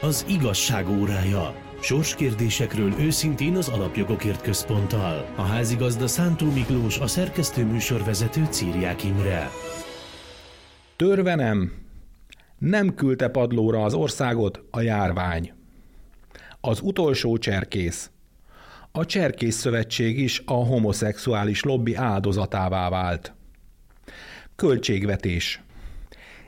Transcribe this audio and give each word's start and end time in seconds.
Az 0.00 0.24
igazság 0.28 0.88
órája. 0.88 1.54
Sorskérdésekről 1.80 2.92
őszintén 3.00 3.56
az 3.56 3.68
Alapjogokért 3.68 4.42
Központtal. 4.42 5.28
A 5.36 5.42
házigazda 5.42 6.06
Szántó 6.06 6.50
Miklós, 6.50 6.98
a 6.98 7.06
szerkesztő 7.06 7.64
műsorvezető 7.64 8.46
Círiák 8.50 9.04
Imre. 9.04 9.50
Törve 10.96 11.34
nem. 11.34 11.72
Nem 12.58 12.94
küldte 12.94 13.28
padlóra 13.28 13.84
az 13.84 13.94
országot 13.94 14.62
a 14.70 14.80
járvány. 14.80 15.52
Az 16.60 16.80
utolsó 16.80 17.36
cserkész. 17.36 18.10
A 18.92 19.04
Cserkész 19.04 19.56
Szövetség 19.56 20.18
is 20.18 20.42
a 20.46 20.54
homoszexuális 20.54 21.62
lobby 21.62 21.94
áldozatává 21.94 22.88
vált. 22.88 23.34
Költségvetés. 24.56 25.60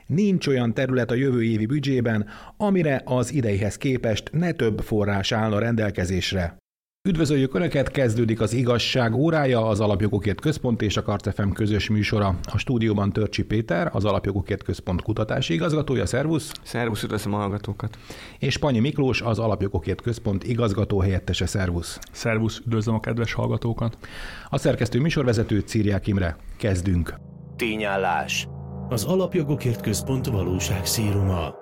Nincs 0.09 0.47
olyan 0.47 0.73
terület 0.73 1.11
a 1.11 1.15
jövő 1.15 1.43
évi 1.43 1.65
büdzsében, 1.65 2.25
amire 2.57 3.01
az 3.05 3.33
ideihez 3.33 3.77
képest 3.77 4.29
ne 4.31 4.51
több 4.51 4.79
forrás 4.79 5.31
állna 5.31 5.59
rendelkezésre. 5.59 6.57
Üdvözöljük 7.07 7.55
Önöket, 7.55 7.91
kezdődik 7.91 8.41
az 8.41 8.53
igazság 8.53 9.15
órája, 9.15 9.67
az 9.67 9.79
Alapjogokért 9.79 10.41
Központ 10.41 10.81
és 10.81 10.97
a 10.97 11.01
Karcefem 11.01 11.51
közös 11.51 11.89
műsora. 11.89 12.39
A 12.43 12.57
stúdióban 12.57 13.13
Törcsi 13.13 13.43
Péter, 13.43 13.89
az 13.93 14.05
Alapjogokért 14.05 14.63
Központ 14.63 15.01
kutatási 15.01 15.53
igazgatója, 15.53 16.05
szervusz! 16.05 16.51
Szervusz, 16.63 17.03
üdvözlöm 17.03 17.33
a 17.33 17.37
hallgatókat! 17.37 17.97
És 18.39 18.57
Panyi 18.57 18.79
Miklós, 18.79 19.21
az 19.21 19.39
Alapjogokért 19.39 20.01
Központ 20.01 20.43
igazgató 20.43 20.99
helyettese, 20.99 21.45
szervusz! 21.45 21.99
Szervusz, 22.11 22.61
üdvözlöm 22.65 22.95
a 22.95 22.99
kedves 22.99 23.33
hallgatókat! 23.33 23.97
A 24.49 24.57
szerkesztő 24.57 24.99
műsorvezető 24.99 25.59
Círiák 25.59 26.07
Imre. 26.07 26.35
Kezdünk! 26.57 27.13
Tényállás. 27.55 28.47
Az 28.91 29.03
Alapjogokért 29.03 29.81
Központ 29.81 30.25
valóság 30.25 30.85
szíruma. 30.85 31.55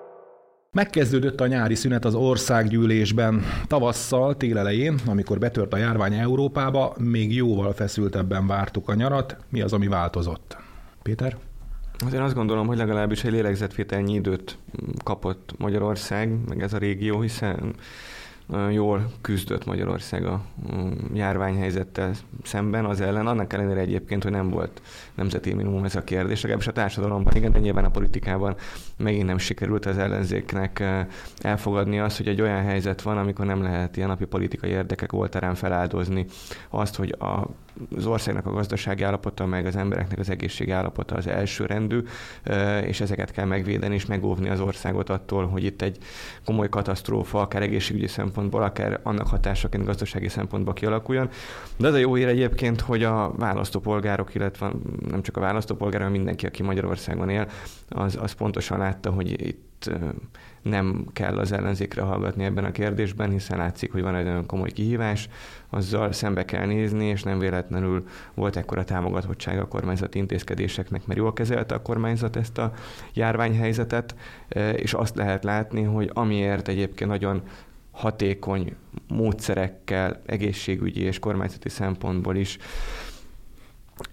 Megkezdődött 0.72 1.40
a 1.40 1.46
nyári 1.46 1.74
szünet 1.74 2.04
az 2.04 2.14
országgyűlésben. 2.14 3.42
Tavasszal, 3.66 4.36
télelején, 4.36 4.98
amikor 5.06 5.38
betört 5.38 5.72
a 5.72 5.76
járvány 5.76 6.14
Európába, 6.14 6.94
még 6.98 7.34
jóval 7.34 7.72
feszültebben 7.72 8.46
vártuk 8.46 8.88
a 8.88 8.94
nyarat. 8.94 9.36
Mi 9.48 9.60
az, 9.60 9.72
ami 9.72 9.86
változott? 9.86 10.56
Péter? 11.02 11.36
Hát 12.04 12.12
én 12.12 12.20
azt 12.20 12.34
gondolom, 12.34 12.66
hogy 12.66 12.76
legalábbis 12.76 13.24
egy 13.24 13.32
lélegzetvételnyi 13.32 14.14
időt 14.14 14.58
kapott 15.04 15.54
Magyarország, 15.58 16.46
meg 16.48 16.62
ez 16.62 16.72
a 16.72 16.78
régió, 16.78 17.20
hiszen 17.20 17.74
jól 18.70 19.10
küzdött 19.20 19.64
Magyarország 19.64 20.24
a 20.24 20.40
járványhelyzettel 21.14 22.12
szemben, 22.42 22.84
az 22.84 23.00
ellen, 23.00 23.26
annak 23.26 23.52
ellenére 23.52 23.80
egyébként, 23.80 24.22
hogy 24.22 24.32
nem 24.32 24.50
volt 24.50 24.82
nemzeti 25.14 25.54
minimum 25.54 25.84
ez 25.84 25.96
a 25.96 26.04
kérdés, 26.04 26.40
legalábbis 26.40 26.66
a 26.66 26.72
társadalomban, 26.72 27.36
igen, 27.36 27.52
de 27.52 27.58
nyilván 27.58 27.84
a 27.84 27.90
politikában 27.90 28.56
megint 28.96 29.26
nem 29.26 29.38
sikerült 29.38 29.86
az 29.86 29.98
ellenzéknek 29.98 30.84
elfogadni 31.38 31.98
azt, 31.98 32.16
hogy 32.16 32.28
egy 32.28 32.40
olyan 32.40 32.62
helyzet 32.62 33.02
van, 33.02 33.18
amikor 33.18 33.46
nem 33.46 33.62
lehet 33.62 33.96
ilyen 33.96 34.08
napi 34.08 34.24
politikai 34.24 34.70
érdekek 34.70 35.12
voltárán 35.12 35.54
feláldozni 35.54 36.26
azt, 36.68 36.96
hogy 36.96 37.14
a 37.18 37.46
az 37.96 38.06
országnak 38.06 38.46
a 38.46 38.50
gazdasági 38.50 39.02
állapota, 39.02 39.46
meg 39.46 39.66
az 39.66 39.76
embereknek 39.76 40.18
az 40.18 40.30
egészségi 40.30 40.70
állapota 40.70 41.14
az 41.14 41.26
elsőrendű, 41.26 42.02
és 42.82 43.00
ezeket 43.00 43.30
kell 43.30 43.44
megvédeni 43.44 43.94
és 43.94 44.06
megóvni 44.06 44.48
az 44.48 44.60
országot 44.60 45.10
attól, 45.10 45.46
hogy 45.46 45.64
itt 45.64 45.82
egy 45.82 45.98
komoly 46.44 46.68
katasztrófa, 46.68 47.40
akár 47.40 47.62
egészségügyi 47.62 48.06
szempontból, 48.06 48.62
akár 48.62 49.00
annak 49.02 49.26
hatásaként 49.26 49.84
gazdasági 49.84 50.28
szempontból 50.28 50.74
kialakuljon. 50.74 51.28
De 51.76 51.88
az 51.88 51.94
a 51.94 51.98
jó 51.98 52.14
hír 52.14 52.28
egyébként, 52.28 52.80
hogy 52.80 53.02
a 53.02 53.32
választópolgárok, 53.36 54.34
illetve 54.34 54.72
nem 55.08 55.22
csak 55.22 55.36
a 55.36 55.40
választópolgárok, 55.40 56.06
hanem 56.06 56.16
mindenki, 56.16 56.46
aki 56.46 56.62
Magyarországon 56.62 57.28
él, 57.28 57.48
az, 57.88 58.18
az 58.20 58.32
pontosan 58.32 58.78
látta, 58.78 59.10
hogy 59.10 59.46
itt 59.46 59.67
nem 60.62 61.06
kell 61.12 61.38
az 61.38 61.52
ellenzékre 61.52 62.02
hallgatni 62.02 62.44
ebben 62.44 62.64
a 62.64 62.70
kérdésben, 62.70 63.30
hiszen 63.30 63.58
látszik, 63.58 63.92
hogy 63.92 64.02
van 64.02 64.14
egy 64.14 64.24
nagyon 64.24 64.46
komoly 64.46 64.70
kihívás, 64.70 65.28
azzal 65.70 66.12
szembe 66.12 66.44
kell 66.44 66.66
nézni, 66.66 67.04
és 67.04 67.22
nem 67.22 67.38
véletlenül 67.38 68.04
volt 68.34 68.56
ekkora 68.56 68.84
támogatottság 68.84 69.58
a 69.58 69.68
kormányzati 69.68 70.18
intézkedéseknek, 70.18 71.06
mert 71.06 71.18
jól 71.18 71.32
kezelte 71.32 71.74
a 71.74 71.82
kormányzat 71.82 72.36
ezt 72.36 72.58
a 72.58 72.72
járványhelyzetet, 73.12 74.14
és 74.76 74.94
azt 74.94 75.16
lehet 75.16 75.44
látni, 75.44 75.82
hogy 75.82 76.10
amiért 76.12 76.68
egyébként 76.68 77.10
nagyon 77.10 77.42
hatékony 77.90 78.74
módszerekkel, 79.08 80.22
egészségügyi 80.26 81.00
és 81.00 81.18
kormányzati 81.18 81.68
szempontból 81.68 82.36
is 82.36 82.58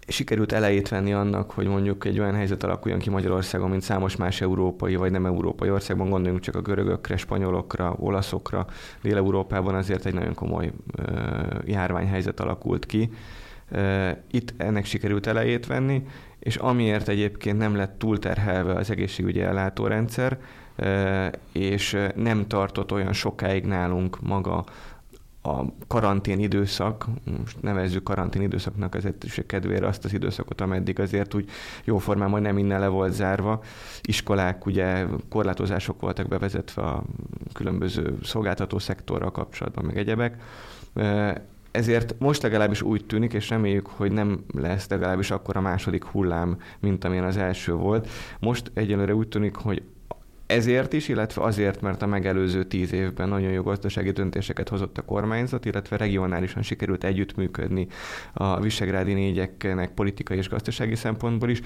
sikerült 0.08 0.52
elejét 0.52 0.90
venni 0.90 1.14
annak, 1.14 1.52
hogy 1.52 1.68
mondjuk 1.68 2.06
egy 2.06 2.20
olyan 2.20 2.34
helyzet 2.34 2.64
alakuljon 2.64 3.00
ki 3.00 3.10
Magyarországon, 3.10 3.70
mint 3.70 3.82
számos 3.82 4.16
más 4.16 4.42
európai 4.42 4.96
vagy 4.96 5.12
nem 5.12 5.26
európai 5.26 5.70
országban, 5.70 6.10
gondoljunk 6.10 6.44
csak 6.44 6.56
a 6.56 6.62
görögökre, 6.62 7.18
spanyolokra, 7.18 7.96
olaszokra, 8.00 8.66
Dél-Európában 9.02 9.76
azért 9.76 10.06
egy 10.06 10.14
nagyon 10.14 10.34
komoly 10.34 10.72
járványhelyzet 11.66 12.40
alakult 12.40 12.86
ki. 12.86 13.10
Itt 14.32 14.54
ennek 14.58 14.86
sikerült 14.86 15.28
elejét 15.28 15.66
venni, 15.66 16.04
és 16.40 16.56
amiért 16.56 17.08
egyébként 17.08 17.58
nem 17.58 17.76
lett 17.76 18.00
túlterhelve 18.00 18.74
az 18.74 18.92
egészségügyi 18.92 19.42
ellátórendszer, 19.42 20.38
és 21.52 21.98
nem 22.16 22.48
tartott 22.48 22.92
olyan 22.92 23.14
sokáig 23.14 23.66
nálunk 23.66 24.22
maga 24.22 24.64
a 25.46 25.66
karantén 25.88 26.40
időszak, 26.40 27.06
most 27.40 27.62
nevezzük 27.62 28.04
karantén 28.04 28.42
időszaknak 28.42 28.96
az 28.96 29.06
egyszerűség 29.06 29.46
kedvére 29.46 29.88
azt 29.88 30.06
az 30.06 30.14
időszakot, 30.14 30.62
ameddig 30.62 31.00
azért 31.00 31.34
úgy 31.34 31.50
jóformán 31.84 32.30
majd 32.30 32.44
nem 32.44 32.58
innen 32.58 32.80
le 32.80 32.88
volt 32.88 33.14
zárva. 33.14 33.64
Iskolák, 34.02 34.66
ugye 34.66 35.06
korlátozások 35.30 36.02
voltak 36.02 36.28
bevezetve 36.28 36.82
a 36.82 37.04
különböző 37.54 38.18
szolgáltató 38.24 38.80
szektorral 38.80 39.32
kapcsolatban, 39.32 39.86
meg 39.86 39.98
egyebek. 39.98 40.42
Ezért 41.72 42.16
most 42.20 42.42
legalábbis 42.42 42.82
úgy 42.82 43.06
tűnik, 43.06 43.34
és 43.34 43.50
reméljük, 43.50 43.88
hogy 43.88 44.12
nem 44.12 44.44
lesz 44.54 44.90
legalábbis 44.90 45.32
akkor 45.32 45.58
a 45.58 45.62
második 45.62 46.04
hullám, 46.04 46.58
mint 46.80 47.04
amilyen 47.04 47.24
az 47.24 47.38
első 47.38 47.74
volt. 47.74 48.10
Most 48.40 48.72
egyelőre 48.74 49.16
úgy 49.16 49.28
tűnik, 49.28 49.56
hogy 49.56 49.84
ezért 50.48 50.94
is, 50.94 51.08
illetve 51.08 51.44
azért, 51.44 51.82
mert 51.82 52.02
a 52.02 52.06
megelőző 52.06 52.64
tíz 52.64 52.94
évben 52.94 53.30
nagyon 53.30 53.52
jó 53.52 53.64
gazdasági 53.64 54.12
döntéseket 54.12 54.70
hozott 54.70 54.98
a 54.98 55.02
kormányzat, 55.02 55.66
illetve 55.66 55.98
regionálisan 55.98 56.62
sikerült 56.62 57.04
együttműködni 57.04 57.88
a 58.34 58.60
visegrádi 58.60 59.14
négyeknek 59.14 59.94
politikai 59.94 60.38
és 60.38 60.50
gazdasági 60.50 60.96
szempontból 60.96 61.50
is. 61.50 61.62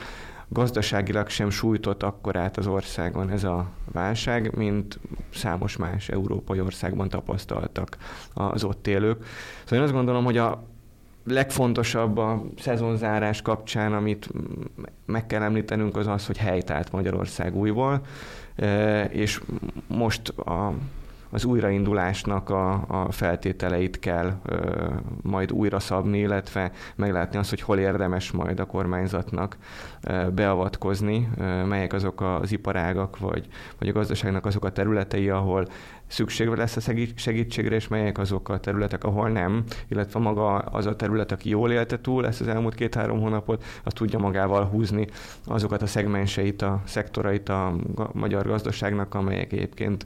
Gazdaságilag 0.48 1.30
sem 1.30 1.50
sújtott 1.50 2.04
akkorát 2.04 2.58
az 2.58 2.68
országon 2.68 3.30
ez 3.30 3.44
a 3.44 3.70
válság, 3.92 4.56
mint 4.56 5.00
számos 5.34 5.78
más 5.78 6.10
európai 6.10 6.62
országban 6.62 7.10
tapasztaltak 7.10 7.98
az 8.34 8.64
ott 8.64 8.88
élők. 8.88 9.26
Szóval 9.64 9.78
én 9.78 9.84
azt 9.84 9.94
gondolom, 9.94 10.24
hogy 10.24 10.38
a 10.38 10.64
legfontosabb 11.24 12.18
a 12.18 12.44
szezonzárás 12.60 13.42
kapcsán, 13.42 13.94
amit 13.94 14.30
meg 15.06 15.28
kell 15.28 15.42
említenünk, 15.42 15.98
az 15.98 16.08
az, 16.08 16.26
hogy 16.26 16.38
helytált 16.38 16.92
Magyarország 16.92 17.56
újból 17.56 18.02
és 19.12 19.42
most 19.88 20.30
a 20.30 20.74
az 21.32 21.46
újraindulásnak 21.46 22.50
a, 22.50 22.72
a 22.88 23.12
feltételeit 23.12 24.00
kell 24.00 24.34
ö, 24.46 24.86
majd 25.22 25.52
újra 25.52 25.80
szabni, 25.80 26.18
illetve 26.18 26.72
meglátni 26.96 27.38
azt, 27.38 27.50
hogy 27.50 27.62
hol 27.62 27.78
érdemes 27.78 28.32
majd 28.32 28.60
a 28.60 28.66
kormányzatnak 28.66 29.58
ö, 30.02 30.30
beavatkozni, 30.30 31.30
ö, 31.38 31.64
melyek 31.64 31.94
azok 31.94 32.22
az 32.22 32.52
iparágak, 32.52 33.18
vagy, 33.18 33.48
vagy 33.80 33.88
a 33.88 33.92
gazdaságnak 33.92 34.46
azok 34.46 34.66
a 34.66 34.72
területei, 34.72 35.30
ahol 35.30 35.68
szükség 36.10 36.48
lesz 36.48 36.76
a 36.76 36.94
segítségre, 37.16 37.76
és 37.76 37.88
melyek 37.88 38.18
azok 38.18 38.50
a 38.50 38.60
területek, 38.60 39.04
ahol 39.04 39.30
nem, 39.30 39.64
illetve 39.88 40.20
maga 40.20 40.56
az 40.58 40.86
a 40.86 40.96
terület, 40.96 41.32
aki 41.32 41.50
jól 41.50 41.72
élte 41.72 42.00
túl 42.02 42.28
ezt 42.28 42.42
az 42.42 42.48
elmúlt 42.48 42.76
két-három 42.76 43.20
hónapot, 43.20 43.64
az 43.84 43.94
tudja 43.94 44.20
magával 44.20 44.66
húzni 44.66 45.08
azokat 45.46 45.82
a 45.82 45.88
szegmenseit, 45.88 46.62
a 46.62 46.82
szektorait 46.86 47.50
a 47.50 47.76
magyar 48.12 48.46
gazdaságnak, 48.46 49.16
amelyek 49.16 49.52
egyébként 49.52 50.06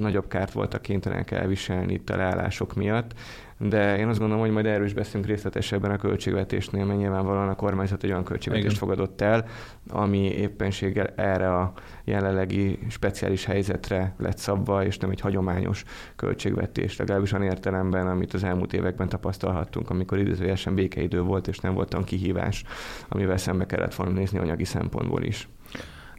nagyobb 0.00 0.28
kárt 0.28 0.52
voltak 0.52 0.82
kénytelenek 0.82 1.30
elviselni 1.30 1.92
itt 1.92 2.10
a 2.10 2.16
leállások 2.16 2.74
miatt 2.74 3.14
de 3.62 3.98
én 3.98 4.08
azt 4.08 4.18
gondolom, 4.18 4.42
hogy 4.42 4.52
majd 4.52 4.66
erről 4.66 4.84
is 4.84 4.92
beszélünk 4.92 5.26
részletesebben 5.26 5.90
a 5.90 5.96
költségvetésnél, 5.96 6.84
mert 6.84 6.98
nyilvánvalóan 6.98 7.48
a 7.48 7.54
kormányzat 7.54 8.02
egy 8.02 8.10
olyan 8.10 8.24
költségvetést 8.24 8.76
Igen. 8.76 8.78
fogadott 8.78 9.20
el, 9.20 9.44
ami 9.88 10.18
éppenséggel 10.18 11.06
erre 11.16 11.56
a 11.56 11.72
jelenlegi 12.04 12.78
speciális 12.88 13.44
helyzetre 13.44 14.14
lett 14.18 14.38
szabva, 14.38 14.84
és 14.84 14.98
nem 14.98 15.10
egy 15.10 15.20
hagyományos 15.20 15.84
költségvetés, 16.16 16.96
legalábbis 16.96 17.32
olyan 17.32 17.46
értelemben, 17.46 18.06
amit 18.06 18.34
az 18.34 18.44
elmúlt 18.44 18.72
években 18.72 19.08
tapasztalhattunk, 19.08 19.90
amikor 19.90 20.18
időzőjesen 20.18 20.74
békeidő 20.74 21.20
volt, 21.22 21.48
és 21.48 21.58
nem 21.58 21.74
volt 21.74 21.94
olyan 21.94 22.06
kihívás, 22.06 22.64
amivel 23.08 23.36
szembe 23.36 23.66
kellett 23.66 23.94
volna 23.94 24.12
nézni 24.12 24.38
anyagi 24.38 24.64
szempontból 24.64 25.22
is. 25.22 25.48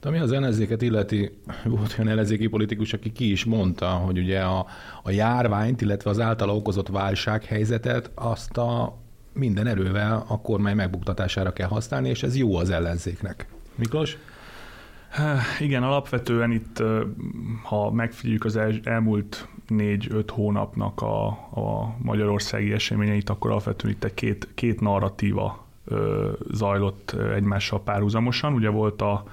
De 0.02 0.08
ami 0.08 0.18
az 0.20 0.32
ellenzéket 0.32 0.82
illeti, 0.82 1.38
volt 1.64 1.96
olyan 2.00 2.12
ellenzéki 2.12 2.48
politikus, 2.48 2.94
aki 2.94 3.12
ki 3.12 3.32
is 3.32 3.46
mondta, 3.46 3.88
hogy 3.88 4.18
ugye 4.18 4.40
a, 4.40 4.66
a 5.04 5.12
járványt, 5.12 5.82
illetve 5.82 6.10
az 6.10 6.20
általa 6.20 6.56
okozott 6.56 6.88
válsághelyzetet 6.88 8.12
azt 8.16 8.58
a 8.58 8.98
minden 9.34 9.68
erővel 9.68 10.26
a 10.28 10.42
kormány 10.42 10.76
megbuktatására 10.76 11.54
kell 11.54 11.68
használni, 11.68 12.10
és 12.10 12.24
ez 12.24 12.38
jó 12.38 12.56
az 12.56 12.70
ellenzéknek. 12.70 13.48
Miklós? 13.76 14.18
Igen, 15.60 15.84
alapvetően 15.84 16.52
itt, 16.52 16.84
ha 17.64 17.92
megfigyeljük 17.92 18.46
az 18.46 18.60
elmúlt 18.84 19.48
négy-öt 19.68 20.32
hónapnak 20.32 21.02
a, 21.02 21.28
a 21.28 21.96
magyarországi 21.98 22.72
eseményeit, 22.72 23.30
akkor 23.30 23.52
alapvetően 23.52 23.94
itt 23.94 24.14
két, 24.14 24.48
két 24.54 24.80
narratíva 24.80 25.66
zajlott 26.52 27.16
egymással 27.36 27.82
párhuzamosan. 27.84 28.54
Ugye 28.54 28.70
volt 28.70 29.02
a, 29.02 29.24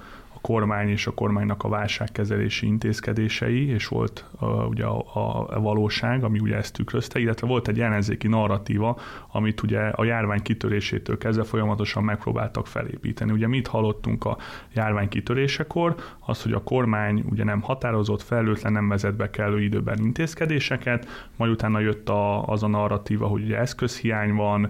a 0.41 0.47
kormány 0.47 0.89
és 0.89 1.07
a 1.07 1.11
kormánynak 1.11 1.63
a 1.63 1.69
válságkezelési 1.69 2.65
intézkedései, 2.65 3.67
és 3.67 3.87
volt 3.87 4.25
uh, 4.39 4.67
ugye 4.67 4.85
a, 4.85 4.97
a, 5.13 5.47
a 5.49 5.59
valóság, 5.59 6.23
ami 6.23 6.39
ugye 6.39 6.55
ezt 6.55 6.73
tükrözte, 6.73 7.19
illetve 7.19 7.47
volt 7.47 7.67
egy 7.67 7.79
ellenzéki 7.79 8.27
narratíva, 8.27 8.99
amit 9.31 9.61
ugye 9.61 9.79
a 9.79 10.03
járvány 10.03 10.41
kitörésétől 10.41 11.17
kezdve 11.17 11.43
folyamatosan 11.43 12.03
megpróbáltak 12.03 12.67
felépíteni. 12.67 13.31
Ugye 13.31 13.47
mit 13.47 13.67
hallottunk 13.67 14.25
a 14.25 14.37
járvány 14.73 15.09
kitörésekor? 15.09 15.95
Az, 16.19 16.43
hogy 16.43 16.53
a 16.53 16.63
kormány 16.63 17.23
ugye 17.29 17.43
nem 17.43 17.61
határozott, 17.61 18.21
felelőtlen, 18.21 18.71
nem 18.71 18.87
vezet 18.87 19.15
be 19.15 19.29
kellő 19.29 19.61
időben 19.61 19.97
intézkedéseket, 19.99 21.29
majd 21.35 21.51
utána 21.51 21.79
jött 21.79 22.09
a, 22.09 22.45
az 22.45 22.63
a 22.63 22.67
narratíva, 22.67 23.27
hogy 23.27 23.43
ugye 23.43 23.57
eszközhiány 23.57 24.33
van, 24.33 24.69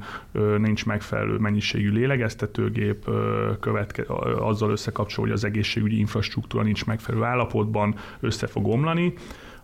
nincs 0.57 0.85
megfelelő 0.85 1.37
mennyiségű 1.37 1.91
lélegeztetőgép, 1.91 3.09
követke, 3.59 4.03
azzal 4.39 4.71
összekapcsol, 4.71 5.23
hogy 5.23 5.33
az 5.33 5.43
egész 5.43 5.67
egészségügyi 5.69 5.99
infrastruktúra 5.99 6.63
nincs 6.63 6.85
megfelelő 6.85 7.23
állapotban, 7.23 7.95
össze 8.19 8.47
fog 8.47 8.67
omlani, 8.67 9.13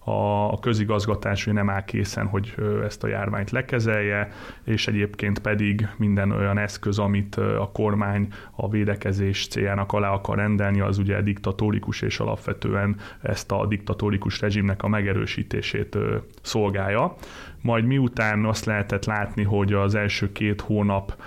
a 0.08 0.60
közigazgatás 0.60 1.46
nem 1.46 1.70
áll 1.70 1.84
készen, 1.84 2.28
hogy 2.28 2.56
ezt 2.84 3.04
a 3.04 3.08
járványt 3.08 3.52
lekezelje, 3.52 4.32
és 4.64 4.88
egyébként 4.88 5.40
pedig 5.40 5.88
minden 5.98 6.32
olyan 6.32 6.58
eszköz, 6.58 7.00
amit 7.00 7.36
a 7.36 7.70
kormány 7.74 8.28
a 8.52 8.70
védekezés 8.70 9.48
céljának 9.48 9.94
alá 9.94 10.10
akar 10.10 10.38
rendelni, 10.38 10.80
az 10.80 10.98
ugye 10.98 11.22
diktatórikus 11.22 12.02
és 12.02 12.20
alapvetően 12.20 12.96
ezt 13.22 13.52
a 13.52 13.66
diktatórikus 13.66 14.42
rezsimnek 14.42 14.84
a 14.84 14.88
megerősítését 14.88 15.98
szolgálja. 16.42 17.16
Majd 17.62 17.86
miután 17.86 18.46
azt 18.46 18.66
lehetett 18.66 19.06
látni, 19.06 19.44
hogy 19.44 19.74
az 19.74 19.96
első 19.96 20.32
két 20.32 20.62
hónap 20.62 21.22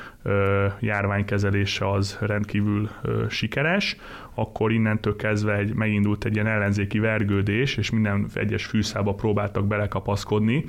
járványkezelése 0.81 1.91
az 1.91 2.19
rendkívül 2.21 2.89
sikeres, 3.29 3.97
akkor 4.39 4.73
innentől 4.73 5.17
kezdve 5.17 5.57
egy, 5.57 5.75
megindult 5.75 6.25
egy 6.25 6.35
ilyen 6.35 6.47
ellenzéki 6.47 6.99
vergődés, 6.99 7.77
és 7.77 7.91
minden 7.91 8.27
egyes 8.35 8.65
fűszába 8.67 9.15
próbáltak 9.15 9.67
belekapaszkodni, 9.67 10.65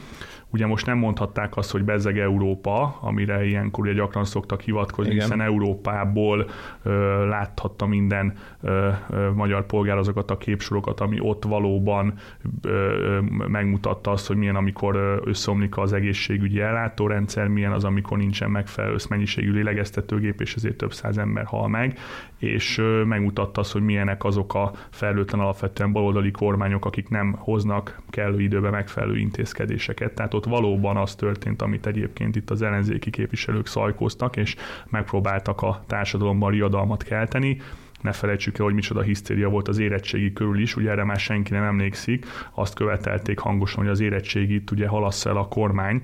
Ugye 0.52 0.66
most 0.66 0.86
nem 0.86 0.98
mondhatták 0.98 1.58
azt, 1.58 1.72
hogy 1.72 1.84
bezeg 1.84 2.20
Európa, 2.20 2.98
amire 3.02 3.46
ilyenkor 3.46 3.86
ugye 3.86 3.94
gyakran 3.94 4.26
szoktak 4.26 4.62
hivatkozni, 4.62 5.12
Igen. 5.12 5.24
hiszen 5.24 5.42
Európából 5.42 6.50
ö, 6.84 7.28
láthatta 7.28 7.86
minden 7.86 8.34
ö, 8.62 8.90
ö, 9.10 9.32
magyar 9.32 9.66
polgár 9.66 9.98
azokat 9.98 10.32
a 10.32 10.38
képsorokat, 10.38 11.00
ami 11.00 11.20
ott 11.20 11.44
valóban 11.44 12.14
ö, 12.62 12.70
ö, 12.70 13.20
megmutatta 13.48 14.12
azt, 14.12 14.28
hogy 14.28 14.38
milyen, 14.38 14.56
amikor 14.56 15.22
összeomlik 15.26 15.78
az 15.78 15.94
egészségügyi 15.94 16.60
ellátórendszer, 16.62 17.48
milyen 17.48 17.72
az, 17.72 17.84
amikor 17.84 18.18
nincsen 18.18 18.52
megfelelő 18.52 18.96
mennyiségű 19.10 19.52
lélegeztetőgép, 19.52 20.42
és 20.42 20.56
ezért 20.56 20.76
több 20.76 20.94
száz 20.94 21.18
ember 21.18 21.46
hal 21.46 21.68
meg, 21.68 22.00
és 22.38 22.78
ö, 22.78 23.04
megmutatta 23.04 23.62
azt, 23.62 23.72
hogy 23.72 23.82
milyenek 23.82 24.24
azok 24.24 24.54
a 24.54 24.72
felelőtlen 24.90 25.42
alapvetően 25.42 25.92
baloldali 25.92 26.32
kormányok, 26.32 26.86
akik 26.86 27.10
nem 27.10 27.36
hoznak 27.38 28.02
kellő 28.10 28.42
időben 28.42 28.72
megfelelő 28.72 29.18
intézkedéseket. 29.18 30.14
Tehát 30.14 30.34
ott 30.40 30.46
valóban 30.46 30.98
az 30.98 31.16
történt, 31.16 31.62
amit 31.62 31.86
egyébként 31.86 32.36
itt 32.36 32.50
az 32.50 32.62
ellenzéki 32.62 33.10
képviselők 33.10 33.68
szajkoztak, 33.68 34.36
és 34.36 34.56
megpróbáltak 34.90 35.62
a 35.62 35.84
társadalomban 35.88 36.52
riadalmat 36.52 37.04
kelteni 37.04 37.62
ne 38.02 38.12
felejtsük 38.12 38.58
el, 38.58 38.66
hogy 38.66 38.74
micsoda 38.74 39.02
hisztéria 39.02 39.50
volt 39.50 39.68
az 39.68 39.78
érettségi 39.78 40.34
körül 40.34 40.60
is, 40.60 40.76
ugye 40.76 40.90
erre 40.90 41.04
már 41.04 41.20
senki 41.20 41.54
nem 41.54 41.64
emlékszik, 41.64 42.26
azt 42.54 42.74
követelték 42.74 43.40
hangosan, 43.40 43.84
hogy 43.84 43.92
az 43.92 44.00
érettségit 44.00 44.72
ugye 44.72 44.88
halassza 44.88 45.30
el 45.30 45.38
a 45.38 45.48
kormány, 45.48 46.02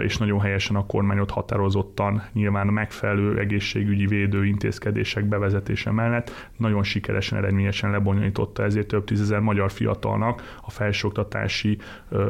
és 0.00 0.16
nagyon 0.16 0.40
helyesen 0.40 0.76
a 0.76 0.86
kormányot 0.86 1.30
határozottan 1.30 2.22
nyilván 2.32 2.66
megfelelő 2.66 3.38
egészségügyi 3.38 4.06
védő 4.06 4.44
intézkedések 4.44 5.24
bevezetése 5.24 5.90
mellett 5.90 6.50
nagyon 6.56 6.82
sikeresen, 6.82 7.38
eredményesen 7.38 7.90
lebonyolította, 7.90 8.62
ezért 8.62 8.86
több 8.86 9.04
tízezer 9.04 9.40
magyar 9.40 9.70
fiatalnak 9.70 10.56
a 10.62 10.70
felsőoktatási 10.70 11.78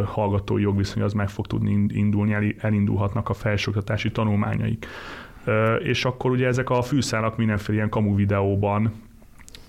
hallgatói 0.04 0.62
jogviszony 0.62 1.02
az 1.02 1.12
meg 1.12 1.28
fog 1.28 1.46
tudni 1.46 1.86
indulni, 1.88 2.54
elindulhatnak 2.58 3.28
a 3.28 3.34
felsőoktatási 3.34 4.10
tanulmányaik 4.10 4.86
és 5.78 6.04
akkor 6.04 6.30
ugye 6.30 6.46
ezek 6.46 6.70
a 6.70 6.82
fűszálak 6.82 7.36
mindenféle 7.36 7.76
ilyen 7.76 7.88
kamu 7.88 8.14
videóban 8.14 8.92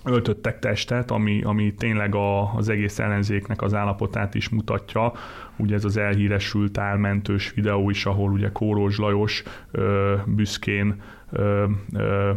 öltöttek 0.04 0.58
testet, 0.58 1.10
ami, 1.10 1.42
ami 1.42 1.74
tényleg 1.74 2.14
a, 2.14 2.54
az 2.54 2.68
egész 2.68 2.98
ellenzéknek 2.98 3.62
az 3.62 3.74
állapotát 3.74 4.34
is 4.34 4.48
mutatja. 4.48 5.12
Ugye 5.56 5.74
ez 5.74 5.84
az 5.84 5.96
elhíresült 5.96 6.78
álmentős 6.78 7.52
videó 7.54 7.90
is, 7.90 8.06
ahol 8.06 8.30
ugye 8.30 8.50
Kórós 8.52 8.98
Lajos 8.98 9.42
ö, 9.70 10.14
büszkén 10.26 11.02
ö, 11.30 11.64
ö, 11.92 12.30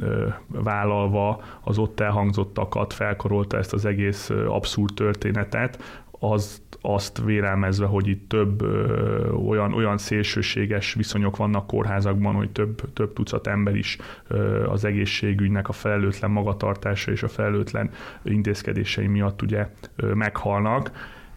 ö, 0.00 0.26
vállalva 0.48 1.42
az 1.60 1.78
ott 1.78 2.00
elhangzottakat 2.00 2.92
felkorolta 2.92 3.56
ezt 3.56 3.72
az 3.72 3.84
egész 3.84 4.30
abszurd 4.30 4.94
történetet, 4.94 5.82
az 6.20 6.62
azt 6.80 7.24
vélelmezve, 7.24 7.86
hogy 7.86 8.08
itt 8.08 8.28
több 8.28 8.62
ö, 8.62 9.30
olyan, 9.30 9.72
olyan 9.72 9.98
szélsőséges 9.98 10.94
viszonyok 10.94 11.36
vannak 11.36 11.66
kórházakban, 11.66 12.34
hogy 12.34 12.50
több, 12.50 12.92
több 12.92 13.12
tucat 13.12 13.46
ember 13.46 13.74
is 13.76 13.98
ö, 14.28 14.66
az 14.68 14.84
egészségügynek 14.84 15.68
a 15.68 15.72
felelőtlen 15.72 16.30
magatartása 16.30 17.10
és 17.10 17.22
a 17.22 17.28
felelőtlen 17.28 17.90
intézkedései 18.22 19.06
miatt 19.06 19.42
ugye 19.42 19.68
ö, 19.96 20.14
meghalnak, 20.14 20.90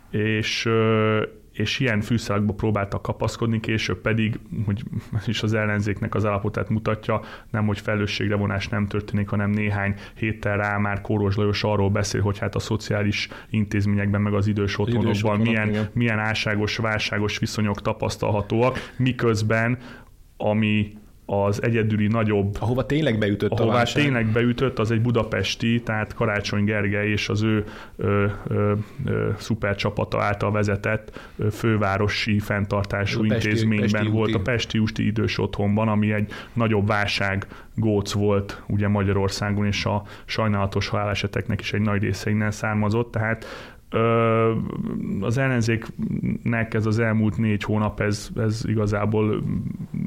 és 0.09 0.69
és 1.53 1.79
ilyen 1.79 2.01
fűszálakba 2.01 2.53
próbáltak 2.53 3.01
kapaszkodni, 3.01 3.59
később 3.59 4.01
pedig, 4.01 4.39
hogy 4.65 4.83
is 5.25 5.43
az 5.43 5.53
ellenzéknek 5.53 6.15
az 6.15 6.25
állapotát 6.25 6.69
mutatja, 6.69 7.21
nem, 7.49 7.65
hogy 7.65 7.79
felelősségre 7.79 8.35
vonás 8.35 8.67
nem 8.67 8.87
történik, 8.87 9.29
hanem 9.29 9.49
néhány 9.49 9.95
héttel 10.15 10.57
rá 10.57 10.77
már 10.77 11.01
Kóros 11.01 11.35
Lajos 11.35 11.63
arról 11.63 11.89
beszél, 11.89 12.21
hogy 12.21 12.37
hát 12.37 12.55
a 12.55 12.59
szociális 12.59 13.27
intézményekben, 13.49 14.21
meg 14.21 14.33
az 14.33 14.47
idős 14.47 14.79
otthonokban 14.79 15.39
idős 15.39 15.49
milyen, 15.49 15.89
milyen 15.93 16.19
álságos, 16.19 16.77
válságos 16.77 17.37
viszonyok 17.37 17.81
tapasztalhatóak, 17.81 18.77
miközben 18.97 19.77
ami 20.37 20.97
az 21.41 21.63
egyedüli 21.63 22.07
nagyobb... 22.07 22.55
Ahova 22.59 22.85
tényleg 22.85 23.17
beütött 23.17 23.51
ahová 23.51 23.71
a 23.71 23.75
válság. 23.75 24.03
tényleg 24.03 24.25
beütött, 24.27 24.79
az 24.79 24.91
egy 24.91 25.01
budapesti, 25.01 25.81
tehát 25.81 26.13
Karácsony 26.13 26.63
Gergely 26.63 27.09
és 27.09 27.29
az 27.29 27.41
ő 27.41 27.65
ö, 27.95 28.25
ö, 28.47 28.73
ö, 29.05 29.29
szupercsapata 29.37 30.21
által 30.21 30.51
vezetett 30.51 31.31
ö, 31.37 31.49
fővárosi 31.49 32.39
fenntartású 32.39 33.21
a 33.21 33.25
intézményben 33.25 33.89
Pesti, 33.91 34.07
volt 34.07 34.29
úti. 34.29 34.37
a 34.37 34.41
Pesti 34.41 34.79
Ústi 34.79 35.05
Idős 35.05 35.39
Otthonban, 35.39 35.87
ami 35.87 36.13
egy 36.13 36.31
nagyobb 36.53 36.87
válság 36.87 37.47
góc 37.75 38.11
volt 38.11 38.63
ugye 38.67 38.87
Magyarországon, 38.87 39.65
és 39.65 39.85
a 39.85 40.03
sajnálatos 40.25 40.87
haláleseteknek 40.87 41.59
is 41.59 41.73
egy 41.73 41.81
nagy 41.81 42.01
része 42.01 42.29
innen 42.29 42.51
származott, 42.51 43.11
tehát 43.11 43.45
az 45.21 45.37
ellenzéknek 45.37 46.73
ez 46.73 46.85
az 46.85 46.99
elmúlt 46.99 47.37
négy 47.37 47.63
hónap, 47.63 47.99
ez, 47.99 48.29
ez 48.35 48.61
igazából 48.65 49.43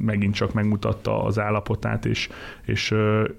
megint 0.00 0.35
csak 0.35 0.52
megmutatta 0.52 1.25
az 1.25 1.38
állapotát, 1.38 2.05
és, 2.05 2.28
és, 2.64 2.95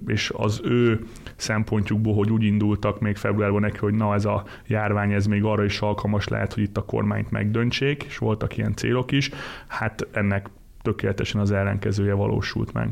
és 0.07 0.31
az 0.35 0.61
ő 0.63 1.05
szempontjukból, 1.35 2.13
hogy 2.13 2.31
úgy 2.31 2.43
indultak 2.43 2.99
még 2.99 3.15
februárban 3.15 3.61
neki, 3.61 3.77
hogy 3.77 3.93
na 3.93 4.13
ez 4.13 4.25
a 4.25 4.43
járvány, 4.67 5.11
ez 5.11 5.25
még 5.25 5.43
arra 5.43 5.63
is 5.63 5.79
alkalmas 5.79 6.27
lehet, 6.27 6.53
hogy 6.53 6.63
itt 6.63 6.77
a 6.77 6.85
kormányt 6.85 7.31
megdöntsék, 7.31 8.03
és 8.03 8.17
voltak 8.17 8.57
ilyen 8.57 8.75
célok 8.75 9.11
is, 9.11 9.29
hát 9.67 10.07
ennek 10.11 10.49
tökéletesen 10.81 11.41
az 11.41 11.51
ellenkezője 11.51 12.13
valósult 12.13 12.73
meg. 12.73 12.89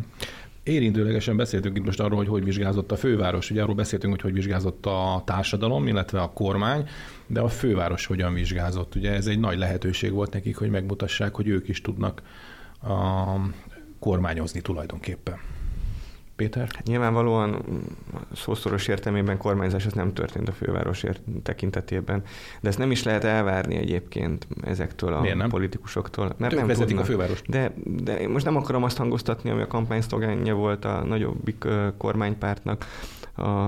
Érintőlegesen 0.66 1.38
beszéltünk 1.38 1.78
itt 1.78 1.86
most 1.86 2.00
arról, 2.00 2.18
hogy 2.18 2.28
hogy 2.28 2.44
vizsgázott 2.44 2.92
a 2.92 2.96
főváros. 2.96 3.52
Ugye 3.52 3.62
arról 3.62 3.76
beszéltünk, 3.76 4.14
hogy 4.14 4.22
hogy 4.22 4.34
vizsgázott 4.34 4.86
a 4.86 5.22
társadalom, 5.26 5.88
illetve 5.88 6.22
a 6.22 6.34
kormány, 6.34 6.88
de 7.28 7.40
a 7.40 7.48
főváros 7.48 8.06
hogyan 8.06 8.34
vizsgázott. 8.34 8.96
Ugye 8.96 9.12
ez 9.12 9.28
egy 9.28 9.40
nagy 9.40 9.58
lehetőség 9.58 10.12
volt 10.12 10.34
nekik, 10.34 10.58
hogy 10.58 10.70
megmutassák, 10.70 11.36
hogy 11.36 11.48
ők 11.48 11.68
is 11.68 11.82
tudnak 11.82 12.22
a, 12.82 13.24
kormányozni 14.00 14.62
tulajdonképpen. 14.62 15.38
Péter? 16.36 16.68
Hát 16.76 16.86
nyilvánvalóan 16.86 17.64
szószoros 18.34 18.88
értelmében 18.88 19.38
kormányzás 19.38 19.86
az 19.86 19.94
nem 19.94 20.14
történt 20.14 20.50
a 20.50 20.52
főváros 20.52 21.04
tekintetében, 21.44 22.24
de 22.62 22.70
ezt 22.70 22.78
nem 22.78 22.92
is 22.92 23.04
lehet 23.04 23.24
elvárni 23.24 23.76
egyébként 23.76 24.48
ezektől 24.64 25.14
a 25.14 25.36
nem? 25.36 25.50
politikusoktól. 25.50 26.36
Mert 26.38 26.56
nem 26.56 26.68
vezetik 26.68 26.88
tudnak. 26.88 27.06
a 27.06 27.08
fővárost. 27.08 27.50
De, 27.50 27.74
de 27.84 28.28
most 28.28 28.46
nem 28.46 28.56
akarom 28.56 28.84
azt 28.84 28.98
hangoztatni, 28.98 29.50
ami 29.50 29.62
a 29.62 29.68
kampányszlogánja 29.68 30.56
volt 30.56 30.86
a 30.86 31.04
nagyobbik 31.04 31.66
kormánypártnak, 31.98 32.86
a 33.38 33.68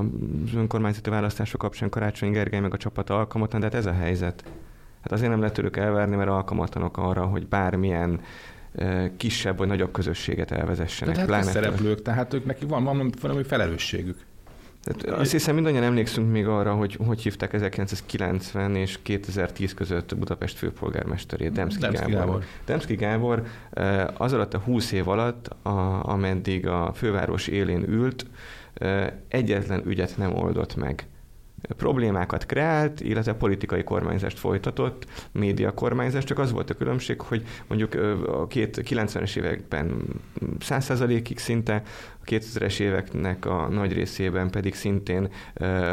önkormányzati 0.56 1.10
választások 1.10 1.62
kapcsán 1.62 1.90
Karácsony 1.90 2.32
Gergely 2.32 2.60
meg 2.60 2.74
a 2.74 2.78
csapata 2.78 3.18
alkalmatlan, 3.18 3.62
de 3.62 3.68
hát 3.68 3.76
ez 3.76 3.86
a 3.86 3.94
helyzet. 3.94 4.44
Hát 5.02 5.12
azért 5.12 5.30
nem 5.30 5.40
lehet 5.40 5.54
tőlük 5.54 5.78
elvárni, 5.78 6.16
mert 6.16 6.30
alkalmatlanok 6.30 6.98
arra, 6.98 7.26
hogy 7.26 7.48
bármilyen 7.48 8.22
kisebb 9.18 9.58
vagy 9.58 9.68
nagyobb 9.68 9.92
közösséget 9.92 10.52
elvezessenek. 10.52 11.16
Tehát 11.16 11.30
hát 11.30 11.44
szereplők, 11.44 12.02
tehát 12.02 12.34
ők 12.34 12.46
neki 12.46 12.66
van, 12.66 12.84
van 12.84 13.12
valami 13.22 13.44
felelősségük. 13.44 14.18
Tehát 14.84 15.20
azt 15.20 15.32
hiszem 15.32 15.56
mindannyian 15.56 15.84
emlékszünk 15.84 16.32
még 16.32 16.48
arra, 16.48 16.74
hogy 16.74 16.98
hogy 17.06 17.22
hívták 17.22 17.54
1990 17.54 18.76
és 18.76 19.00
2010 19.02 19.74
között 19.74 20.16
Budapest 20.18 20.58
főpolgármesterét, 20.58 21.52
Demszki, 21.52 21.82
Demszki 21.82 22.12
Gábor. 22.12 22.26
Gábor. 22.26 22.44
Demszki 22.66 22.96
Gábor 22.96 23.44
az 24.14 24.34
alatt 24.34 24.54
a 24.54 24.60
20 24.60 24.92
év 24.92 25.08
alatt, 25.08 25.48
a, 25.62 26.10
ameddig 26.10 26.68
a 26.68 26.92
főváros 26.94 27.48
élén 27.48 27.84
ült, 27.90 28.26
egyetlen 29.28 29.82
ügyet 29.86 30.18
nem 30.18 30.36
oldott 30.36 30.76
meg 30.76 31.08
problémákat 31.74 32.46
kreált, 32.46 33.02
illetve 33.02 33.34
politikai 33.34 33.84
kormányzást 33.84 34.40
folytatott, 34.40 35.06
média 35.32 35.74
kormányzást, 35.74 36.28
csak 36.28 36.40
az 36.40 36.52
volt 36.52 36.70
a 36.70 36.74
különbség, 36.74 37.22
hogy 37.22 37.44
mondjuk 37.68 37.94
a 38.28 38.48
két 38.48 38.82
90-es 38.90 39.36
években 39.38 40.02
100%-ig 40.60 41.38
szinte 41.38 41.84
2000-es 42.28 42.80
éveknek 42.80 43.46
a 43.46 43.68
nagy 43.68 43.94
részében 43.94 44.50
pedig 44.50 44.76
szintén 44.76 45.30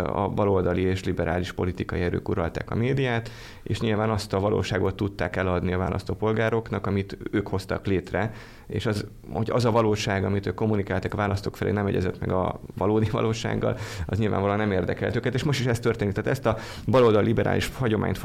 a 0.07 0.29
baloldali 0.29 0.83
és 0.83 1.05
liberális 1.05 1.53
politikai 1.53 2.01
erők 2.01 2.29
uralták 2.29 2.71
a 2.71 2.75
médiát, 2.75 3.31
és 3.63 3.81
nyilván 3.81 4.11
azt 4.11 4.33
a 4.33 4.41
valóságot 4.41 4.95
tudták 4.95 5.37
eladni 5.37 5.73
a 5.73 5.79
választópolgároknak, 5.79 6.87
amit 6.87 7.19
ők 7.31 7.49
hoztak 7.49 7.87
létre, 7.87 8.33
és 8.67 8.87
az, 8.87 9.07
hogy 9.33 9.51
az 9.51 9.65
a 9.65 9.71
valóság, 9.71 10.25
amit 10.25 10.47
ők 10.47 10.55
kommunikáltak 10.55 11.13
a 11.13 11.17
választók 11.17 11.57
felé, 11.57 11.71
nem 11.71 11.87
egyezett 11.87 12.21
meg 12.21 12.33
a 12.33 12.61
valódi 12.77 13.11
valósággal, 13.11 13.77
az 14.07 14.19
nyilvánvalóan 14.19 14.59
nem 14.59 14.73
érdekelt 14.73 15.17
őket, 15.17 15.35
és 15.35 15.43
most 15.43 15.61
is 15.61 15.67
ez 15.67 15.81
történik. 15.81 16.15
Tehát 16.15 16.31
ezt 16.31 16.47
a 16.47 16.57
baloldal 16.87 17.23
liberális 17.23 17.71
hagyományt 17.75 18.19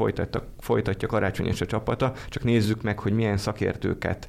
folytatja, 0.58 1.08
Karácsony 1.08 1.46
és 1.46 1.60
a 1.60 1.66
csapata, 1.66 2.12
csak 2.28 2.44
nézzük 2.44 2.82
meg, 2.82 2.98
hogy 2.98 3.12
milyen 3.12 3.36
szakértőket, 3.36 4.28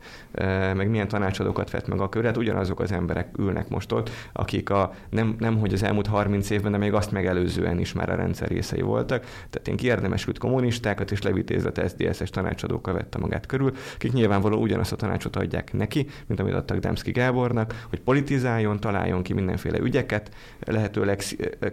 meg 0.76 0.90
milyen 0.90 1.08
tanácsadókat 1.08 1.72
vett 1.72 1.88
meg 1.88 2.00
a 2.00 2.10
köret, 2.10 2.38
ugyanazok 2.38 2.80
az 2.80 2.92
emberek 2.92 3.38
ülnek 3.38 3.70
most 3.72 3.92
ott, 3.92 4.10
akik 4.34 4.70
a, 4.70 4.94
nem, 5.10 5.36
nem 5.40 5.60
hogy 5.60 5.74
az 5.74 5.84
elmúlt 5.84 6.08
30 6.08 6.50
évben, 6.50 6.72
de 6.72 6.78
még 6.78 6.94
azt 6.94 7.12
megelőzően 7.12 7.80
is 7.80 7.94
már 7.94 8.10
a 8.10 8.16
rendszer 8.16 8.48
részei 8.48 8.82
voltak. 8.82 9.24
Tehát 9.50 9.68
én 9.68 9.76
kiérdemesült 9.76 10.38
kommunistákat 10.38 11.12
és 11.12 11.22
levitézett 11.22 11.88
SZDSZ-es 11.88 12.30
tanácsadókkal 12.30 12.94
vette 12.94 13.18
magát 13.18 13.46
körül, 13.46 13.74
akik 13.96 14.12
nyilvánvalóan 14.12 14.62
ugyanazt 14.62 14.92
a 14.92 14.96
tanácsot 14.96 15.36
adják 15.36 15.74
neki, 15.74 16.08
mint 16.26 16.40
amit 16.40 16.54
adtak 16.54 16.78
Demszki 16.78 17.12
Gábornak, 17.12 17.86
hogy 17.90 18.00
politizáljon, 18.00 18.80
találjon 18.80 19.24
ki 19.24 19.34
mindenféle 19.34 19.80
ügyeket, 19.80 20.32
lehetőleg 20.60 21.24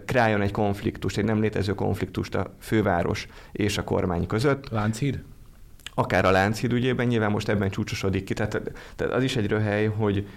kreáljon 0.05 0.41
egy 0.41 0.51
konfliktust, 0.51 1.17
egy 1.17 1.25
nem 1.25 1.41
létező 1.41 1.73
konfliktust 1.73 2.35
a 2.35 2.53
főváros 2.59 3.27
és 3.51 3.77
a 3.77 3.83
kormány 3.83 4.27
között. 4.27 4.69
Lánchíd? 4.69 5.19
akár 5.99 6.25
a 6.25 6.31
Lánchíd 6.31 6.73
ügyében, 6.73 7.07
nyilván 7.07 7.31
most 7.31 7.49
ebben 7.49 7.69
csúcsosodik 7.69 8.23
ki. 8.23 8.33
Tehát, 8.33 8.61
tehát 8.95 9.13
az 9.13 9.23
is 9.23 9.35
egy 9.35 9.47
röhely, 9.47 9.85
hogy 9.85 10.27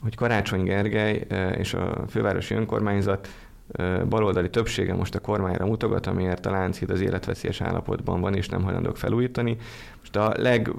hogy 0.00 0.14
Karácsony 0.14 0.62
Gergely 0.62 1.26
eh, 1.28 1.58
és 1.58 1.74
a 1.74 2.04
fővárosi 2.08 2.54
önkormányzat 2.54 3.28
eh, 3.72 4.04
baloldali 4.04 4.50
többsége 4.50 4.94
most 4.94 5.14
a 5.14 5.20
kormányra 5.20 5.66
mutogat, 5.66 6.06
amiért 6.06 6.46
a 6.46 6.50
Lánchíd 6.50 6.90
az 6.90 7.00
életveszélyes 7.00 7.60
állapotban 7.60 8.20
van, 8.20 8.34
és 8.34 8.48
nem 8.48 8.62
hajlandók 8.62 8.96
felújítani. 8.96 9.56
Most 9.98 10.16
a 10.16 10.32
leg 10.36 10.70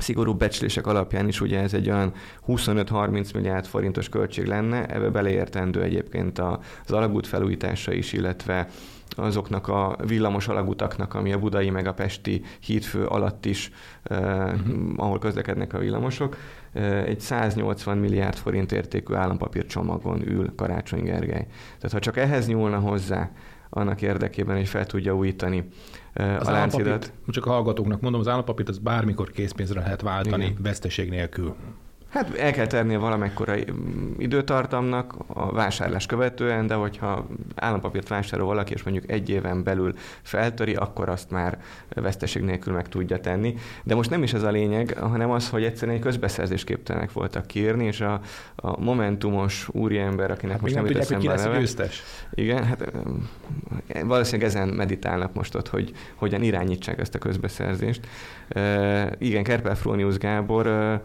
szigorú 0.00 0.34
becslések 0.34 0.86
alapján 0.86 1.28
is 1.28 1.40
ugye 1.40 1.60
ez 1.60 1.74
egy 1.74 1.90
olyan 1.90 2.12
25-30 2.48 3.34
milliárd 3.34 3.66
forintos 3.66 4.08
költség 4.08 4.46
lenne, 4.46 4.86
ebbe 4.86 5.08
beleértendő 5.08 5.82
egyébként 5.82 6.38
az 6.38 6.92
alagút 6.92 7.26
felújítása 7.26 7.92
is, 7.92 8.12
illetve 8.12 8.68
azoknak 9.16 9.68
a 9.68 9.96
villamos 10.06 10.48
alagutaknak, 10.48 11.14
ami 11.14 11.32
a 11.32 11.38
budai 11.38 11.70
meg 11.70 11.86
a 11.86 11.94
pesti 11.94 12.42
hídfő 12.60 13.04
alatt 13.04 13.46
is, 13.46 13.70
uh-huh. 14.10 14.52
ahol 14.96 15.18
közlekednek 15.18 15.72
a 15.72 15.78
villamosok, 15.78 16.36
egy 17.06 17.20
180 17.20 17.98
milliárd 17.98 18.36
forint 18.36 18.72
értékű 18.72 19.14
állampapír 19.14 19.66
csomagon 19.66 20.28
ül 20.28 20.54
Karácsony 20.54 21.02
Gergely. 21.02 21.46
Tehát 21.76 21.92
ha 21.92 21.98
csak 21.98 22.16
ehhez 22.16 22.46
nyúlna 22.46 22.78
hozzá, 22.78 23.30
annak 23.74 24.02
érdekében, 24.02 24.56
hogy 24.56 24.68
fel 24.68 24.86
tudja 24.86 25.16
újítani 25.16 25.68
az 26.14 26.48
a 26.48 26.50
láncidat. 26.50 27.12
Csak 27.28 27.46
a 27.46 27.50
hallgatóknak 27.50 28.00
mondom, 28.00 28.20
az 28.20 28.28
állampapírt 28.28 28.68
az 28.68 28.78
bármikor 28.78 29.30
készpénzre 29.30 29.80
lehet 29.80 30.00
váltani, 30.00 30.44
Igen. 30.44 30.62
veszteség 30.62 31.08
nélkül. 31.08 31.54
Hát 32.12 32.38
el 32.38 32.52
kell 32.52 32.66
tennie 32.66 32.98
valamekkora 32.98 33.54
időtartamnak 34.18 35.14
a 35.26 35.52
vásárlás 35.52 36.06
követően, 36.06 36.66
de 36.66 36.74
hogyha 36.74 37.26
állampapírt 37.54 38.08
vásárol 38.08 38.46
valaki, 38.46 38.72
és 38.72 38.82
mondjuk 38.82 39.10
egy 39.10 39.30
éven 39.30 39.62
belül 39.62 39.94
feltöri, 40.22 40.74
akkor 40.74 41.08
azt 41.08 41.30
már 41.30 41.58
veszteség 41.88 42.42
nélkül 42.42 42.72
meg 42.74 42.88
tudja 42.88 43.20
tenni. 43.20 43.54
De 43.84 43.94
most 43.94 44.10
nem 44.10 44.22
is 44.22 44.32
ez 44.32 44.42
a 44.42 44.50
lényeg, 44.50 44.96
hanem 44.98 45.30
az, 45.30 45.48
hogy 45.48 45.64
egyszerűen 45.64 45.96
egy 45.96 46.02
közbeszerzés 46.02 46.64
képtelenek 46.64 47.12
voltak 47.12 47.46
kiírni, 47.46 47.84
és 47.84 48.00
a, 48.00 48.20
a 48.56 48.80
momentumos 48.80 49.68
úriember, 49.70 50.30
akinek 50.30 50.52
hát 50.52 50.60
most 50.60 50.74
nem, 50.74 50.84
nem 50.84 50.92
tudják, 50.92 51.12
hogy 51.12 51.20
ki 51.20 51.26
lesz 51.26 51.44
a 51.44 51.56
győztes. 51.58 52.02
Igen, 52.34 52.64
hát 52.64 52.92
valószínűleg 54.04 54.48
ezen 54.48 54.68
meditálnak 54.68 55.34
most 55.34 55.54
ott, 55.54 55.68
hogy 55.68 55.92
hogyan 56.14 56.42
irányítsák 56.42 56.98
ezt 56.98 57.14
a 57.14 57.18
közbeszerzést. 57.18 58.06
igen, 59.18 59.42
Kerpel 59.42 59.76
Frónius 59.76 60.18
Gábor 60.18 61.00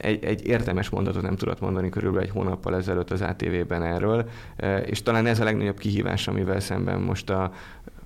egy, 0.00 0.24
egy 0.24 0.46
értelmes 0.46 0.88
mondatot 0.88 1.22
nem 1.22 1.36
tudott 1.36 1.60
mondani 1.60 1.88
körülbelül 1.88 2.26
egy 2.26 2.32
hónappal 2.34 2.76
ezelőtt 2.76 3.10
az 3.10 3.20
ATV-ben 3.20 3.82
erről, 3.82 4.28
e, 4.56 4.78
és 4.78 5.02
talán 5.02 5.26
ez 5.26 5.40
a 5.40 5.44
legnagyobb 5.44 5.78
kihívás, 5.78 6.28
amivel 6.28 6.60
szemben 6.60 7.00
most 7.00 7.30
a 7.30 7.52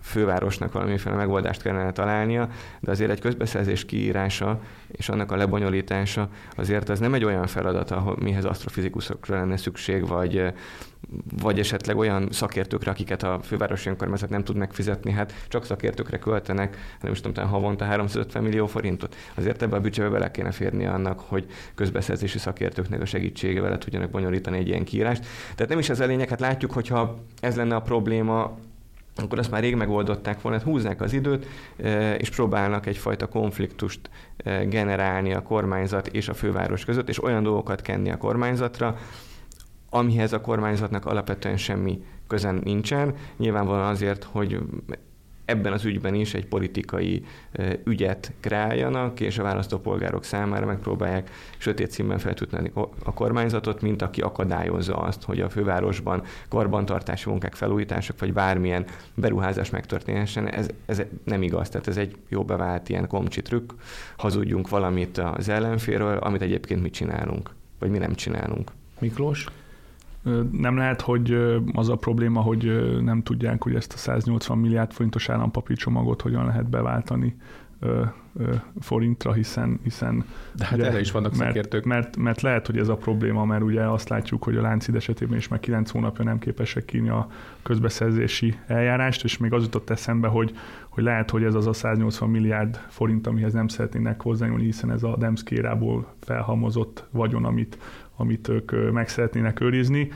fővárosnak 0.04 0.72
valamiféle 0.72 1.14
megoldást 1.14 1.62
kellene 1.62 1.92
találnia, 1.92 2.48
de 2.80 2.90
azért 2.90 3.10
egy 3.10 3.20
közbeszerzés 3.20 3.84
kiírása 3.84 4.60
és 4.86 5.08
annak 5.08 5.32
a 5.32 5.36
lebonyolítása 5.36 6.28
azért 6.56 6.88
az 6.88 6.98
nem 6.98 7.14
egy 7.14 7.24
olyan 7.24 7.46
feladat, 7.46 7.90
ahol 7.90 8.16
mihez 8.20 8.44
asztrofizikusokra 8.44 9.36
lenne 9.36 9.56
szükség, 9.56 10.06
vagy, 10.06 10.52
vagy 11.40 11.58
esetleg 11.58 11.96
olyan 11.96 12.28
szakértőkre, 12.30 12.90
akiket 12.90 13.22
a 13.22 13.40
fővárosi 13.42 13.88
önkormányzat 13.88 14.30
nem 14.30 14.44
tud 14.44 14.56
megfizetni, 14.56 15.12
hát 15.12 15.32
csak 15.48 15.64
szakértőkre 15.64 16.18
költenek, 16.18 16.76
nem 17.00 17.12
is 17.12 17.20
tudom, 17.20 17.48
havonta 17.48 17.84
350 17.84 18.42
millió 18.42 18.66
forintot. 18.66 19.16
Azért 19.34 19.62
ebbe 19.62 19.76
a 19.76 19.80
büdzsébe 19.80 20.08
bele 20.08 20.30
kéne 20.30 20.50
férni 20.50 20.86
annak, 20.86 21.20
hogy 21.20 21.46
közbeszerzési 21.74 22.38
szakértőknek 22.38 23.00
a 23.00 23.06
segítségével 23.06 23.78
tudjanak 23.78 24.10
bonyolítani 24.10 24.58
egy 24.58 24.68
ilyen 24.68 24.84
kiírást. 24.84 25.26
Tehát 25.54 25.68
nem 25.68 25.78
is 25.78 25.88
ez 25.88 26.00
a 26.00 26.06
lényeg, 26.06 26.28
hát 26.28 26.40
látjuk, 26.40 26.72
hogyha 26.72 27.18
ez 27.40 27.56
lenne 27.56 27.74
a 27.74 27.80
probléma, 27.80 28.58
akkor 29.16 29.38
azt 29.38 29.50
már 29.50 29.60
rég 29.60 29.74
megoldották 29.74 30.42
volna, 30.42 30.58
hát 30.58 30.66
húznák 30.66 31.00
az 31.00 31.12
időt, 31.12 31.46
és 32.18 32.30
próbálnak 32.30 32.86
egyfajta 32.86 33.26
konfliktust 33.26 34.10
generálni 34.68 35.32
a 35.32 35.42
kormányzat 35.42 36.06
és 36.06 36.28
a 36.28 36.34
főváros 36.34 36.84
között, 36.84 37.08
és 37.08 37.22
olyan 37.22 37.42
dolgokat 37.42 37.80
kenni 37.80 38.10
a 38.10 38.16
kormányzatra, 38.16 38.96
amihez 39.90 40.32
a 40.32 40.40
kormányzatnak 40.40 41.06
alapvetően 41.06 41.56
semmi 41.56 42.04
közen 42.26 42.60
nincsen. 42.64 43.14
Nyilvánvalóan 43.36 43.88
azért, 43.88 44.24
hogy 44.24 44.58
ebben 45.44 45.72
az 45.72 45.84
ügyben 45.84 46.14
is 46.14 46.34
egy 46.34 46.46
politikai 46.46 47.24
ügyet 47.84 48.32
kreáljanak, 48.40 49.20
és 49.20 49.38
a 49.38 49.42
választópolgárok 49.42 50.24
számára 50.24 50.66
megpróbálják 50.66 51.30
sötét 51.58 51.90
színben 51.90 52.18
feltűnni 52.18 52.70
a 53.04 53.14
kormányzatot, 53.14 53.80
mint 53.80 54.02
aki 54.02 54.20
akadályozza 54.20 54.96
azt, 54.96 55.22
hogy 55.22 55.40
a 55.40 55.48
fővárosban 55.48 56.22
karbantartási 56.48 57.28
munkák, 57.28 57.54
felújítások, 57.54 58.18
vagy 58.18 58.32
bármilyen 58.32 58.84
beruházás 59.14 59.70
megtörténhessen. 59.70 60.48
Ez, 60.48 60.68
ez 60.86 61.02
nem 61.24 61.42
igaz, 61.42 61.68
tehát 61.68 61.88
ez 61.88 61.96
egy 61.96 62.16
jó 62.28 62.44
bevált 62.44 62.88
ilyen 62.88 63.06
komcsi 63.06 63.42
trükk, 63.42 63.72
hazudjunk 64.16 64.68
valamit 64.68 65.18
az 65.18 65.48
ellenféről, 65.48 66.16
amit 66.16 66.42
egyébként 66.42 66.82
mi 66.82 66.90
csinálunk, 66.90 67.50
vagy 67.78 67.90
mi 67.90 67.98
nem 67.98 68.14
csinálunk. 68.14 68.70
Miklós? 68.98 69.46
Nem 70.50 70.76
lehet, 70.76 71.00
hogy 71.00 71.36
az 71.72 71.88
a 71.88 71.96
probléma, 71.96 72.40
hogy 72.40 73.00
nem 73.02 73.22
tudják, 73.22 73.62
hogy 73.62 73.74
ezt 73.74 73.92
a 73.92 73.96
180 73.96 74.58
milliárd 74.58 74.92
forintos 74.92 75.28
állampapírcsomagot 75.28 76.22
hogyan 76.22 76.46
lehet 76.46 76.68
beváltani 76.68 77.36
forintra, 78.80 79.32
hiszen... 79.32 79.80
hiszen 79.82 80.24
De 80.56 80.64
hát 80.64 80.78
ugye, 80.78 80.86
erre 80.86 81.00
is 81.00 81.10
vannak 81.10 81.36
mert, 81.36 81.46
szakértők. 81.46 81.84
Mert, 81.84 82.16
mert 82.16 82.40
lehet, 82.40 82.66
hogy 82.66 82.78
ez 82.78 82.88
a 82.88 82.96
probléma, 82.96 83.44
mert 83.44 83.62
ugye 83.62 83.82
azt 83.82 84.08
látjuk, 84.08 84.44
hogy 84.44 84.56
a 84.56 84.60
Láncid 84.60 84.94
esetében 84.94 85.36
is 85.36 85.48
már 85.48 85.60
9 85.60 85.90
hónapja 85.90 86.24
nem 86.24 86.38
képesek 86.38 86.84
kínni 86.84 87.08
a 87.08 87.28
közbeszerzési 87.62 88.58
eljárást, 88.66 89.24
és 89.24 89.38
még 89.38 89.52
az 89.52 89.62
jutott 89.62 89.90
eszembe, 89.90 90.28
hogy, 90.28 90.54
hogy 90.88 91.04
lehet, 91.04 91.30
hogy 91.30 91.44
ez 91.44 91.54
az 91.54 91.66
a 91.66 91.72
180 91.72 92.30
milliárd 92.30 92.76
forint, 92.88 93.26
amihez 93.26 93.52
nem 93.52 93.68
szeretnének 93.68 94.20
hozzányúlni, 94.20 94.64
hiszen 94.64 94.90
ez 94.90 95.02
a 95.02 95.16
Demszkérából 95.16 96.06
felhalmozott 96.20 97.06
vagyon, 97.10 97.44
amit, 97.44 97.78
amit 98.16 98.48
ők 98.48 98.92
meg 98.92 99.08
szeretnének 99.08 99.60
őrizni. 99.60 100.08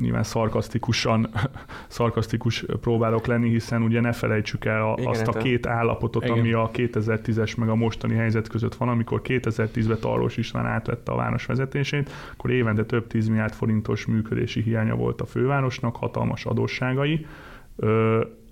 Nyilván 0.00 0.22
szarkasztikusan, 0.22 1.28
szarkasztikus 1.88 2.64
próbálok 2.80 3.26
lenni, 3.26 3.48
hiszen 3.48 3.82
ugye 3.82 4.00
ne 4.00 4.12
felejtsük 4.12 4.64
el 4.64 4.82
a, 4.82 4.94
Igen, 4.98 5.10
azt 5.10 5.26
a 5.26 5.32
hát 5.32 5.42
két 5.42 5.66
állapotot, 5.66 6.24
Igen. 6.24 6.38
ami 6.38 6.52
a 6.52 6.70
2010-es 6.72 7.56
meg 7.56 7.68
a 7.68 7.74
mostani 7.74 8.14
helyzet 8.14 8.48
között 8.48 8.74
van, 8.74 8.88
amikor 8.88 9.20
2010-ben 9.24 9.98
Tarlós 10.00 10.36
István 10.36 10.66
átvette 10.66 11.12
a 11.12 11.16
város 11.16 11.46
vezetését, 11.46 12.10
akkor 12.32 12.50
évente 12.50 12.84
több 12.84 13.06
10 13.06 13.28
milliárd 13.28 13.52
forintos 13.52 14.06
működési 14.06 14.62
hiánya 14.62 14.94
volt 14.94 15.20
a 15.20 15.26
fővárosnak, 15.26 15.96
hatalmas 15.96 16.46
adósságai, 16.46 17.26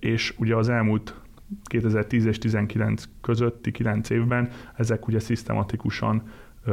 és 0.01 0.35
ugye 0.39 0.57
az 0.57 0.69
elmúlt 0.69 1.15
2010 1.65 2.25
és 2.25 2.39
19 2.39 3.05
közötti 3.21 3.71
9 3.71 4.11
évben 4.11 4.51
ezek 4.77 5.07
ugye 5.07 5.19
szisztematikusan 5.19 6.23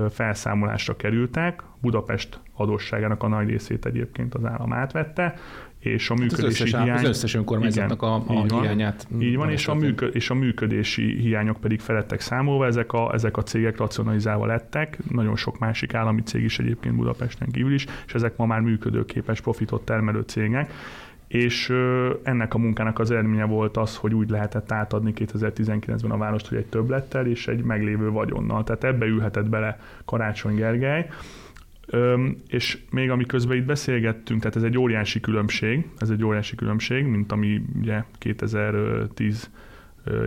felszámolásra 0.10 0.96
kerültek, 0.96 1.64
Budapest 1.82 2.40
adósságának 2.54 3.24
a 3.24 3.28
nagy 3.28 3.48
részét 3.48 3.86
egyébként 3.86 4.34
az 4.34 4.46
állam 4.46 4.74
átvette, 4.74 5.36
és 5.80 6.10
a 6.10 6.14
működési 6.14 6.42
hát 6.42 6.52
az 6.52 6.62
összes, 6.62 6.84
hiány... 6.84 6.98
Az 6.98 7.10
összes 7.10 7.34
önkormányzatnak 7.34 8.02
a, 8.02 8.16
a 8.16 8.24
így 8.30 8.50
van, 8.50 8.62
hiányát. 8.62 9.08
Így 9.20 9.36
van, 9.36 9.50
és 9.50 9.68
a, 9.68 9.74
működ, 9.74 10.16
és 10.16 10.30
a 10.30 10.34
működési 10.34 11.18
hiányok 11.18 11.60
pedig 11.60 11.80
felettek 11.80 12.20
számolva, 12.20 12.66
ezek 12.66 12.94
a, 12.94 13.14
ezek 13.14 13.38
a 13.38 13.44
cégek 13.44 13.78
racionalizálva 13.78 14.46
lettek, 14.46 14.98
nagyon 15.10 15.36
sok 15.36 15.60
másik 15.60 15.94
állami 15.94 16.22
cég 16.22 16.44
is 16.44 16.60
egyébként 16.60 16.96
Budapesten 16.96 17.52
kívül 17.52 17.74
is, 17.74 17.86
és 18.08 18.14
ezek 18.14 18.38
ma 18.38 18.46
már 18.46 18.60
működőképes 18.60 19.42
profitot 19.42 19.86
termelő 19.86 20.22
cégek, 20.22 20.74
és 21.32 21.70
ennek 22.24 22.54
a 22.54 22.58
munkának 22.58 23.00
az 23.00 23.12
eredménye 23.12 23.46
volt 23.46 23.78
az, 23.78 23.96
hogy 23.96 24.14
úgy 24.14 24.30
lehetett 24.30 24.72
átadni 24.72 25.14
2019-ben 25.16 26.12
a 26.12 26.18
várost, 26.18 26.48
hogy 26.48 26.58
egy 26.58 26.66
többlettel 26.66 27.26
és 27.26 27.48
egy 27.48 27.64
meglévő 27.64 28.10
vagyonnal. 28.10 28.64
Tehát 28.64 28.84
ebbe 28.84 29.06
ülhetett 29.06 29.50
bele 29.50 29.80
Karácsony 30.06 30.56
Gergely, 30.56 31.10
Öm, 31.88 32.36
és 32.48 32.78
még 32.90 33.10
amiközben 33.10 33.58
itt 33.58 33.66
beszélgettünk, 33.66 34.42
tehát 34.42 34.56
ez 34.56 34.64
egy 34.64 34.78
óriási 34.78 35.20
különbség, 35.20 35.90
ez 35.98 36.10
egy 36.10 36.24
óriási 36.24 36.56
különbség, 36.56 37.06
mint 37.06 37.32
ami 37.32 37.62
ugye 37.80 38.04
2010 38.18 39.50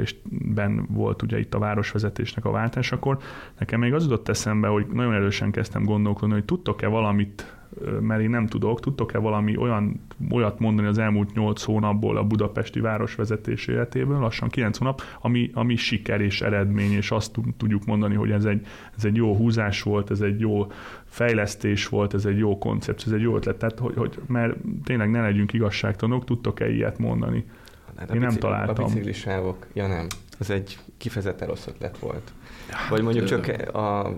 és 0.01 0.15
ben 0.31 0.87
volt 0.89 1.23
ugye 1.23 1.39
itt 1.39 1.55
a 1.55 1.59
városvezetésnek 1.59 2.45
a 2.45 2.51
váltásakor. 2.51 3.19
Nekem 3.59 3.81
még 3.81 3.95
az 3.95 4.03
jutott 4.03 4.29
eszembe, 4.29 4.69
hogy 4.69 4.87
nagyon 4.87 5.13
erősen 5.13 5.51
kezdtem 5.51 5.85
gondolkodni, 5.85 6.35
hogy 6.35 6.45
tudtok-e 6.45 6.87
valamit 6.87 7.55
mert 8.01 8.21
én 8.21 8.31
nem 8.31 8.47
tudok, 8.47 8.81
tudtok-e 8.81 9.19
valami 9.19 9.57
olyan, 9.57 10.01
olyat 10.31 10.59
mondani 10.59 10.89
az 10.89 10.99
elmúlt 10.99 11.35
8 11.35 11.63
hónapból 11.63 12.17
a 12.17 12.25
budapesti 12.25 12.81
városvezetés 12.81 13.67
életéből, 13.67 14.19
lassan 14.19 14.49
9 14.49 14.79
hónap, 14.79 15.03
ami, 15.21 15.51
ami 15.55 15.77
siker 15.77 16.21
és 16.21 16.41
eredmény, 16.41 16.93
és 16.93 17.11
azt 17.11 17.31
tudjuk 17.57 17.85
mondani, 17.85 18.15
hogy 18.15 18.31
ez 18.31 18.45
egy, 18.45 18.67
ez 18.97 19.05
egy 19.05 19.17
jó 19.17 19.37
húzás 19.37 19.83
volt, 19.83 20.11
ez 20.11 20.21
egy 20.21 20.41
jó 20.41 20.67
fejlesztés 21.05 21.89
volt, 21.89 22.15
ez 22.15 22.25
egy 22.25 22.39
jó 22.39 22.59
koncept, 22.59 23.03
ez 23.07 23.13
egy 23.13 23.21
jó 23.21 23.37
ötlet, 23.37 23.57
tehát 23.57 23.79
hogy, 23.79 23.95
hogy 23.95 24.19
mert 24.27 24.57
tényleg 24.85 25.11
ne 25.11 25.21
legyünk 25.21 25.53
igazságtanok, 25.53 26.25
tudtok-e 26.25 26.71
ilyet 26.71 26.99
mondani? 26.99 27.45
Hát 27.97 28.15
Én 28.15 28.21
nem 28.21 28.31
találtam. 28.31 28.85
A 28.85 28.89
biciklisávok, 28.89 29.67
ja 29.73 29.87
nem, 29.87 30.07
ez 30.39 30.51
egy 30.51 30.79
kifejezetten 30.97 31.49
rossz 31.49 31.67
ötlet 31.67 31.99
volt. 31.99 32.33
Hát, 32.69 32.89
Vagy 32.89 33.03
mondjuk 33.03 33.25
csak 33.25 33.75
a 33.75 34.15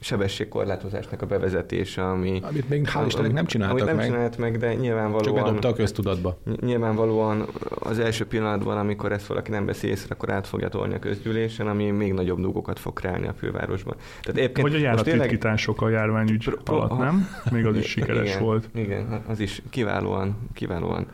sebességkorlátozásnak 0.00 1.22
a 1.22 1.26
bevezetése, 1.26 2.08
ami... 2.08 2.40
Amit 2.42 2.68
még 2.68 2.88
hál' 2.94 3.04
Istennek 3.06 3.32
nem 3.32 3.46
csináltak 3.46 3.76
amit 3.76 3.86
nem 3.86 3.96
meg. 3.96 4.06
csinált 4.06 4.38
meg, 4.38 4.58
de 4.58 4.74
nyilvánvalóan... 4.74 5.24
Csak 5.24 5.34
bedobta 5.34 5.68
a 5.68 5.72
köztudatba. 5.72 6.38
Nyilvánvalóan 6.60 7.48
az 7.78 7.98
első 7.98 8.26
pillanatban, 8.26 8.78
amikor 8.78 9.12
ezt 9.12 9.26
valaki 9.26 9.50
nem 9.50 9.66
veszi 9.66 9.86
észre, 9.86 10.14
akkor 10.14 10.30
át 10.30 10.46
fogja 10.46 10.68
tolni 10.68 10.94
a 10.94 10.98
közgyűlésen, 10.98 11.66
ami 11.66 11.90
még 11.90 12.12
nagyobb 12.12 12.40
dugókat 12.40 12.78
fog 12.78 12.92
kreálni 12.92 13.26
a 13.26 13.32
fővárosban. 13.32 13.96
Tehát 14.22 14.60
Vagy 14.60 14.74
a 14.74 14.78
járatritkítások 14.78 15.78
tényleg... 15.78 15.94
a 15.94 15.98
járványügy 15.98 16.44
pro, 16.44 16.56
pro, 16.56 16.76
alatt, 16.76 16.98
nem? 16.98 17.28
Még 17.50 17.66
az 17.66 17.76
is 17.76 17.86
sikeres 17.86 18.28
igen, 18.28 18.42
volt. 18.42 18.68
Igen, 18.74 19.22
az 19.26 19.40
is 19.40 19.62
kiválóan, 19.70 20.48
kiválóan 20.54 21.06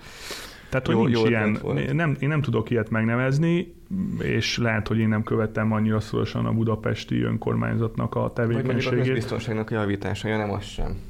tehát, 0.69 0.87
hogy 0.87 0.95
jó, 0.95 1.05
nincs 1.05 1.19
jó 1.19 1.27
ilyen, 1.27 1.59
nem, 1.93 2.17
én 2.21 2.29
nem 2.29 2.43
tudok 2.43 2.71
ilyet 2.71 2.91
megnevezni, 2.91 3.75
és 4.19 4.59
lehet, 4.59 4.89
hogy 4.89 4.99
én 4.99 5.09
nem 5.09 5.23
követtem 5.23 5.73
annyira 5.73 6.01
szorosan 6.01 6.47
a 6.47 6.53
budapesti 6.53 7.23
önkormányzatnak 7.23 8.15
a 8.15 8.33
tevékenységét. 8.35 8.99
Vagy 8.99 9.11
a 9.11 9.13
biztonságnak 9.13 9.71
javítása, 9.71 10.29
ja 10.29 10.37
nem 10.37 10.51
az 10.51 10.65
sem. 10.65 11.01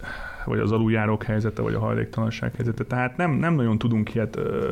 Vagy 0.45 0.59
az 0.59 0.73
aluljárók 0.73 1.23
helyzete, 1.23 1.63
vagy 1.63 1.75
a 1.75 1.79
hajléktalanság 1.79 2.55
helyzete. 2.55 2.85
Tehát 2.85 3.17
nem, 3.17 3.31
nem 3.31 3.55
nagyon 3.55 3.79
tudunk 3.79 4.15
ilyet 4.15 4.37
ö, 4.37 4.71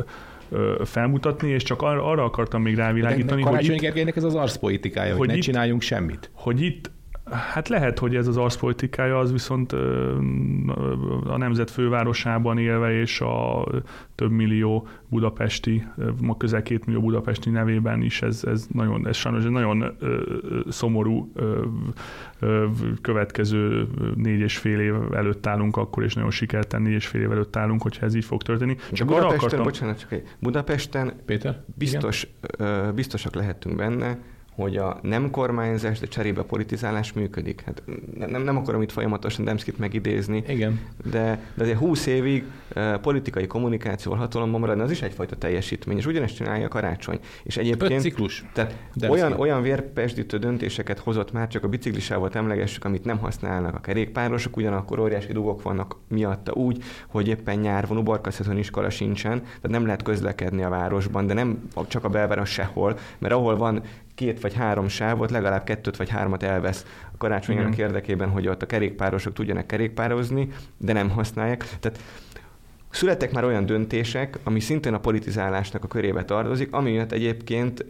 ö, 0.49 0.83
felmutatni, 0.85 1.49
és 1.49 1.63
csak 1.63 1.83
arra, 1.83 2.05
arra 2.05 2.25
akartam 2.25 2.63
még 2.63 2.75
rávilágítani, 2.75 3.43
hogy 3.43 3.51
Karácsony 3.51 3.79
Gergelynek 3.79 4.17
ez 4.17 4.25
az 4.25 4.35
arszpolitikája, 4.35 5.11
hogy, 5.11 5.19
hogy 5.19 5.29
ne 5.29 5.35
itt, 5.35 5.43
csináljunk 5.43 5.83
semmit. 5.83 6.31
Hogy 6.33 6.61
itt 6.61 6.91
Hát 7.31 7.69
lehet, 7.69 7.99
hogy 7.99 8.17
ez 8.17 8.27
az 8.27 8.37
arszpolitikája 8.37 9.19
az 9.19 9.33
viszont 9.33 9.73
a 11.27 11.37
nemzet 11.37 11.71
fővárosában 11.71 12.59
élve 12.59 12.93
és 12.93 13.21
a 13.21 13.67
több 14.15 14.31
millió 14.31 14.87
budapesti, 15.09 15.87
ma 16.21 16.37
közel 16.37 16.63
két 16.63 16.87
millió 16.87 17.01
budapesti 17.01 17.51
nevében 17.51 18.03
is 18.03 18.23
ez, 18.23 18.45
ez 18.45 18.67
nagyon, 18.73 19.09
ez 19.09 19.17
sajnos 19.17 19.45
egy 19.45 19.51
nagyon 19.51 19.97
szomorú 20.69 21.33
következő 23.01 23.89
négy 24.17 24.41
és 24.41 24.59
fél 24.59 24.81
év 24.81 24.95
előtt 25.13 25.47
állunk 25.47 25.77
akkor, 25.77 26.03
és 26.03 26.15
nagyon 26.15 26.31
sikerten 26.31 26.83
négy 26.83 26.93
és 26.93 27.07
fél 27.07 27.21
év 27.21 27.31
előtt 27.31 27.57
állunk, 27.57 27.83
hogyha 27.83 28.07
ez 28.07 28.15
így 28.15 28.25
fog 28.25 28.43
történni. 28.43 28.77
Csak 28.93 29.07
Budapesten, 29.07 29.29
arra 29.29 29.37
akartam... 29.37 29.63
bocsánat, 29.63 29.99
csak 29.99 30.13
egy, 30.13 30.23
Budapesten 30.39 31.13
Péter? 31.25 31.65
Biztos, 31.75 32.27
biztosak 32.95 33.35
lehetünk 33.35 33.77
benne, 33.77 34.19
hogy 34.55 34.77
a 34.77 34.99
nem 35.03 35.31
kormányzás, 35.31 35.99
de 35.99 36.07
cserébe 36.07 36.43
politizálás 36.43 37.13
működik. 37.13 37.63
Hát 37.67 37.83
nem, 38.19 38.43
nem 38.43 38.57
akarom 38.57 38.83
itt 38.83 38.93
folyamatosan 38.93 39.45
Demszkit 39.45 39.79
megidézni, 39.79 40.45
Igen. 40.49 40.81
De, 41.11 41.41
de 41.55 41.63
azért 41.63 41.79
20 41.79 42.07
évig 42.07 42.45
uh, 42.77 42.95
politikai 43.01 43.47
kommunikációval 43.47 44.21
hatalomban 44.21 44.61
maradni, 44.61 44.83
az 44.83 44.91
is 44.91 45.03
egyfajta 45.03 45.37
teljesítmény, 45.37 45.97
és 45.97 46.07
ugyanezt 46.07 46.35
csinálja 46.35 46.67
a 46.67 46.69
karácsony. 46.69 47.19
És 47.43 47.57
egyébként, 47.57 47.93
Öt 47.93 48.01
ciklus. 48.01 48.45
Tehát 48.53 48.75
olyan, 49.09 49.33
olyan 49.33 49.63
vérpesdítő 49.63 50.39
döntéseket 50.39 50.99
hozott 50.99 51.33
már, 51.33 51.49
csak 51.49 51.65
a 51.65 51.69
biciklisával 51.69 52.31
emlegessük, 52.33 52.85
amit 52.85 53.05
nem 53.05 53.19
használnak 53.19 53.75
a 53.75 53.81
kerékpárosok, 53.81 54.57
ugyanakkor 54.57 54.99
óriási 54.99 55.33
dugok 55.33 55.63
vannak 55.63 55.97
miatta 56.09 56.53
úgy, 56.53 56.83
hogy 57.09 57.29
éppen 57.29 57.59
nyár 57.59 57.87
van, 57.87 57.97
uborkaszezon 57.97 58.59
iskola 58.59 58.91
sincsen, 58.91 59.39
tehát 59.41 59.69
nem 59.69 59.85
lehet 59.85 60.03
közlekedni 60.03 60.63
a 60.63 60.69
városban, 60.69 61.27
de 61.27 61.35
nem 61.35 61.71
csak 61.89 62.05
a 62.05 62.09
belváros 62.09 62.51
sehol, 62.51 62.99
mert 63.19 63.35
ahol 63.35 63.57
van 63.57 63.83
két 64.15 64.41
vagy 64.41 64.55
három 64.55 64.89
sávot, 64.89 65.31
legalább 65.31 65.65
kettőt 65.65 65.97
vagy 65.97 66.09
hármat 66.09 66.43
elvesz 66.43 66.87
a 67.13 67.17
karácsonyának 67.17 67.79
érdekében, 67.79 68.29
hogy 68.29 68.49
ott 68.49 68.63
a 68.63 68.67
kerékpárosok 68.67 69.33
tudjanak 69.33 69.67
kerékpározni, 69.67 70.49
de 70.79 70.93
nem 70.93 71.11
használják. 71.11 71.67
Tehát 71.81 71.99
Születtek 72.95 73.33
már 73.33 73.45
olyan 73.45 73.67
döntések, 73.67 74.39
ami 74.45 74.61
szintén 74.61 74.95
a 74.95 74.99
politizálásnak 74.99 75.85
a 75.85 75.89
körébe 75.89 76.25
tartozik, 76.25 76.73
ami 76.73 76.91
miatt 76.91 77.13
egyébként 77.13 77.85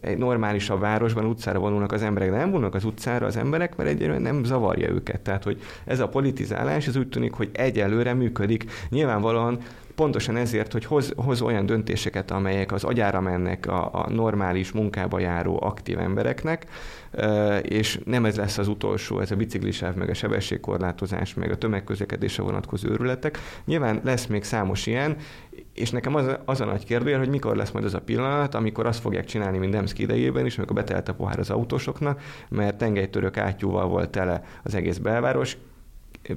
egy 0.00 0.18
normálisabb 0.18 0.80
városban 0.80 1.24
utcára 1.24 1.58
vonulnak 1.58 1.92
az 1.92 2.02
emberek, 2.02 2.30
de 2.30 2.36
nem 2.36 2.50
vonulnak 2.50 2.74
az 2.74 2.84
utcára 2.84 3.26
az 3.26 3.36
emberek, 3.36 3.76
mert 3.76 3.88
egyelőre 3.88 4.18
nem 4.18 4.44
zavarja 4.44 4.88
őket. 4.88 5.20
Tehát, 5.20 5.44
hogy 5.44 5.62
ez 5.84 6.00
a 6.00 6.08
politizálás, 6.08 6.86
ez 6.86 6.96
úgy 6.96 7.08
tűnik, 7.08 7.32
hogy 7.32 7.50
egyelőre 7.52 8.14
működik. 8.14 8.64
Nyilvánvalóan 8.88 9.58
pontosan 9.94 10.36
ezért, 10.36 10.72
hogy 10.72 10.84
hoz, 10.84 11.12
hoz 11.16 11.40
olyan 11.40 11.66
döntéseket, 11.66 12.30
amelyek 12.30 12.72
az 12.72 12.84
agyára 12.84 13.20
mennek 13.20 13.66
a, 13.66 13.90
a 13.92 14.10
normális 14.10 14.72
munkába 14.72 15.18
járó 15.18 15.58
aktív 15.62 15.98
embereknek, 15.98 16.66
és 17.62 18.00
nem 18.04 18.24
ez 18.24 18.36
lesz 18.36 18.58
az 18.58 18.68
utolsó, 18.68 19.20
ez 19.20 19.30
a 19.30 19.36
biciklisáv, 19.36 19.94
meg 19.94 20.08
a 20.08 20.14
sebességkorlátozás, 20.14 21.34
meg 21.34 21.50
a 21.50 21.58
tömegközlekedésre 21.58 22.42
vonatkozó 22.42 22.88
őrületek. 22.88 23.38
Nyilván 23.64 24.00
lesz 24.04 24.26
még 24.26 24.44
számos 24.44 24.86
ilyen, 24.86 25.16
és 25.74 25.90
nekem 25.90 26.14
az, 26.14 26.36
az 26.44 26.60
a 26.60 26.64
nagy 26.64 26.84
kérdés, 26.84 27.16
hogy 27.16 27.28
mikor 27.28 27.56
lesz 27.56 27.70
majd 27.70 27.84
az 27.84 27.94
a 27.94 28.00
pillanat, 28.00 28.54
amikor 28.54 28.86
azt 28.86 29.00
fogják 29.00 29.24
csinálni, 29.24 29.58
mint 29.58 29.72
Demszki 29.72 30.02
idejében 30.02 30.46
is, 30.46 30.56
amikor 30.58 30.76
betelt 30.76 31.08
a 31.08 31.14
pohár 31.14 31.38
az 31.38 31.50
autósoknak, 31.50 32.20
mert 32.48 32.78
tengelytörök 32.78 33.36
átyúval 33.36 33.86
volt 33.86 34.10
tele 34.10 34.42
az 34.62 34.74
egész 34.74 34.98
belváros, 34.98 35.56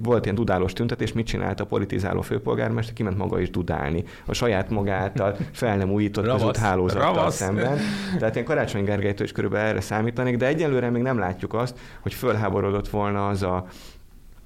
volt 0.04 0.24
ilyen 0.24 0.36
dudálós 0.36 0.74
tüntetés, 0.74 1.14
mit 1.14 1.26
csinált 1.26 1.60
a 1.60 1.66
politizáló 1.66 2.22
főpolgármester, 2.22 2.94
kiment 2.94 3.18
maga 3.18 3.40
is 3.40 3.50
dudálni. 3.50 4.04
A 4.26 4.34
saját 4.34 4.70
magáltal 4.70 5.36
fel 5.52 5.78
nem 5.78 5.92
újított 5.92 6.26
Ravasz, 6.26 6.58
hálózattal 6.58 7.14
Ravasz. 7.14 7.36
szemben. 7.36 7.78
Tehát 8.20 8.36
én 8.36 8.44
Karácsony 8.44 8.84
Gergelytől 8.84 9.26
is 9.26 9.32
körülbelül 9.32 9.68
erre 9.68 9.82
számítanék, 9.82 10.38
de 10.38 10.46
egyelőre 10.46 10.90
még 10.90 11.02
nem 11.02 11.18
látjuk 11.18 11.54
azt, 11.54 11.80
hogy 12.02 12.14
fölháborodott 12.14 12.90
volna 12.90 13.28
az 13.28 13.44
a 13.44 13.66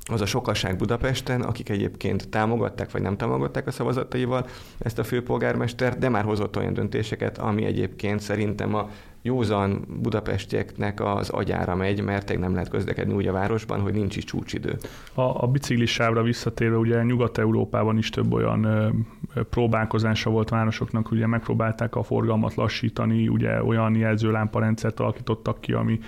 az 0.05 0.21
a 0.21 0.25
sokasság 0.25 0.75
Budapesten, 0.75 1.41
akik 1.41 1.69
egyébként 1.69 2.29
támogatták 2.29 2.91
vagy 2.91 3.01
nem 3.01 3.17
támogatták 3.17 3.67
a 3.67 3.71
szavazataival 3.71 4.47
ezt 4.79 4.99
a 4.99 5.03
főpolgármestert, 5.03 5.97
de 5.97 6.09
már 6.09 6.23
hozott 6.23 6.57
olyan 6.57 6.73
döntéseket, 6.73 7.37
ami 7.37 7.65
egyébként 7.65 8.19
szerintem 8.19 8.75
a 8.75 8.89
józan 9.21 9.85
budapestieknek 10.01 10.99
az 10.99 11.29
agyára 11.29 11.75
megy, 11.75 12.03
mert 12.03 12.25
tényleg 12.25 12.45
nem 12.45 12.53
lehet 12.53 12.69
közlekedni 12.69 13.13
úgy 13.13 13.27
a 13.27 13.31
városban, 13.31 13.79
hogy 13.79 13.93
nincs 13.93 14.15
is 14.15 14.23
csúcsidő. 14.23 14.77
A, 15.13 15.21
a 15.21 15.47
biciklisávra 15.47 16.23
visszatérve, 16.23 16.77
ugye 16.77 17.03
Nyugat-Európában 17.03 17.97
is 17.97 18.09
több 18.09 18.33
olyan 18.33 18.63
ö, 18.63 18.89
próbálkozása 19.49 20.29
volt 20.29 20.49
városoknak, 20.49 21.11
ugye 21.11 21.27
megpróbálták 21.27 21.95
a 21.95 22.03
forgalmat 22.03 22.55
lassítani, 22.55 23.27
ugye 23.27 23.63
olyan 23.63 23.95
jelzőlámparendszert 23.95 24.99
alakítottak 24.99 25.61
ki, 25.61 25.73
ami 25.73 25.99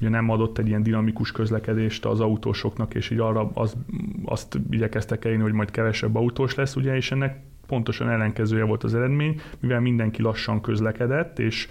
ugye 0.00 0.08
nem 0.08 0.30
adott 0.30 0.58
egy 0.58 0.68
ilyen 0.68 0.82
dinamikus 0.82 1.32
közlekedést 1.32 2.04
az 2.04 2.20
autósoknak, 2.20 2.94
és 2.94 3.10
így 3.10 3.18
arra 3.18 3.50
az, 3.54 3.76
azt 4.24 4.58
igyekeztek 4.70 5.24
elérni, 5.24 5.42
hogy 5.42 5.52
majd 5.52 5.70
kevesebb 5.70 6.16
autós 6.16 6.54
lesz, 6.54 6.76
ugye, 6.76 6.96
és 6.96 7.12
ennek 7.12 7.40
pontosan 7.72 8.08
ellenkezője 8.08 8.64
volt 8.64 8.84
az 8.84 8.94
eredmény, 8.94 9.40
mivel 9.60 9.80
mindenki 9.80 10.22
lassan 10.22 10.60
közlekedett, 10.60 11.38
és 11.38 11.68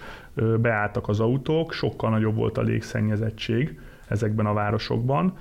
beálltak 0.60 1.08
az 1.08 1.20
autók, 1.20 1.72
sokkal 1.72 2.10
nagyobb 2.10 2.34
volt 2.34 2.58
a 2.58 2.62
légszennyezettség 2.62 3.78
ezekben 4.08 4.46
a 4.46 4.52
városokban, 4.52 5.36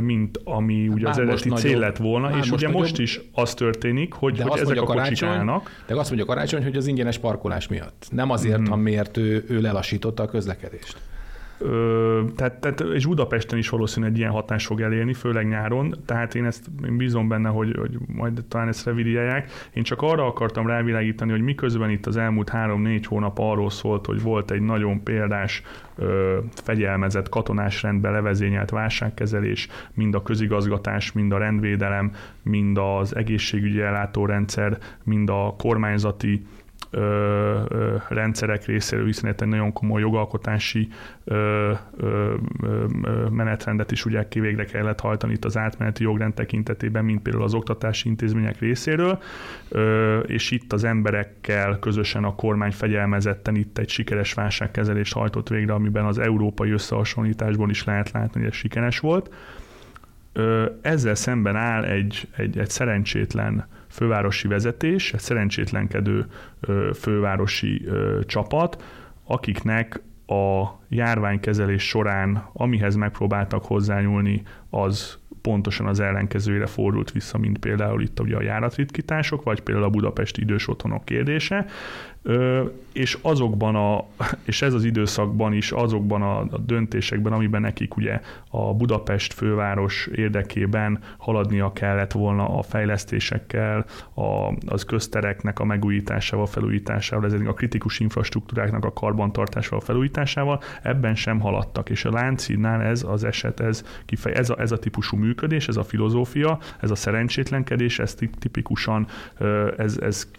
mint 0.00 0.40
ami 0.44 0.88
ugye 0.88 1.08
az 1.08 1.18
eredeti 1.18 1.50
cél 1.50 1.78
lett 1.78 1.96
volna, 1.96 2.28
és 2.28 2.34
most 2.34 2.52
ugye 2.52 2.66
nagyobb, 2.66 2.80
most 2.80 2.98
is 2.98 3.20
az 3.32 3.54
történik, 3.54 4.12
hogy, 4.12 4.36
de 4.36 4.42
hogy 4.42 4.60
ezek 4.60 4.80
a 4.80 4.84
kocsik 4.84 5.22
állnak. 5.22 5.82
De 5.86 5.94
azt 5.94 6.08
mondja 6.08 6.26
karácsony, 6.26 6.62
hogy 6.62 6.76
az 6.76 6.86
ingyenes 6.86 7.18
parkolás 7.18 7.68
miatt. 7.68 8.06
Nem 8.10 8.30
azért, 8.30 8.56
hmm. 8.56 8.72
amiért 8.72 9.16
ő, 9.16 9.44
ő 9.48 9.60
lelassította 9.60 10.22
a 10.22 10.26
közlekedést. 10.26 10.96
Ö, 11.58 12.22
tehát, 12.36 12.60
tehát, 12.60 12.80
és 12.80 13.06
Budapesten 13.06 13.58
is 13.58 13.68
valószínűleg 13.68 14.12
egy 14.14 14.18
ilyen 14.18 14.30
hatás 14.30 14.66
fog 14.66 14.80
elérni, 14.80 15.12
főleg 15.12 15.48
nyáron, 15.48 15.94
tehát 16.06 16.34
én 16.34 16.44
ezt 16.44 16.66
én 16.84 16.96
bízom 16.96 17.28
benne, 17.28 17.48
hogy, 17.48 17.76
hogy 17.78 17.98
majd 18.06 18.44
talán 18.48 18.68
ezt 18.68 18.84
revidiálják. 18.84 19.50
Én 19.72 19.82
csak 19.82 20.02
arra 20.02 20.26
akartam 20.26 20.66
rávilágítani, 20.66 21.30
hogy 21.30 21.40
miközben 21.40 21.90
itt 21.90 22.06
az 22.06 22.16
elmúlt 22.16 22.48
három-négy 22.48 23.06
hónap 23.06 23.38
arról 23.38 23.70
szólt, 23.70 24.06
hogy 24.06 24.22
volt 24.22 24.50
egy 24.50 24.60
nagyon 24.60 25.02
példás 25.02 25.62
ö, 25.96 26.38
fegyelmezett 26.62 27.28
katonás 27.28 27.82
rendbe 27.82 28.10
levezényelt 28.10 28.70
válságkezelés, 28.70 29.68
mind 29.94 30.14
a 30.14 30.22
közigazgatás, 30.22 31.12
mind 31.12 31.32
a 31.32 31.38
rendvédelem, 31.38 32.12
mind 32.42 32.78
az 32.78 33.16
egészségügyi 33.16 33.80
ellátórendszer, 33.80 34.78
mind 35.04 35.30
a 35.30 35.54
kormányzati 35.58 36.46
ö, 36.90 37.60
ö, 37.68 37.96
rendszerek 38.08 38.64
részéről, 38.64 39.06
hiszen 39.06 39.34
egy 39.38 39.46
nagyon 39.46 39.72
komoly 39.72 40.00
jogalkotási 40.00 40.88
ö, 41.24 41.72
ö, 41.96 42.34
ö, 42.62 42.84
menetrendet 43.30 43.90
is 43.90 44.04
ugye 44.04 44.28
kivégre 44.28 44.64
kellett 44.64 45.00
hajtani 45.00 45.32
itt 45.32 45.44
az 45.44 45.56
átmeneti 45.56 46.02
jogrend 46.02 46.34
tekintetében, 46.34 47.04
mint 47.04 47.22
például 47.22 47.44
az 47.44 47.54
oktatási 47.54 48.08
intézmények 48.08 48.58
részéről, 48.58 49.22
ö, 49.68 50.18
és 50.18 50.50
itt 50.50 50.72
az 50.72 50.84
emberekkel 50.84 51.78
közösen 51.78 52.24
a 52.24 52.34
kormány 52.34 52.72
fegyelmezetten 52.72 53.54
itt 53.54 53.78
egy 53.78 53.88
sikeres 53.88 54.32
válságkezelést 54.32 55.12
hajtott 55.12 55.48
végre, 55.48 55.72
amiben 55.72 56.04
az 56.04 56.18
európai 56.18 56.70
összehasonlításból 56.70 57.70
is 57.70 57.84
lehet 57.84 58.10
látni, 58.10 58.40
hogy 58.40 58.48
ez 58.48 58.54
sikeres 58.54 58.98
volt. 58.98 59.34
Ö, 60.32 60.70
ezzel 60.80 61.14
szemben 61.14 61.56
áll 61.56 61.84
egy, 61.84 62.28
egy, 62.36 62.58
egy 62.58 62.70
szerencsétlen 62.70 63.66
fővárosi 63.88 64.48
vezetés, 64.48 65.12
egy 65.12 65.20
szerencsétlenkedő 65.20 66.26
fővárosi 66.94 67.88
csapat, 68.26 68.82
akiknek 69.24 70.00
a 70.26 70.64
járványkezelés 70.88 71.88
során, 71.88 72.48
amihez 72.52 72.94
megpróbáltak 72.94 73.64
hozzányúlni, 73.64 74.42
az 74.70 75.17
pontosan 75.42 75.86
az 75.86 76.00
ellenkezőjére 76.00 76.66
fordult 76.66 77.12
vissza, 77.12 77.38
mint 77.38 77.58
például 77.58 78.02
itt 78.02 78.20
ugye 78.20 78.36
a 78.36 78.42
járatritkítások, 78.42 79.42
vagy 79.42 79.60
például 79.60 79.86
a 79.86 79.90
budapesti 79.90 80.40
idős 80.40 80.68
otthonok 80.68 81.04
kérdése. 81.04 81.66
És 82.92 83.18
azokban 83.22 83.74
a, 83.74 84.04
és 84.50 84.62
ez 84.62 84.74
az 84.74 84.84
időszakban 84.84 85.52
is, 85.52 85.72
azokban 85.72 86.22
a, 86.22 86.38
a 86.38 86.58
döntésekben, 86.66 87.32
amiben 87.32 87.60
nekik 87.60 87.96
ugye 87.96 88.20
a 88.50 88.74
Budapest 88.74 89.32
főváros 89.32 90.06
érdekében 90.14 90.98
haladnia 91.16 91.72
kellett 91.72 92.12
volna 92.12 92.58
a 92.58 92.62
fejlesztésekkel, 92.62 93.84
a, 94.14 94.52
az 94.66 94.84
köztereknek 94.84 95.58
a 95.58 95.64
megújításával, 95.64 96.46
felújításával, 96.46 97.24
ez 97.24 97.40
a 97.46 97.54
kritikus 97.54 98.00
infrastruktúráknak 98.00 98.84
a 98.84 98.92
karbantartásával, 98.92 99.80
felújításával, 99.80 100.60
ebben 100.82 101.14
sem 101.14 101.40
haladtak, 101.40 101.90
és 101.90 102.04
a 102.04 102.12
Láncidnál 102.12 102.82
ez 102.82 103.02
az 103.02 103.24
eset, 103.24 103.60
ez, 103.60 103.84
kifej, 104.06 104.34
ez, 104.34 104.50
a, 104.50 104.60
ez 104.60 104.72
a 104.72 104.78
típusú 104.78 105.16
működés, 105.28 105.68
ez 105.68 105.76
a 105.76 105.84
filozófia, 105.84 106.58
ez 106.80 106.90
a 106.90 106.94
szerencsétlenkedés, 106.94 107.98
ez 107.98 108.14
tipikusan 108.38 109.06
ez, 109.76 109.98
ez 110.00 110.30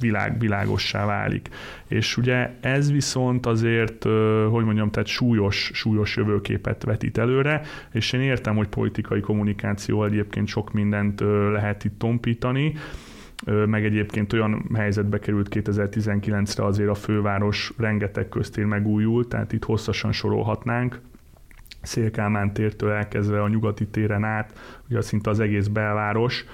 világ, 0.00 0.38
világossá 0.38 1.06
válik. 1.06 1.48
És 1.88 2.16
ugye 2.16 2.50
ez 2.60 2.92
viszont 2.92 3.46
azért, 3.46 4.02
hogy 4.50 4.64
mondjam, 4.64 4.90
tehát 4.90 5.08
súlyos, 5.08 5.70
súlyos 5.74 6.16
jövőképet 6.16 6.82
vetít 6.82 7.18
előre, 7.18 7.60
és 7.92 8.12
én 8.12 8.20
értem, 8.20 8.56
hogy 8.56 8.68
politikai 8.68 9.20
kommunikáció 9.20 10.04
egyébként 10.04 10.48
sok 10.48 10.72
mindent 10.72 11.20
lehet 11.52 11.84
itt 11.84 11.98
tompítani, 11.98 12.74
meg 13.66 13.84
egyébként 13.84 14.32
olyan 14.32 14.70
helyzetbe 14.74 15.18
került 15.18 15.48
2019-re 15.50 16.64
azért 16.64 16.90
a 16.90 16.94
főváros 16.94 17.72
rengeteg 17.78 18.28
köztér 18.28 18.64
megújult, 18.64 19.28
tehát 19.28 19.52
itt 19.52 19.64
hosszasan 19.64 20.12
sorolhatnánk, 20.12 21.00
Szélkámán 21.86 22.52
tértől 22.52 22.90
elkezdve 22.90 23.42
a 23.42 23.48
nyugati 23.48 23.86
téren 23.86 24.24
át, 24.24 24.58
ugye 24.88 25.00
szinte 25.00 25.30
az 25.30 25.40
egész 25.40 25.66
belváros, 25.66 26.44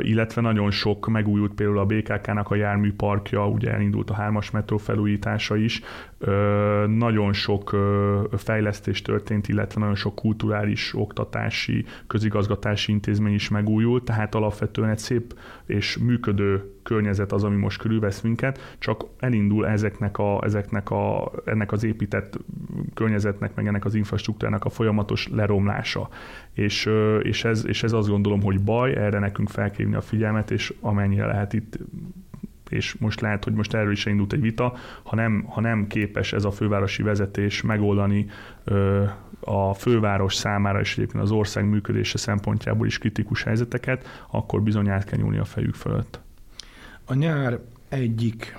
illetve 0.00 0.40
nagyon 0.40 0.70
sok 0.70 1.08
megújult 1.08 1.54
például 1.54 1.78
a 1.78 1.86
BKK-nak 1.86 2.50
a 2.50 2.54
járműparkja, 2.54 3.48
ugye 3.48 3.72
elindult 3.72 4.10
a 4.10 4.14
hármas 4.14 4.50
metró 4.50 4.76
felújítása 4.76 5.56
is, 5.56 5.80
nagyon 6.86 7.32
sok 7.32 7.76
fejlesztés 8.36 9.02
történt, 9.02 9.48
illetve 9.48 9.80
nagyon 9.80 9.94
sok 9.94 10.14
kulturális, 10.14 10.94
oktatási, 10.94 11.84
közigazgatási 12.06 12.92
intézmény 12.92 13.34
is 13.34 13.48
megújult, 13.48 14.04
tehát 14.04 14.34
alapvetően 14.34 14.88
egy 14.90 14.98
szép 14.98 15.34
és 15.66 15.98
működő 15.98 16.72
környezet 16.82 17.32
az, 17.32 17.44
ami 17.44 17.56
most 17.56 17.80
körülvesz 17.80 18.20
minket, 18.20 18.76
csak 18.78 19.04
elindul 19.18 19.66
ezeknek, 19.66 20.18
a, 20.18 20.44
ezeknek 20.44 20.90
a, 20.90 21.32
ennek 21.44 21.72
az 21.72 21.84
épített 21.84 22.38
környezetnek, 22.94 23.54
meg 23.54 23.66
ennek 23.66 23.84
az 23.84 23.94
infrastruktúrának 23.94 24.64
a 24.64 24.70
folyamatos 24.70 25.28
leromlása. 25.28 26.08
És, 26.52 26.90
és, 27.22 27.44
ez, 27.44 27.66
és 27.66 27.82
ez 27.82 27.92
azt 27.92 28.08
gondolom, 28.08 28.42
hogy 28.42 28.60
baj, 28.60 28.96
erre 28.96 29.18
nekünk 29.18 29.48
fel 29.48 29.72
a 29.94 30.00
figyelmet, 30.00 30.50
és 30.50 30.74
amennyire 30.80 31.26
lehet 31.26 31.52
itt 31.52 31.78
és 32.72 32.94
most 32.94 33.20
lehet, 33.20 33.44
hogy 33.44 33.52
most 33.52 33.74
erről 33.74 33.92
is 33.92 34.06
indult 34.06 34.32
egy 34.32 34.40
vita, 34.40 34.74
ha 35.02 35.16
nem, 35.16 35.44
ha 35.48 35.60
nem 35.60 35.86
képes 35.86 36.32
ez 36.32 36.44
a 36.44 36.50
fővárosi 36.50 37.02
vezetés 37.02 37.62
megoldani 37.62 38.26
ö, 38.64 39.04
a 39.40 39.74
főváros 39.74 40.34
számára 40.34 40.80
és 40.80 40.96
egyébként 40.96 41.22
az 41.22 41.30
ország 41.30 41.68
működése 41.68 42.18
szempontjából 42.18 42.86
is 42.86 42.98
kritikus 42.98 43.42
helyzeteket, 43.42 44.24
akkor 44.30 44.62
bizony 44.62 44.88
át 44.88 45.04
kell 45.04 45.18
nyúlni 45.18 45.38
a 45.38 45.44
fejük 45.44 45.74
fölött. 45.74 46.20
A 47.04 47.14
nyár 47.14 47.58
egyik 47.88 48.56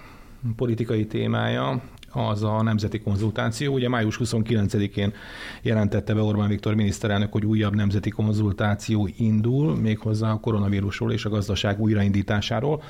politikai 0.55 1.05
témája 1.05 1.81
az 2.13 2.43
a 2.43 2.61
nemzeti 2.61 2.99
konzultáció. 2.99 3.73
Ugye 3.73 3.89
május 3.89 4.19
29-én 4.23 5.13
jelentette 5.61 6.13
be 6.13 6.21
Orbán 6.21 6.47
Viktor 6.49 6.75
miniszterelnök, 6.75 7.31
hogy 7.31 7.45
újabb 7.45 7.75
nemzeti 7.75 8.09
konzultáció 8.09 9.09
indul, 9.17 9.75
méghozzá 9.75 10.31
a 10.31 10.39
koronavírusról 10.39 11.11
és 11.11 11.25
a 11.25 11.29
gazdaság 11.29 11.79
újraindításáról. 11.79 12.83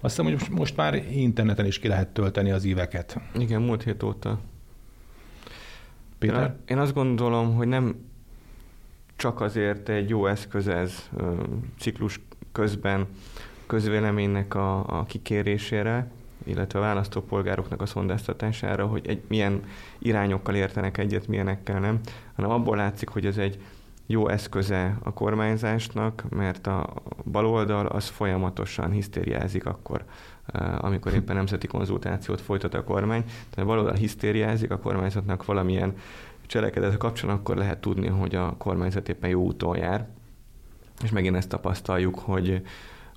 Azt 0.00 0.16
hiszem, 0.16 0.32
hogy 0.32 0.48
most 0.50 0.76
már 0.76 0.94
interneten 0.94 1.66
is 1.66 1.78
ki 1.78 1.88
lehet 1.88 2.08
tölteni 2.08 2.50
az 2.50 2.64
éveket. 2.64 3.20
Igen, 3.38 3.62
múlt 3.62 3.82
hét 3.82 4.02
óta. 4.02 4.38
Péter? 6.18 6.56
Én 6.66 6.78
azt 6.78 6.94
gondolom, 6.94 7.54
hogy 7.54 7.66
nem 7.68 7.94
csak 9.16 9.40
azért 9.40 9.88
egy 9.88 10.08
jó 10.08 10.26
eszköz 10.26 10.68
ez 10.68 11.10
ciklus 11.78 12.20
közben 12.52 13.06
közvéleménynek 13.66 14.54
a, 14.54 14.98
a 14.98 15.04
kikérésére, 15.04 16.10
illetve 16.44 16.78
a 16.78 16.82
választópolgároknak 16.82 17.82
a 17.82 17.86
szondáztatására, 17.86 18.86
hogy 18.86 19.06
egy, 19.08 19.22
milyen 19.28 19.62
irányokkal 19.98 20.54
értenek 20.54 20.98
egyet, 20.98 21.26
milyenekkel 21.26 21.80
nem, 21.80 22.00
hanem 22.34 22.50
abból 22.50 22.76
látszik, 22.76 23.08
hogy 23.08 23.26
ez 23.26 23.36
egy 23.36 23.58
jó 24.10 24.28
eszköze 24.28 24.98
a 25.02 25.12
kormányzásnak, 25.12 26.24
mert 26.28 26.66
a 26.66 26.94
baloldal 27.24 27.86
az 27.86 28.08
folyamatosan 28.08 28.90
hisztériázik 28.90 29.66
akkor, 29.66 30.04
eh, 30.46 30.84
amikor 30.84 31.14
éppen 31.14 31.36
nemzeti 31.36 31.66
konzultációt 31.66 32.40
folytat 32.40 32.74
a 32.74 32.84
kormány. 32.84 33.22
Tehát 33.22 33.58
a 33.58 33.64
baloldal 33.64 33.94
hisztériázik, 33.94 34.70
a 34.70 34.78
kormányzatnak 34.78 35.44
valamilyen 35.44 35.96
cselekedet 36.46 36.96
kapcsolatban, 36.96 37.44
akkor 37.44 37.56
lehet 37.56 37.80
tudni, 37.80 38.06
hogy 38.06 38.34
a 38.34 38.54
kormányzat 38.58 39.08
éppen 39.08 39.30
jó 39.30 39.42
úton 39.42 39.76
jár. 39.76 40.08
És 41.02 41.10
megint 41.10 41.36
ezt 41.36 41.48
tapasztaljuk, 41.48 42.18
hogy 42.18 42.62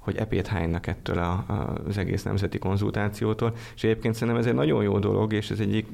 hogy 0.03 0.15
epét 0.15 0.47
hánynak 0.47 0.87
ettől 0.87 1.17
a, 1.17 1.31
a, 1.31 1.81
az 1.87 1.97
egész 1.97 2.23
nemzeti 2.23 2.59
konzultációtól. 2.59 3.53
És 3.75 3.83
egyébként 3.83 4.13
szerintem 4.13 4.37
ez 4.37 4.47
egy 4.47 4.53
nagyon 4.53 4.83
jó 4.83 4.99
dolog, 4.99 5.33
és 5.33 5.49
ez 5.49 5.59
egyik 5.59 5.87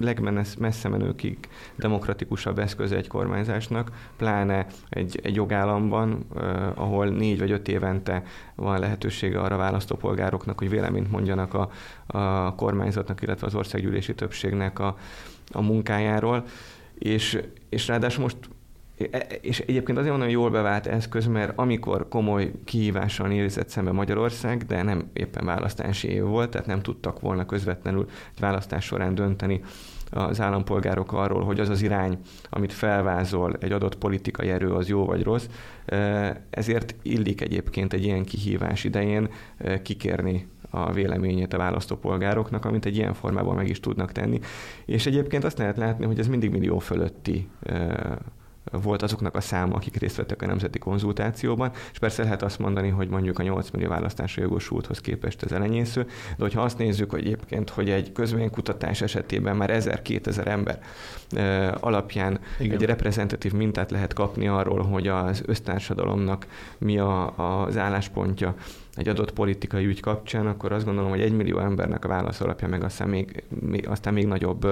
legmessze 0.00 0.88
menőkig 0.88 1.38
demokratikusabb 1.76 2.58
eszköze 2.58 2.96
egy 2.96 3.08
kormányzásnak, 3.08 3.90
pláne 4.16 4.66
egy, 4.88 5.20
egy 5.22 5.34
jogállamban, 5.34 6.26
eh, 6.36 6.80
ahol 6.80 7.06
négy 7.06 7.38
vagy 7.38 7.50
öt 7.50 7.68
évente 7.68 8.22
van 8.54 8.78
lehetősége 8.78 9.40
arra 9.40 9.56
választópolgároknak, 9.56 10.58
hogy 10.58 10.70
véleményt 10.70 11.10
mondjanak 11.10 11.54
a, 11.54 11.70
a 12.06 12.54
kormányzatnak, 12.54 13.22
illetve 13.22 13.46
az 13.46 13.54
országgyűlési 13.54 14.14
többségnek 14.14 14.78
a, 14.78 14.96
a 15.52 15.62
munkájáról. 15.62 16.44
És, 16.98 17.42
és 17.68 17.86
ráadásul 17.86 18.22
most 18.22 18.36
és 19.40 19.60
egyébként 19.60 19.98
azért 19.98 20.10
mondom, 20.10 20.28
hogy 20.28 20.38
jól 20.38 20.50
bevált 20.50 20.86
eszköz, 20.86 21.26
mert 21.26 21.52
amikor 21.56 22.08
komoly 22.08 22.52
kihívással 22.64 23.28
nézett 23.28 23.68
szembe 23.68 23.92
Magyarország, 23.92 24.64
de 24.64 24.82
nem 24.82 25.10
éppen 25.12 25.44
választási 25.44 26.08
év 26.08 26.22
volt, 26.22 26.50
tehát 26.50 26.66
nem 26.66 26.82
tudtak 26.82 27.20
volna 27.20 27.46
közvetlenül 27.46 28.06
egy 28.34 28.40
választás 28.40 28.84
során 28.84 29.14
dönteni 29.14 29.60
az 30.10 30.40
állampolgárok 30.40 31.12
arról, 31.12 31.44
hogy 31.44 31.60
az 31.60 31.68
az 31.68 31.82
irány, 31.82 32.18
amit 32.50 32.72
felvázol 32.72 33.56
egy 33.60 33.72
adott 33.72 33.98
politikai 33.98 34.48
erő, 34.48 34.72
az 34.72 34.88
jó 34.88 35.04
vagy 35.04 35.22
rossz. 35.22 35.46
Ezért 36.50 36.94
illik 37.02 37.40
egyébként 37.40 37.92
egy 37.92 38.04
ilyen 38.04 38.24
kihívás 38.24 38.84
idején 38.84 39.28
kikérni 39.82 40.48
a 40.70 40.92
véleményét 40.92 41.52
a 41.52 41.58
választópolgároknak, 41.58 42.64
amit 42.64 42.86
egy 42.86 42.96
ilyen 42.96 43.14
formában 43.14 43.54
meg 43.54 43.68
is 43.68 43.80
tudnak 43.80 44.12
tenni. 44.12 44.40
És 44.84 45.06
egyébként 45.06 45.44
azt 45.44 45.58
lehet 45.58 45.76
látni, 45.76 46.06
hogy 46.06 46.18
ez 46.18 46.28
mindig 46.28 46.50
millió 46.50 46.78
fölötti 46.78 47.48
volt 48.70 49.02
azoknak 49.02 49.34
a 49.34 49.40
száma, 49.40 49.74
akik 49.74 49.96
részt 49.96 50.16
vettek 50.16 50.42
a 50.42 50.46
nemzeti 50.46 50.78
konzultációban, 50.78 51.70
és 51.92 51.98
persze 51.98 52.22
lehet 52.22 52.42
azt 52.42 52.58
mondani, 52.58 52.88
hogy 52.88 53.08
mondjuk 53.08 53.38
a 53.38 53.42
8 53.42 53.70
millió 53.70 53.88
választásra 53.88 54.42
jogosulthoz 54.42 55.00
képest 55.00 55.42
ez 55.42 55.52
elenyésző, 55.52 56.02
de 56.02 56.42
hogyha 56.44 56.62
azt 56.62 56.78
nézzük, 56.78 57.10
hogy 57.10 57.20
egyébként, 57.20 57.70
hogy 57.70 57.90
egy 57.90 58.12
közvénykutatás 58.12 59.00
esetében 59.00 59.56
már 59.56 59.70
1000-2000 59.72 60.46
ember 60.46 60.80
alapján 61.80 62.40
Igen. 62.58 62.76
egy 62.76 62.84
reprezentatív 62.84 63.52
mintát 63.52 63.90
lehet 63.90 64.12
kapni 64.12 64.48
arról, 64.48 64.82
hogy 64.82 65.08
az 65.08 65.42
össztársadalomnak 65.46 66.46
mi 66.78 66.98
a, 66.98 67.36
az 67.64 67.76
álláspontja 67.76 68.54
egy 68.98 69.08
adott 69.08 69.32
politikai 69.32 69.86
ügy 69.86 70.00
kapcsán, 70.00 70.46
akkor 70.46 70.72
azt 70.72 70.84
gondolom, 70.84 71.10
hogy 71.10 71.20
egy 71.20 71.32
millió 71.32 71.58
embernek 71.58 72.04
a 72.04 72.08
válasz 72.08 72.40
alapja 72.40 72.68
meg 72.68 72.84
aztán 72.84 73.08
még, 73.08 73.42
még, 73.60 73.88
aztán 73.88 74.14
még 74.14 74.26
nagyobb 74.26 74.66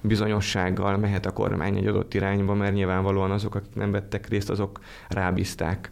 bizonyossággal 0.00 0.96
mehet 0.96 1.26
a 1.26 1.32
kormány 1.32 1.76
egy 1.76 1.86
adott 1.86 2.14
irányba, 2.14 2.54
mert 2.54 2.74
nyilvánvalóan 2.74 3.30
azok, 3.30 3.54
akik 3.54 3.74
nem 3.74 3.90
vettek 3.90 4.28
részt, 4.28 4.50
azok 4.50 4.80
rábízták 5.08 5.90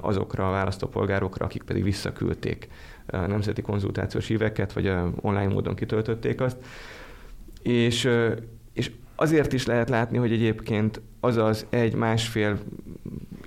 azokra 0.00 0.48
a 0.48 0.50
választópolgárokra, 0.50 1.44
akik 1.44 1.62
pedig 1.62 1.82
visszaküldték 1.82 2.68
nemzeti 3.06 3.62
konzultációs 3.62 4.26
híveket, 4.26 4.72
vagy 4.72 4.92
online 5.20 5.52
módon 5.52 5.74
kitöltötték 5.74 6.40
azt. 6.40 6.56
És, 7.62 8.10
és 8.72 8.90
azért 9.14 9.52
is 9.52 9.66
lehet 9.66 9.88
látni, 9.88 10.18
hogy 10.18 10.32
egyébként 10.32 11.00
az 11.20 11.36
az 11.36 11.66
egy-másfél 11.70 12.58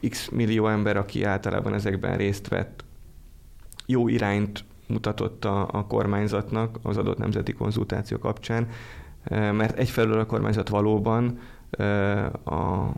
x 0.10 0.30
millió 0.30 0.68
ember, 0.68 0.98
aki 0.98 1.24
általában 1.24 1.74
ezekben 1.74 2.18
részt 2.18 2.48
vett, 2.48 2.84
jó 3.92 4.08
irányt 4.08 4.64
mutatott 4.88 5.46
a, 5.46 5.68
a 5.72 5.86
kormányzatnak 5.86 6.80
az 6.82 6.98
adott 6.98 7.18
nemzeti 7.18 7.54
konzultáció 7.54 8.18
kapcsán, 8.18 8.68
mert 9.30 9.78
egyfelől 9.78 10.20
a 10.20 10.26
kormányzat 10.26 10.70
valóban 10.70 11.40
a 12.46 12.90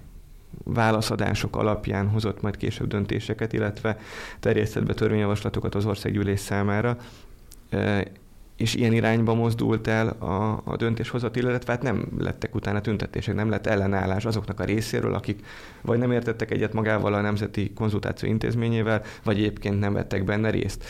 válaszadások 0.63 1.55
alapján 1.55 2.09
hozott 2.09 2.41
majd 2.41 2.57
később 2.57 2.87
döntéseket, 2.87 3.53
illetve 3.53 3.97
terjesztett 4.39 4.85
be 4.85 4.93
törvényjavaslatokat 4.93 5.75
az 5.75 5.85
országgyűlés 5.85 6.39
számára, 6.39 6.97
és 8.57 8.75
ilyen 8.75 8.93
irányba 8.93 9.33
mozdult 9.33 9.87
el 9.87 10.07
a, 10.07 10.61
a 10.63 10.75
döntéshozat, 10.75 11.35
illetve 11.35 11.71
hát 11.71 11.81
nem 11.81 12.07
lettek 12.17 12.55
utána 12.55 12.81
tüntetések, 12.81 13.35
nem 13.35 13.49
lett 13.49 13.67
ellenállás 13.67 14.25
azoknak 14.25 14.59
a 14.59 14.63
részéről, 14.63 15.13
akik 15.13 15.45
vagy 15.81 15.99
nem 15.99 16.11
értettek 16.11 16.51
egyet 16.51 16.73
magával 16.73 17.13
a 17.13 17.21
Nemzeti 17.21 17.73
Konzultáció 17.73 18.29
Intézményével, 18.29 19.01
vagy 19.23 19.37
egyébként 19.37 19.79
nem 19.79 19.93
vettek 19.93 20.23
benne 20.23 20.49
részt. 20.49 20.85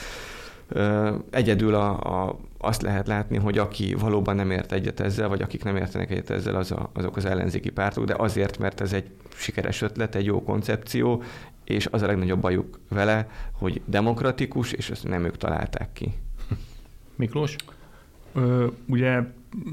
Egyedül 1.30 1.76
a, 1.76 1.90
a, 2.24 2.40
azt 2.58 2.82
lehet 2.82 3.08
látni, 3.08 3.38
hogy 3.38 3.58
aki 3.58 3.94
valóban 3.94 4.36
nem 4.36 4.52
ért 4.52 4.72
egyet 4.72 5.00
ezzel, 5.00 5.28
vagy 5.28 5.42
akik 5.42 5.64
nem 5.64 5.76
értenek 5.76 6.12
egyet 6.12 6.30
ezzel, 6.30 6.56
az 6.56 6.72
a, 6.72 6.90
azok 6.94 7.18
az 7.18 7.26
ellenzéki 7.26 7.70
pártok, 7.70 8.06
de 8.06 8.16
azért, 8.18 8.58
mert 8.58 8.82
ez 8.82 8.94
egy 8.94 9.10
sikeres 9.36 9.82
ötlet, 9.82 10.16
egy 10.16 10.26
jó 10.26 10.44
koncepció, 10.44 11.24
és 11.64 11.88
az 11.92 12.02
a 12.02 12.06
legnagyobb 12.06 12.40
bajuk 12.40 12.80
vele, 12.90 13.28
hogy 13.52 13.82
demokratikus, 13.86 14.72
és 14.72 14.90
ezt 14.90 15.08
nem 15.08 15.26
ők 15.26 15.38
találták 15.38 15.90
ki. 15.94 16.14
Miklós? 17.24 17.56
Ö, 18.34 18.68
ugye 18.88 19.22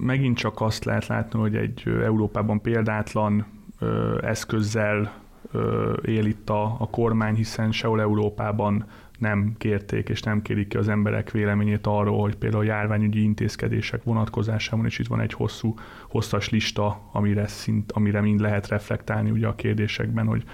megint 0.01 0.37
csak 0.37 0.61
azt 0.61 0.85
lehet 0.85 1.07
látni, 1.07 1.39
hogy 1.39 1.57
egy 1.57 1.83
Európában 1.87 2.61
példátlan 2.61 3.47
ö, 3.79 4.19
eszközzel 4.23 5.13
ö, 5.53 5.93
él 6.05 6.25
itt 6.27 6.51
a, 6.51 6.63
a 6.79 6.91
kormány, 6.91 7.35
hiszen 7.35 7.73
sehol 7.73 8.01
Európában 8.01 8.85
nem 9.19 9.55
kérték 9.59 10.09
és 10.09 10.23
nem 10.23 10.43
kérik 10.43 10.69
ki 10.69 10.77
az 10.77 10.89
emberek 10.89 11.31
véleményét 11.31 11.87
arról, 11.87 12.21
hogy 12.21 12.37
például 12.37 12.65
járványügyi 12.65 13.23
intézkedések 13.23 14.03
vonatkozásában 14.03 14.87
is 14.87 14.99
itt 14.99 15.07
van 15.07 15.21
egy 15.21 15.33
hosszú, 15.33 15.75
hosszas 16.09 16.51
lista, 16.51 17.01
amire, 17.13 17.47
szint, 17.47 17.93
amire 17.93 18.21
mind 18.21 18.41
lehet 18.41 18.69
reflektálni 18.69 19.31
ugye 19.31 19.47
a 19.47 19.55
kérdésekben, 19.55 20.27
hogy 20.27 20.45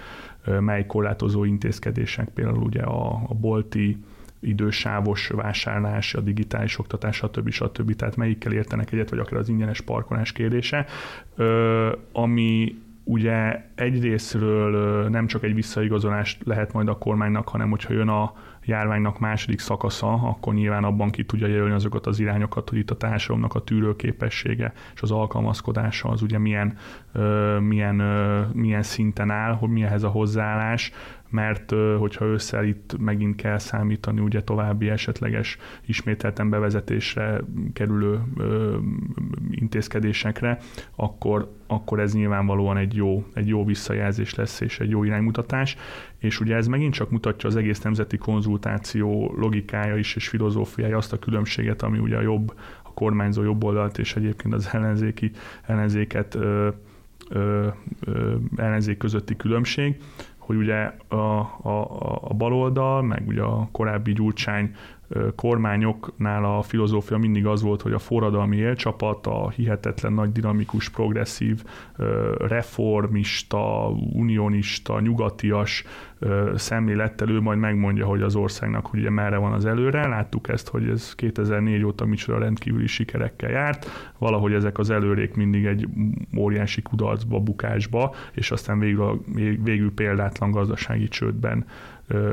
mely 0.59 0.85
korlátozó 0.85 1.43
intézkedések, 1.43 2.29
például 2.29 2.63
ugye 2.63 2.81
a, 2.81 3.21
a 3.27 3.33
bolti 3.33 3.97
idősávos 4.39 5.27
vásárlás, 5.27 6.13
a 6.13 6.21
digitális 6.21 6.79
oktatás, 6.79 7.15
stb. 7.15 7.49
stb. 7.49 7.95
Tehát 7.95 8.15
melyikkel 8.15 8.51
értenek 8.51 8.91
egyet, 8.91 9.09
vagy 9.09 9.19
akár 9.19 9.39
az 9.39 9.49
ingyenes 9.49 9.81
parkolás 9.81 10.31
kérdése, 10.31 10.85
ami 12.11 12.75
ugye 13.03 13.65
egyrésztről 13.75 15.03
nem 15.09 15.27
csak 15.27 15.43
egy 15.43 15.53
visszaigazolás 15.53 16.37
lehet 16.43 16.73
majd 16.73 16.87
a 16.87 16.97
kormánynak, 16.97 17.47
hanem 17.47 17.69
hogyha 17.69 17.93
jön 17.93 18.07
a 18.07 18.33
járványnak 18.67 19.19
második 19.19 19.59
szakasza, 19.59 20.13
akkor 20.13 20.53
nyilván 20.53 20.83
abban 20.83 21.09
ki 21.09 21.25
tudja 21.25 21.47
jelölni 21.47 21.73
azokat 21.73 22.07
az 22.07 22.19
irányokat, 22.19 22.69
hogy 22.69 22.77
itt 22.77 22.91
a 22.91 22.97
társadalomnak 22.97 23.55
a 23.55 23.63
tűrőképessége 23.63 24.73
és 24.93 25.01
az 25.01 25.11
alkalmazkodása 25.11 26.09
az 26.09 26.21
ugye 26.21 26.37
milyen, 26.37 26.77
milyen, 27.59 27.95
milyen 28.53 28.83
szinten 28.83 29.29
áll, 29.29 29.53
hogy 29.53 29.69
mi 29.69 29.83
ehhez 29.83 30.03
a 30.03 30.09
hozzáállás, 30.09 30.91
mert 31.29 31.73
hogyha 31.97 32.25
ősszel 32.25 32.65
itt 32.65 32.95
megint 32.99 33.35
kell 33.35 33.57
számítani 33.57 34.19
ugye 34.19 34.43
további 34.43 34.89
esetleges 34.89 35.57
ismételten 35.85 36.49
bevezetésre 36.49 37.41
kerülő 37.73 38.21
ö, 38.37 38.77
intézkedésekre, 39.51 40.57
akkor, 40.95 41.51
akkor 41.67 41.99
ez 41.99 42.13
nyilvánvalóan 42.13 42.77
egy 42.77 42.95
jó, 42.95 43.25
egy 43.33 43.47
jó 43.47 43.65
visszajelzés 43.65 44.35
lesz 44.35 44.59
és 44.61 44.79
egy 44.79 44.89
jó 44.89 45.03
iránymutatás, 45.03 45.77
és 46.17 46.39
ugye 46.39 46.55
ez 46.55 46.67
megint 46.67 46.93
csak 46.93 47.09
mutatja 47.09 47.49
az 47.49 47.55
egész 47.55 47.81
nemzeti 47.81 48.17
konzultáció 48.17 49.33
logikája 49.37 49.97
is 49.97 50.15
és 50.15 50.27
filozófiája 50.27 50.97
azt 50.97 51.13
a 51.13 51.19
különbséget, 51.19 51.81
ami 51.81 51.99
ugye 51.99 52.17
a 52.17 52.21
jobb, 52.21 52.53
a 52.83 52.93
kormányzó 52.93 53.43
jobb 53.43 53.63
oldalt 53.63 53.97
és 53.97 54.15
egyébként 54.15 54.53
az 54.53 54.69
ellenzéki 54.71 55.31
ellenzéket 55.61 56.35
ö, 56.35 56.69
ö, 57.29 57.67
ö, 57.99 58.35
ellenzék 58.55 58.97
közötti 58.97 59.35
különbség, 59.35 59.97
hogy 60.47 60.55
ugye 60.55 60.91
a, 61.07 61.15
a, 61.61 61.87
a 62.21 62.33
baloldal, 62.33 63.01
meg 63.01 63.23
ugye 63.27 63.41
a 63.41 63.67
korábbi 63.71 64.13
gyurcsány 64.13 64.75
kormányoknál 65.35 66.45
a 66.45 66.61
filozófia 66.61 67.17
mindig 67.17 67.45
az 67.45 67.61
volt, 67.61 67.81
hogy 67.81 67.93
a 67.93 67.99
forradalmi 67.99 68.57
élcsapat, 68.57 69.27
a 69.27 69.49
hihetetlen 69.49 70.13
nagy 70.13 70.31
dinamikus, 70.31 70.89
progresszív, 70.89 71.63
reformista, 72.37 73.89
unionista, 74.13 74.99
nyugatias 74.99 75.83
szemlélettel 76.55 77.29
ő 77.29 77.39
majd 77.39 77.59
megmondja, 77.59 78.05
hogy 78.05 78.21
az 78.21 78.35
országnak 78.35 78.93
ugye 78.93 79.09
merre 79.09 79.37
van 79.37 79.53
az 79.53 79.65
előre. 79.65 80.07
Láttuk 80.07 80.49
ezt, 80.49 80.67
hogy 80.67 80.89
ez 80.89 81.15
2004 81.15 81.83
óta 81.83 82.05
micsoda 82.05 82.39
rendkívüli 82.39 82.87
sikerekkel 82.87 83.49
járt. 83.49 84.11
Valahogy 84.17 84.53
ezek 84.53 84.77
az 84.77 84.89
előrék 84.89 85.35
mindig 85.35 85.65
egy 85.65 85.87
óriási 86.37 86.81
kudarcba, 86.81 87.39
bukásba, 87.39 88.15
és 88.33 88.51
aztán 88.51 88.79
végül, 88.79 89.23
végül 89.63 89.93
példátlan 89.93 90.51
gazdasági 90.51 91.07
csődben 91.07 91.65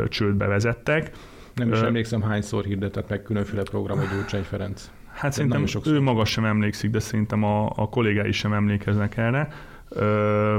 csődbe 0.09 0.47
vezettek 0.47 1.11
nem 1.55 1.73
is 1.73 1.81
emlékszem, 1.81 2.23
hányszor 2.23 2.65
hirdetett 2.65 3.09
meg 3.09 3.23
különféle 3.23 3.63
programot 3.63 4.11
Gyurcsány 4.11 4.43
Ferenc. 4.43 4.91
Hát 5.13 5.31
de 5.31 5.31
szerintem 5.31 5.65
ő 5.87 6.01
maga 6.01 6.25
sem 6.25 6.45
emlékszik, 6.45 6.91
de 6.91 6.99
szerintem 6.99 7.43
a, 7.45 7.73
a 7.77 7.89
kollégái 7.89 8.33
sem 8.33 8.53
emlékeznek 8.53 9.17
erre. 9.17 9.49
Ö, 9.89 10.57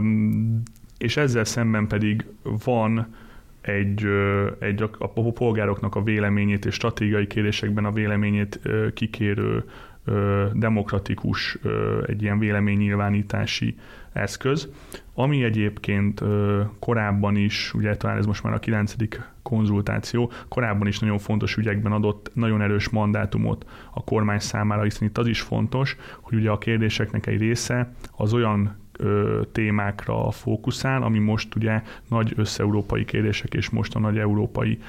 és 0.98 1.18
ezzel 1.18 1.44
szemben 1.44 1.88
pedig 1.88 2.26
van 2.66 3.16
egy, 3.62 4.08
egy 4.60 4.82
a, 4.82 4.90
a 5.00 5.32
polgároknak 5.32 5.96
a 5.96 6.04
véleményét 6.04 6.66
és 6.66 6.74
stratégiai 6.74 7.28
kérdésekben 7.28 7.86
a 7.86 7.92
véleményét 7.92 8.60
kikérő 8.94 9.64
demokratikus 10.54 11.58
egy 12.06 12.22
ilyen 12.22 12.40
véleménynyilvánítási 12.40 13.76
eszköz, 14.16 14.70
ami 15.14 15.44
egyébként 15.44 16.22
korábban 16.80 17.36
is, 17.36 17.74
ugye 17.74 17.98
talán 17.98 18.18
ez 18.18 18.26
most 18.26 18.44
már 18.44 18.54
a 18.54 18.60
kilencedik 18.60 19.22
konzultáció, 19.42 20.32
korábban 20.48 20.88
is 20.88 21.00
nagyon 21.00 21.18
fontos 21.18 21.56
ügyekben 21.56 21.92
adott 21.92 22.32
nagyon 22.34 22.62
erős 22.62 22.90
mandátumot 22.90 23.66
a 23.94 24.04
kormány 24.04 24.40
számára, 24.40 24.84
hiszen 24.84 25.08
itt 25.08 25.18
az 25.18 25.28
is 25.28 25.42
fontos, 25.42 25.96
hogy 26.22 26.38
ugye 26.38 26.50
a 26.50 26.58
kérdéseknek 26.58 27.28
egy 27.28 27.40
része 27.40 27.94
az 28.18 28.34
olyan 28.34 28.76
ö, 28.98 29.42
témákra 29.52 30.32
fókuszál, 30.32 31.04
ami 31.04 31.20
most 31.20 31.56
ugye 31.56 31.82
nagy 32.10 32.34
összeurópai 32.36 33.06
kérdések 33.06 33.54
és 33.54 33.70
most 33.70 33.96
a 33.96 34.00
nagy 34.00 34.18
európai 34.18 34.80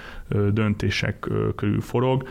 döntések 0.52 1.28
körül 1.56 1.80
forog. 1.80 2.28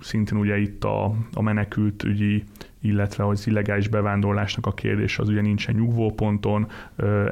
Szintén 0.00 0.38
ugye 0.38 0.58
itt 0.58 0.84
a, 0.84 1.14
a 1.32 1.42
menekültügyi 1.42 2.44
illetve 2.80 3.26
az 3.26 3.46
illegális 3.46 3.88
bevándorlásnak 3.88 4.66
a 4.66 4.72
kérdés 4.72 5.18
az 5.18 5.28
ugye 5.28 5.40
nincsen 5.40 5.74
nyugvóponton, 5.74 6.66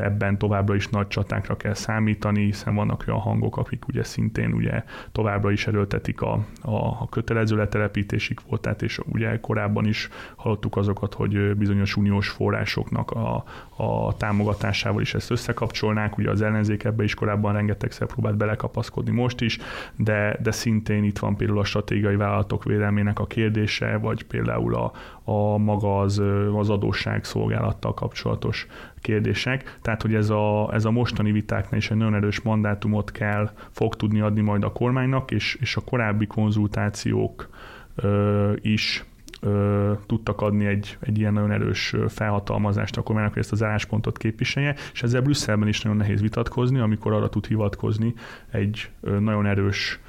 ebben 0.03 0.39
továbbra 0.39 0.75
is 0.75 0.89
nagy 0.89 1.07
csatákra 1.07 1.57
kell 1.57 1.75
számítani, 1.75 2.45
hiszen 2.45 2.75
vannak 2.75 3.05
olyan 3.09 3.21
hangok, 3.21 3.57
akik 3.57 3.89
ugye 3.89 4.05
szintén 4.05 4.53
ugye 4.53 4.85
továbbra 5.13 5.51
is 5.51 5.67
erőltetik 5.67 6.21
a, 6.21 6.33
a, 6.63 6.75
a 6.77 7.07
kötelező 7.11 7.57
letelepítési 7.57 8.35
kvótát, 8.35 8.83
és 8.83 8.99
ugye 9.13 9.41
korábban 9.41 9.87
is 9.87 10.09
hallottuk 10.37 10.77
azokat, 10.77 11.15
hogy 11.15 11.57
bizonyos 11.57 11.97
uniós 11.97 12.29
forrásoknak 12.29 13.11
a, 13.11 13.45
a 13.77 14.17
támogatásával 14.17 15.01
is 15.01 15.15
ezt 15.15 15.31
összekapcsolnák, 15.31 16.19
ugye 16.19 16.31
az 16.31 16.43
ellenzék 16.43 16.85
ebbe 16.85 17.05
is 17.05 17.15
korábban 17.15 17.53
rengetegszer 17.53 18.07
próbált 18.07 18.37
belekapaszkodni 18.37 19.11
most 19.11 19.41
is, 19.41 19.59
de, 19.97 20.39
de 20.43 20.51
szintén 20.51 21.05
itt 21.05 21.19
van 21.19 21.37
például 21.37 21.59
a 21.59 21.65
stratégiai 21.65 22.17
vállalatok 22.17 22.65
védelmének 22.65 23.19
a 23.19 23.27
kérdése, 23.27 23.97
vagy 23.97 24.25
például 24.25 24.75
a, 24.75 24.93
a 25.25 25.36
a 25.37 25.59
maga 25.59 25.99
az, 26.01 26.23
az 26.55 26.71
adósságszolgálattal 26.71 27.95
kapcsolatos 27.95 28.67
kérdések. 29.01 29.79
Tehát, 29.83 30.03
hogy 30.03 30.15
ez 30.15 30.31
a, 30.31 30.71
ez 30.73 30.85
a 30.85 30.91
mostani 30.91 31.33
vitáknál 31.33 31.81
is 31.81 31.91
egy 31.91 31.97
nagyon 31.97 32.15
erős 32.15 32.41
mandátumot 32.41 33.11
kell, 33.13 33.51
fog 33.71 33.95
tudni 33.95 34.21
adni 34.21 34.41
majd 34.41 34.65
a 34.65 34.73
kormánynak, 34.73 35.31
és, 35.31 35.59
és 35.61 35.77
a 35.77 35.81
korábbi 35.81 36.27
konzultációk 36.27 37.49
ö, 37.95 38.53
is 38.61 39.05
ö, 39.41 39.93
tudtak 40.07 40.41
adni 40.41 40.67
egy, 40.67 40.97
egy 41.01 41.19
ilyen 41.19 41.33
nagyon 41.33 41.51
erős 41.51 41.95
felhatalmazást 42.09 42.97
a 42.97 43.03
kormánynak, 43.03 43.33
hogy 43.33 43.43
ezt 43.43 43.53
az 43.53 43.63
álláspontot 43.63 44.19
képviselje, 44.19 44.75
és 44.93 45.03
ezzel 45.03 45.21
Brüsszelben 45.21 45.69
is 45.69 45.81
nagyon 45.83 45.99
nehéz 45.99 46.21
vitatkozni, 46.21 46.79
amikor 46.79 47.13
arra 47.13 47.29
tud 47.29 47.47
hivatkozni 47.47 48.15
egy 48.51 48.91
nagyon 49.01 49.47
erős 49.47 50.01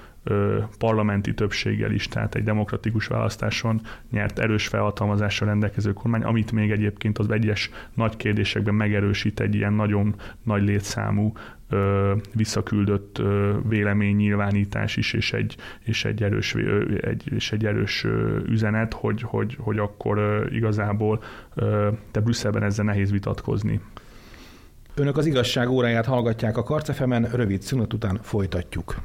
parlamenti 0.79 1.33
többséggel 1.33 1.91
is, 1.91 2.07
tehát 2.07 2.35
egy 2.35 2.43
demokratikus 2.43 3.07
választáson 3.07 3.81
nyert 4.11 4.39
erős 4.39 4.67
felhatalmazással 4.67 5.47
rendelkező 5.47 5.93
kormány, 5.93 6.23
amit 6.23 6.51
még 6.51 6.71
egyébként 6.71 7.17
az 7.17 7.31
egyes 7.31 7.69
nagy 7.93 8.17
kérdésekben 8.17 8.75
megerősít 8.75 9.39
egy 9.39 9.55
ilyen 9.55 9.73
nagyon 9.73 10.15
nagy 10.43 10.63
létszámú 10.63 11.33
visszaküldött 12.33 13.17
ö, 13.17 13.53
véleménynyilvánítás 13.69 14.97
is, 14.97 15.13
és 15.13 15.33
egy, 15.33 15.55
és 15.83 16.05
egy 16.05 16.23
erős, 16.23 16.55
egy, 17.01 17.23
és 17.35 17.51
egy 17.51 17.65
erős 17.65 18.05
üzenet, 18.45 18.93
hogy, 18.93 19.21
hogy, 19.21 19.57
hogy 19.59 19.77
akkor 19.77 20.47
igazából 20.51 21.23
ö, 21.55 21.89
te 22.11 22.19
Brüsszelben 22.19 22.63
ezzel 22.63 22.85
nehéz 22.85 23.11
vitatkozni. 23.11 23.79
Önök 24.95 25.17
az 25.17 25.25
igazság 25.25 25.69
óráját 25.69 26.05
hallgatják 26.05 26.57
a 26.57 26.63
Karcefemen, 26.63 27.29
rövid 27.33 27.61
szünet 27.61 27.93
után 27.93 28.19
folytatjuk 28.21 28.95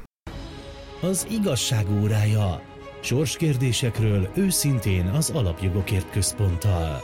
az 1.03 1.27
igazság 1.29 1.85
órája. 2.01 2.61
Sorskérdésekről 3.01 4.29
őszintén 4.35 5.05
az 5.05 5.29
Alapjogokért 5.29 6.11
Központtal. 6.11 7.01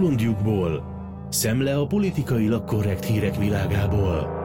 Bolondjukból, 0.00 0.84
szemle 1.30 1.76
a 1.76 1.86
politikailag 1.86 2.64
korrekt 2.64 3.04
hírek 3.04 3.36
világából. 3.36 4.44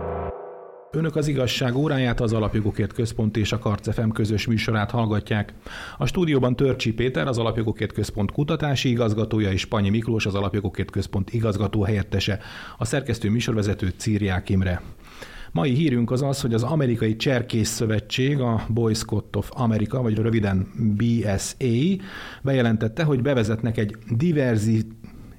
Önök 0.91 1.15
az 1.15 1.27
igazság 1.27 1.75
óráját, 1.75 2.19
az 2.19 2.33
Alapjogokért 2.33 2.93
Központ 2.93 3.37
és 3.37 3.51
a 3.51 3.59
Karcefem 3.59 4.11
közös 4.11 4.47
műsorát 4.47 4.91
hallgatják. 4.91 5.53
A 5.97 6.05
stúdióban 6.05 6.55
Törcsi 6.55 6.93
Péter, 6.93 7.27
az 7.27 7.37
Alapjogokért 7.37 7.93
Központ 7.93 8.31
kutatási 8.31 8.89
igazgatója, 8.89 9.51
és 9.51 9.65
Panyi 9.65 9.89
Miklós, 9.89 10.25
az 10.25 10.35
Alapjogokért 10.35 10.91
Központ 10.91 11.33
igazgató 11.33 11.83
helyettese, 11.83 12.39
a 12.77 12.85
szerkesztő 12.85 13.29
műsorvezető 13.29 13.93
Círiák 13.97 14.49
Imre. 14.49 14.81
Mai 15.53 15.73
hírünk 15.73 16.11
az 16.11 16.21
az, 16.21 16.41
hogy 16.41 16.53
az 16.53 16.63
Amerikai 16.63 17.15
Cserkész 17.15 17.69
Szövetség, 17.69 18.39
a 18.39 18.65
Boy 18.69 18.93
Scout 18.93 19.35
of 19.35 19.49
America, 19.53 20.01
vagy 20.01 20.15
röviden 20.15 20.67
BSA, 20.97 22.03
bejelentette, 22.41 23.03
hogy 23.03 23.21
bevezetnek 23.21 23.77
egy 23.77 23.95
diverzi, 24.09 24.85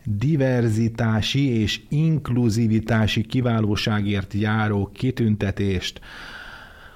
diverzitási 0.05 1.61
és 1.61 1.81
inkluzivitási 1.89 3.23
kiválóságért 3.23 4.33
járó 4.33 4.91
kitüntetést. 4.95 6.01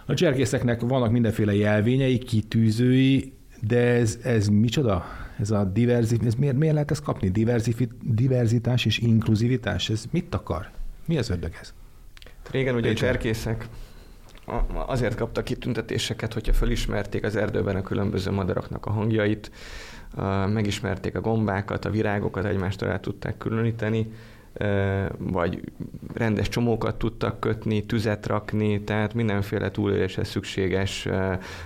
A 0.07 0.15
cserkészeknek 0.15 0.81
vannak 0.81 1.11
mindenféle 1.11 1.55
jelvényei, 1.55 2.19
kitűzői, 2.19 3.33
de 3.61 3.79
ez, 3.79 4.19
ez 4.23 4.49
micsoda? 4.49 5.05
Ez 5.39 5.51
a 5.51 5.65
diverzit, 5.65 6.27
ez 6.27 6.35
miért, 6.35 6.57
miért 6.57 6.75
lehet 6.75 6.91
ezt 6.91 7.03
kapni? 7.03 7.33
diverzitás 8.03 8.85
és 8.85 8.99
inkluzivitás, 8.99 9.91
ez 9.91 10.05
mit 10.11 10.35
akar? 10.35 10.71
Mi 11.07 11.19
az 11.19 11.31
ördög 11.31 11.53
ez? 11.61 11.75
Régen 12.51 12.75
ugye 12.75 12.91
a 12.91 12.95
cserkészek 12.95 13.69
azért 14.87 15.15
kaptak 15.15 15.45
kitüntetéseket, 15.45 16.33
hogyha 16.33 16.53
fölismerték 16.53 17.25
az 17.25 17.37
erdőben 17.37 17.77
a 17.77 17.83
különböző 17.83 18.31
madaraknak 18.31 18.87
a 18.87 18.91
hangjait, 18.91 19.51
megismerték 20.53 21.17
a 21.17 21.21
gombákat, 21.21 21.85
a 21.85 21.91
virágokat, 21.91 22.45
egymástól 22.45 22.89
el 22.89 23.01
tudták 23.01 23.39
különíteni, 23.39 24.13
vagy 25.19 25.61
rendes 26.15 26.49
csomókat 26.49 26.97
tudtak 26.97 27.41
kötni, 27.41 27.85
tüzet 27.85 28.27
rakni, 28.27 28.81
tehát 28.81 29.15
mindenféle 29.15 29.71
túléléshez 29.71 30.29
szükséges, 30.29 31.09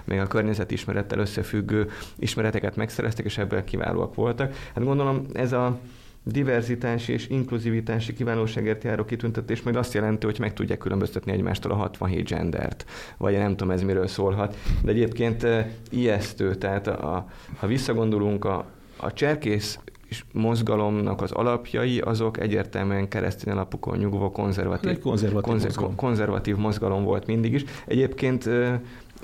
még 0.05 0.19
a 0.19 0.27
környezetismerettel 0.27 1.19
összefüggő 1.19 1.91
ismereteket 2.19 2.77
megszereztek, 2.77 3.25
és 3.25 3.39
ebből 3.39 3.65
kiválóak 3.65 4.15
voltak. 4.15 4.55
Hát 4.75 4.85
gondolom 4.85 5.27
ez 5.33 5.53
a 5.53 5.79
diverzitási 6.23 7.13
és 7.13 7.29
inkluzivitási 7.29 8.13
kiválóságért 8.13 8.85
járó 8.85 9.05
kitüntetés 9.05 9.63
majd 9.63 9.77
azt 9.77 9.95
jelenti, 9.95 10.27
hogy 10.27 10.39
meg 10.39 10.53
tudják 10.53 10.79
különböztetni 10.79 11.33
egymástól 11.33 11.73
a 11.73 11.75
67 11.75 12.29
gendert, 12.29 12.85
vagy 13.17 13.37
nem 13.37 13.57
tudom 13.57 13.71
ez 13.71 13.83
miről 13.83 14.07
szólhat. 14.07 14.57
De 14.83 14.91
egyébként 14.91 15.47
ijesztő, 15.91 16.55
tehát 16.55 16.87
a, 16.87 17.27
ha 17.57 17.67
visszagondolunk 17.67 18.45
a, 18.45 18.65
a 18.97 19.13
cserkész 19.13 19.79
és 20.09 20.25
mozgalomnak 20.33 21.23
az 21.23 21.33
alapjai 21.33 22.01
azok 22.01 22.41
egyértelműen 22.41 23.09
keresztény 23.09 23.53
alapokon 23.53 23.99
nyugvó 23.99 24.31
konzervatív, 24.31 24.99
konzervatív, 24.99 25.51
konzer, 25.51 25.69
mozgalom. 25.69 25.95
konzervatív 25.95 26.57
mozgalom 26.57 27.05
volt 27.05 27.27
mindig 27.27 27.53
is. 27.53 27.65
Egyébként 27.87 28.49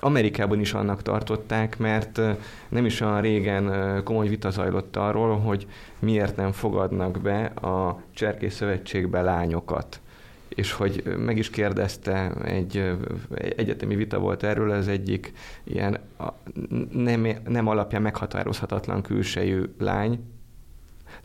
Amerikában 0.01 0.61
is 0.61 0.73
annak 0.73 1.03
tartották, 1.03 1.79
mert 1.79 2.21
nem 2.69 2.85
is 2.85 3.01
olyan 3.01 3.21
régen 3.21 4.01
komoly 4.05 4.29
vita 4.29 4.51
zajlott 4.51 4.97
arról, 4.97 5.39
hogy 5.39 5.67
miért 5.99 6.37
nem 6.37 6.53
fogadnak 6.53 7.21
be 7.21 7.45
a 7.45 8.03
Cserkész 8.15 8.55
Szövetségbe 8.55 9.21
lányokat. 9.21 10.01
És 10.49 10.73
hogy 10.73 11.17
meg 11.19 11.39
is 11.39 11.51
kérdezte, 11.51 12.33
egy, 12.45 12.77
egy 13.35 13.55
egyetemi 13.57 13.95
vita 13.95 14.19
volt 14.19 14.43
erről, 14.43 14.71
az 14.71 14.89
egyik 14.89 15.33
ilyen 15.65 15.99
nem, 16.93 17.27
nem 17.49 17.67
alapján 17.67 18.03
meghatározhatatlan 18.03 19.03
külsejű 19.03 19.63
lány, 19.79 20.21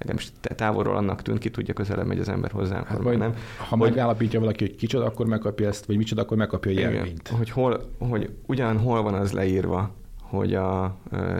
legalábbis 0.01 0.31
távolról 0.41 0.95
annak 0.95 1.21
tűnt, 1.21 1.39
ki 1.39 1.49
tudja, 1.49 1.73
közelebb 1.73 2.05
megy 2.05 2.19
az 2.19 2.29
ember 2.29 2.51
hozzá. 2.51 2.83
Hát 2.87 3.01
majd, 3.01 3.17
nem. 3.17 3.35
Ha 3.69 3.77
hogy, 3.77 3.89
megállapítja 3.89 4.39
valaki, 4.39 4.65
hogy 4.65 4.75
kicsoda, 4.75 5.05
akkor 5.05 5.25
megkapja 5.25 5.67
ezt, 5.67 5.85
vagy 5.85 5.97
micsoda, 5.97 6.21
akkor 6.21 6.37
megkapja 6.37 6.71
a 6.71 6.79
jelvényt. 6.79 7.27
hogy, 7.27 7.49
hol, 7.49 7.89
hogy 7.97 8.29
ugyan 8.45 8.77
hol 8.77 9.01
van 9.01 9.13
az 9.13 9.31
leírva, 9.31 9.91
hogy 10.21 10.53
a 10.55 10.95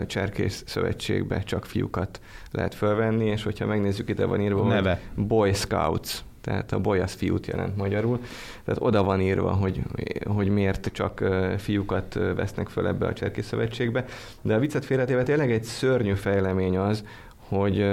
Cserkész 0.06 0.62
Szövetségbe 0.66 1.42
csak 1.42 1.64
fiúkat 1.64 2.20
lehet 2.50 2.74
fölvenni, 2.74 3.24
és 3.24 3.42
hogyha 3.42 3.66
megnézzük, 3.66 4.08
ide 4.08 4.24
van 4.24 4.40
írva, 4.40 4.66
neve. 4.66 5.00
hogy 5.14 5.24
Boy 5.24 5.52
Scouts, 5.52 6.18
tehát 6.40 6.72
a 6.72 6.80
boy 6.80 6.98
az 6.98 7.12
fiút 7.12 7.46
jelent 7.46 7.76
magyarul, 7.76 8.20
tehát 8.64 8.80
oda 8.82 9.02
van 9.02 9.20
írva, 9.20 9.50
hogy, 9.50 9.82
hogy 10.24 10.48
miért 10.48 10.90
csak 10.92 11.24
fiúkat 11.58 12.14
vesznek 12.14 12.68
föl 12.68 12.86
ebbe 12.86 13.06
a 13.06 13.12
Cserkész 13.12 13.46
Szövetségbe, 13.46 14.04
de 14.42 14.54
a 14.54 14.58
viccet 14.58 14.84
félretéve 14.84 15.22
tényleg 15.22 15.52
egy 15.52 15.62
szörnyű 15.62 16.14
fejlemény 16.14 16.78
az, 16.78 17.04
hogy 17.48 17.86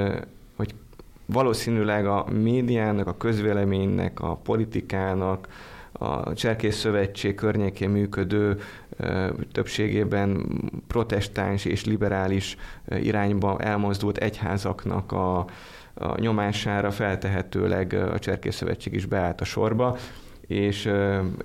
valószínűleg 1.32 2.06
a 2.06 2.26
médiának, 2.32 3.08
a 3.08 3.18
közvéleménynek, 3.18 4.20
a 4.20 4.36
politikának, 4.36 5.48
a 5.92 6.34
Cserkész 6.34 6.78
Szövetség 6.78 7.36
környékén 7.36 7.90
működő 7.90 8.60
többségében 9.52 10.46
protestáns 10.88 11.66
és 11.66 11.86
liberális 11.86 12.58
irányba 12.90 13.60
elmozdult 13.60 14.18
egyházaknak 14.18 15.12
a, 15.12 15.38
a 15.94 16.20
nyomására 16.20 16.92
feltehetőleg 16.92 17.94
a 17.94 18.20
Cserkész 18.20 18.56
Szövetség 18.56 18.94
is 18.94 19.06
beállt 19.06 19.42
a 19.42 19.46
sorba, 19.46 19.98
és 20.48 20.92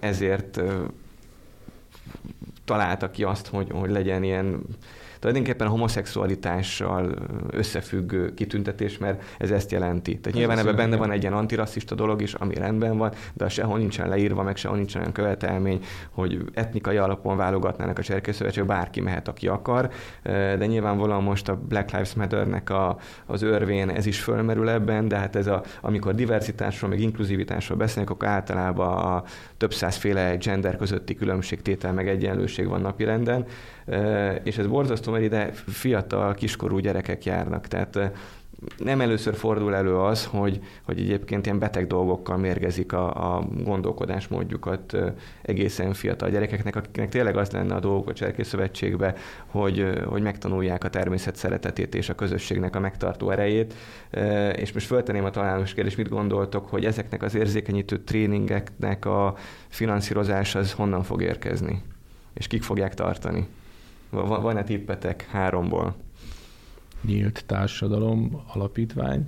ezért 0.00 0.60
találta 2.64 3.10
ki 3.10 3.24
azt, 3.24 3.46
hogy, 3.46 3.70
hogy 3.72 3.90
legyen 3.90 4.22
ilyen 4.22 4.62
tulajdonképpen 5.24 5.66
a 5.66 5.70
homoszexualitással 5.70 7.14
összefüggő 7.50 8.34
kitüntetés, 8.34 8.98
mert 8.98 9.22
ez 9.38 9.50
ezt 9.50 9.70
jelenti. 9.70 10.18
Tehát 10.18 10.38
nyilván 10.38 10.58
ebben 10.58 10.76
benne 10.76 10.96
van 10.96 11.10
egy 11.10 11.20
ilyen 11.22 11.32
antirasszista 11.32 11.94
dolog 11.94 12.22
is, 12.22 12.34
ami 12.34 12.54
rendben 12.54 12.96
van, 12.96 13.12
de 13.32 13.48
sehol 13.48 13.78
nincsen 13.78 14.08
leírva, 14.08 14.42
meg 14.42 14.56
sehol 14.56 14.76
nincsen 14.76 15.00
olyan 15.00 15.12
követelmény, 15.12 15.84
hogy 16.10 16.44
etnikai 16.52 16.96
alapon 16.96 17.36
válogatnának 17.36 17.98
a 17.98 18.02
cserkészövetség, 18.02 18.64
bárki 18.64 19.00
mehet, 19.00 19.28
aki 19.28 19.48
akar, 19.48 19.90
de 20.22 20.66
nyilvánvalóan 20.66 21.22
most 21.22 21.48
a 21.48 21.56
Black 21.68 21.90
Lives 21.90 22.14
Matter-nek 22.14 22.70
a, 22.70 22.96
az 23.26 23.42
örvén 23.42 23.90
ez 23.90 24.06
is 24.06 24.20
fölmerül 24.20 24.68
ebben, 24.68 25.08
de 25.08 25.16
hát 25.16 25.36
ez 25.36 25.46
a, 25.46 25.62
amikor 25.80 26.14
diversitásról, 26.14 26.90
meg 26.90 27.00
inkluzivitásról 27.00 27.78
beszélnek, 27.78 28.10
akkor 28.10 28.28
általában 28.28 28.98
a 28.98 29.24
több 29.56 29.72
százféle 29.72 30.36
gender 30.36 30.76
közötti 30.76 31.14
különbségtétel, 31.14 31.92
meg 31.92 32.08
egyenlőség 32.08 32.68
van 32.68 32.80
napirenden, 32.80 33.46
és 34.42 34.58
ez 34.58 34.66
borzasztó, 34.66 35.12
mert 35.12 35.24
ide 35.24 35.52
fiatal, 35.52 36.34
kiskorú 36.34 36.78
gyerekek 36.78 37.24
járnak, 37.24 37.68
tehát 37.68 38.12
nem 38.78 39.00
először 39.00 39.34
fordul 39.34 39.74
elő 39.74 39.98
az, 39.98 40.24
hogy, 40.24 40.60
hogy 40.82 40.98
egyébként 40.98 41.46
ilyen 41.46 41.58
beteg 41.58 41.86
dolgokkal 41.86 42.36
mérgezik 42.36 42.92
a, 42.92 43.36
a 43.36 43.44
gondolkodásmódjukat 43.64 44.96
egészen 45.42 45.92
fiatal 45.92 46.30
gyerekeknek, 46.30 46.76
akiknek 46.76 47.08
tényleg 47.08 47.36
az 47.36 47.50
lenne 47.50 47.74
a 47.74 47.80
dolgok 47.80 48.08
a 48.08 48.12
Cserkészövetségbe, 48.12 49.14
hogy, 49.46 50.02
hogy 50.04 50.22
megtanulják 50.22 50.84
a 50.84 50.90
természet 50.90 51.36
szeretetét 51.36 51.94
és 51.94 52.08
a 52.08 52.14
közösségnek 52.14 52.76
a 52.76 52.80
megtartó 52.80 53.30
erejét. 53.30 53.74
És 54.56 54.72
most 54.72 54.86
föltenném 54.86 55.24
a 55.24 55.30
talános 55.30 55.74
kérdést, 55.74 55.96
mit 55.96 56.08
gondoltok, 56.08 56.68
hogy 56.68 56.84
ezeknek 56.84 57.22
az 57.22 57.34
érzékenyítő 57.34 57.98
tréningeknek 57.98 59.04
a 59.04 59.34
finanszírozása 59.68 60.58
az 60.58 60.72
honnan 60.72 61.02
fog 61.02 61.22
érkezni? 61.22 61.82
És 62.34 62.46
kik 62.46 62.62
fogják 62.62 62.94
tartani? 62.94 63.46
Van-e 64.22 64.64
tippetek 64.64 65.26
háromból? 65.30 65.94
Nyílt 67.00 67.44
Társadalom 67.46 68.42
Alapítvány. 68.52 69.26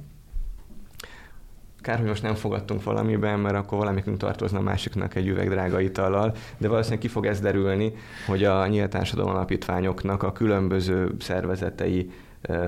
Kár, 1.80 1.98
hogy 1.98 2.08
most 2.08 2.22
nem 2.22 2.34
fogadtunk 2.34 2.82
valamiben, 2.82 3.40
mert 3.40 3.54
akkor 3.54 3.78
valamikünk 3.78 4.16
tartozna 4.16 4.60
másiknak 4.60 5.14
egy 5.14 5.26
üveg 5.26 5.48
drága 5.48 5.80
itallal, 5.80 6.34
de 6.58 6.68
valószínűleg 6.68 7.02
ki 7.02 7.08
fog 7.08 7.26
ez 7.26 7.40
derülni, 7.40 7.92
hogy 8.26 8.44
a 8.44 8.66
Nyílt 8.66 8.90
Társadalom 8.90 9.30
Alapítványoknak 9.30 10.22
a 10.22 10.32
különböző 10.32 11.14
szervezetei 11.18 12.10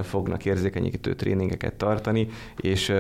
fognak 0.03 0.45
érzékenyítő 0.45 1.15
tréningeket 1.15 1.75
tartani, 1.75 2.29
és, 2.57 2.93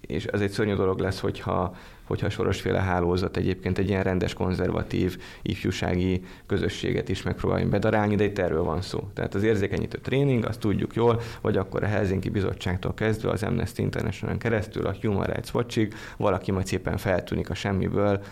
és 0.00 0.24
ez 0.24 0.40
egy 0.40 0.50
szörnyű 0.50 0.74
dolog 0.74 0.98
lesz, 0.98 1.20
hogyha 1.20 1.74
hogyha 2.12 2.30
sorosféle 2.30 2.80
hálózat 2.80 3.36
egyébként 3.36 3.78
egy 3.78 3.88
ilyen 3.88 4.02
rendes, 4.02 4.34
konzervatív 4.34 5.18
ifjúsági 5.42 6.22
közösséget 6.46 7.08
is 7.08 7.22
megpróbáljon 7.22 7.70
bedarálni, 7.70 8.14
de 8.14 8.24
itt 8.24 8.38
erről 8.38 8.62
van 8.62 8.82
szó. 8.82 9.08
Tehát 9.14 9.34
az 9.34 9.42
érzékenyítő 9.42 9.98
tréning, 9.98 10.44
azt 10.44 10.60
tudjuk 10.60 10.94
jól, 10.94 11.20
vagy 11.40 11.56
akkor 11.56 11.82
a 11.82 11.86
Helsinki 11.86 12.30
Bizottságtól 12.30 12.94
kezdve 12.94 13.30
az 13.30 13.42
Amnesty 13.42 13.78
International 13.78 14.38
keresztül 14.38 14.86
a 14.86 14.94
Human 15.00 15.26
Rights 15.26 15.54
Watchig 15.54 15.94
valaki 16.16 16.50
majd 16.50 16.66
szépen 16.66 16.96
feltűnik 16.96 17.50
a 17.50 17.54
semmiből, 17.54 18.22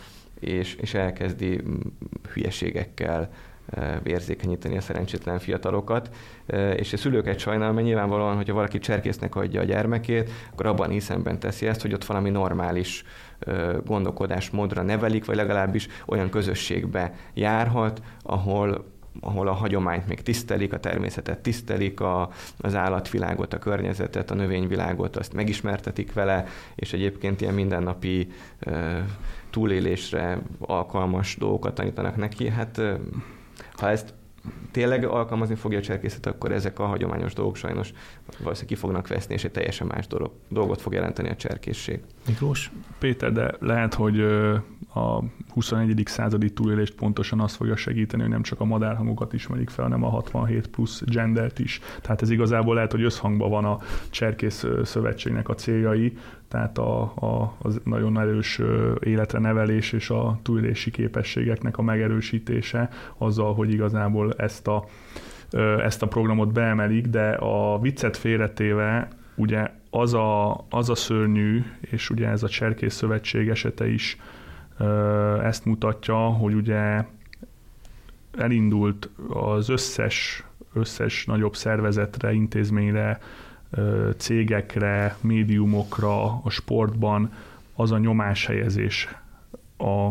és, 0.41 0.75
és 0.75 0.95
elkezdi 0.95 1.61
hülyeségekkel 2.33 3.31
érzékenyíteni 4.03 4.77
a 4.77 4.81
szerencsétlen 4.81 5.39
fiatalokat, 5.39 6.11
és 6.77 6.93
a 6.93 6.97
szülőket 6.97 7.39
sajnálom, 7.39 7.75
mert 7.75 7.87
nyilvánvalóan, 7.87 8.37
hogyha 8.37 8.55
valaki 8.55 8.79
cserkésznek 8.79 9.35
adja 9.37 9.61
a 9.61 9.65
gyermekét, 9.65 10.31
akkor 10.53 10.67
abban 10.67 10.91
hiszemben 10.91 11.39
teszi 11.39 11.67
ezt, 11.67 11.83
hogy 11.83 11.95
ott 11.95 12.05
valami 12.05 12.31
normális 12.31 13.05
gondolkodásmódra 13.85 14.83
nevelik, 14.83 15.25
vagy 15.25 15.37
legalábbis 15.37 15.89
olyan 16.07 16.31
közösségbe 16.31 17.15
járhat, 17.35 18.03
ahol 18.23 18.99
ahol 19.21 19.49
a 19.49 19.53
hagyományt 19.53 20.09
még 20.09 20.23
tisztelik, 20.23 20.73
a 20.73 20.81
természetet 20.81 21.39
tisztelik, 21.39 22.01
a, 22.01 22.31
az 22.59 22.75
állatvilágot, 22.75 23.55
a 23.55 23.59
környezetet, 23.59 24.31
a 24.31 24.35
növényvilágot, 24.35 25.17
azt 25.17 25.33
megismertetik 25.33 26.13
vele, 26.13 26.45
és 26.75 26.93
egyébként 26.93 27.41
ilyen 27.41 27.55
mindennapi 27.55 28.29
e, 28.61 29.05
túlélésre 29.51 30.43
alkalmas 30.59 31.37
dolgokat 31.37 31.75
tanítanak 31.75 32.17
neki. 32.17 32.49
Hát 32.49 32.79
e, 32.79 32.99
ha 33.73 33.89
ezt 33.89 34.15
tényleg 34.71 35.05
alkalmazni 35.05 35.55
fogja 35.55 35.79
a 35.79 35.83
cserkészet, 35.83 36.27
akkor 36.27 36.53
ezek 36.53 36.79
a 36.79 36.87
hagyományos 36.87 37.33
dolgok 37.33 37.57
sajnos 37.57 37.93
valószínűleg 38.27 38.67
ki 38.67 38.75
fognak 38.75 39.09
veszni, 39.09 39.35
és 39.35 39.45
egy 39.45 39.51
teljesen 39.51 39.87
más 39.87 40.07
dolog, 40.07 40.33
dolgot 40.49 40.81
fog 40.81 40.93
jelenteni 40.93 41.29
a 41.29 41.37
cserkészség. 41.37 42.01
Miklós? 42.31 42.71
Péter, 42.99 43.33
de 43.33 43.55
lehet, 43.59 43.95
hogy 43.95 44.21
a 44.95 45.23
21. 45.53 46.03
századi 46.05 46.53
túlélést 46.53 46.95
pontosan 46.95 47.41
azt 47.41 47.57
fogja 47.57 47.77
segíteni, 47.77 48.23
hogy 48.23 48.31
nem 48.31 48.43
csak 48.43 48.61
a 48.61 48.65
madárhangokat 48.65 49.33
ismerik 49.33 49.71
fel, 49.71 49.85
hanem 49.85 50.05
a 50.05 50.09
67 50.09 50.69
plusz 50.69 51.03
gendert 51.05 51.59
is. 51.59 51.81
Tehát 52.01 52.23
ez 52.23 52.31
igazából 52.31 52.75
lehet, 52.75 52.93
hogy 52.93 53.03
összhangban 53.03 53.51
van 53.51 53.65
a 53.65 53.79
Cserkész 54.11 54.67
Szövetségnek 54.85 55.49
a 55.49 55.55
céljai, 55.55 56.17
tehát 56.49 56.79
a, 56.79 57.03
a, 57.03 57.57
az 57.59 57.81
nagyon 57.85 58.21
erős 58.21 58.61
életre 59.01 59.39
nevelés 59.39 59.93
és 59.93 60.11
a 60.11 60.39
túlélési 60.43 60.91
képességeknek 60.91 61.79
a 61.79 61.83
megerősítése 61.83 62.89
azzal, 63.19 63.55
hogy 63.55 63.73
igazából 63.73 64.33
ezt 64.33 64.69
a, 64.69 64.85
ezt 65.83 66.03
a 66.03 66.09
programot 66.09 66.53
beemelik, 66.53 67.07
de 67.07 67.31
a 67.31 67.79
viccet 67.79 68.17
félretéve 68.17 69.09
ugye 69.41 69.71
az 69.91 70.15
a, 70.15 70.65
az 70.69 70.91
a 70.91 70.95
szörnyű, 70.95 71.63
és 71.81 72.11
ugye 72.11 72.29
ez 72.29 72.43
a 72.43 72.49
Cserkész 72.49 72.95
Szövetség 72.95 73.49
esete 73.49 73.89
is 73.89 74.17
ezt 75.43 75.65
mutatja, 75.65 76.17
hogy 76.17 76.55
ugye 76.55 77.05
elindult 78.39 79.09
az 79.29 79.69
összes, 79.69 80.45
összes 80.73 81.25
nagyobb 81.25 81.57
szervezetre, 81.57 82.33
intézményre, 82.33 83.21
cégekre, 84.17 85.17
médiumokra, 85.21 86.43
a 86.43 86.51
sportban 86.51 87.33
az 87.75 87.93
a 87.93 87.99
nyomás 87.99 88.49
a, 89.77 90.11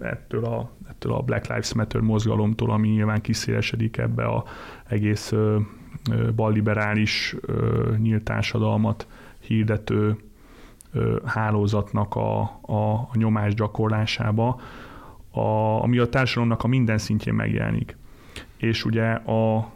ettől, 0.00 0.44
a, 0.44 0.70
ettől 0.88 1.12
a 1.12 1.22
Black 1.22 1.46
Lives 1.46 1.74
Matter 1.74 2.00
mozgalomtól, 2.00 2.70
ami 2.70 2.88
nyilván 2.88 3.20
kiszélesedik 3.20 3.96
ebbe 3.96 4.24
a 4.24 4.44
egész 4.86 5.32
balliberális 6.34 7.36
nyílt 7.98 8.22
társadalmat 8.22 9.06
hirdető 9.40 10.16
hálózatnak 11.24 12.14
a, 12.14 12.40
a, 12.60 12.92
a 12.92 13.10
nyomás 13.12 13.54
gyakorlásába, 13.54 14.60
a, 15.30 15.40
ami 15.82 15.98
a 15.98 16.08
társadalomnak 16.08 16.64
a 16.64 16.68
minden 16.68 16.98
szintjén 16.98 17.34
megjelenik. 17.34 17.96
És 18.56 18.84
ugye 18.84 19.10
a, 19.10 19.70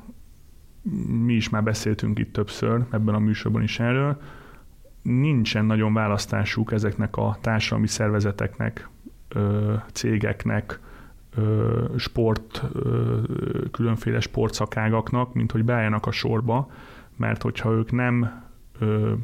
mi 1.25 1.33
is 1.33 1.49
már 1.49 1.63
beszéltünk 1.63 2.19
itt 2.19 2.33
többször 2.33 2.85
ebben 2.91 3.15
a 3.15 3.19
műsorban 3.19 3.63
is 3.63 3.81
erről, 3.81 4.21
nincsen 5.03 5.65
nagyon 5.65 5.93
választásuk 5.95 6.73
ezeknek 6.73 7.17
a 7.17 7.37
társadalmi 7.41 7.87
szervezeteknek, 7.87 8.89
cégeknek, 9.93 10.81
sport, 11.97 12.63
különféle 13.71 14.21
sportszakágaknak, 14.21 15.35
mint 15.35 15.53
hogy 15.53 15.65
beálljanak 15.65 16.07
a 16.07 16.11
sorba, 16.11 16.71
mert 17.17 17.43
hogyha 17.43 17.73
ők 17.73 17.93
nem 17.93 18.43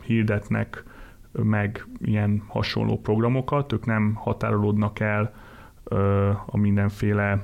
hirdetnek 0.04 0.84
meg 1.32 1.86
ilyen 1.98 2.42
hasonló 2.46 3.00
programokat, 3.00 3.72
ők 3.72 3.86
nem 3.86 4.14
határolódnak 4.14 5.00
el 5.00 5.34
a 6.46 6.56
mindenféle 6.56 7.42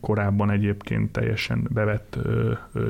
korábban 0.00 0.50
egyébként 0.50 1.12
teljesen 1.12 1.68
bevett 1.72 2.18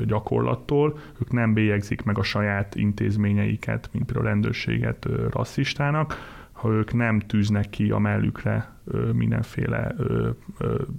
gyakorlattól, 0.05 0.97
ők 1.21 1.31
nem 1.31 1.53
bélyegzik 1.53 2.03
meg 2.03 2.17
a 2.17 2.23
saját 2.23 2.75
intézményeiket, 2.75 3.89
mint 3.91 4.05
például 4.05 4.27
rendőrséget 4.27 5.07
rasszistának, 5.29 6.15
ha 6.63 6.69
ők 6.69 6.93
nem 6.93 7.19
tűznek 7.19 7.69
ki 7.69 7.91
a 7.91 7.97
mellükre 7.97 8.71
mindenféle 9.13 9.95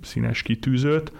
színes 0.02 0.42
kitűzőt, 0.42 1.12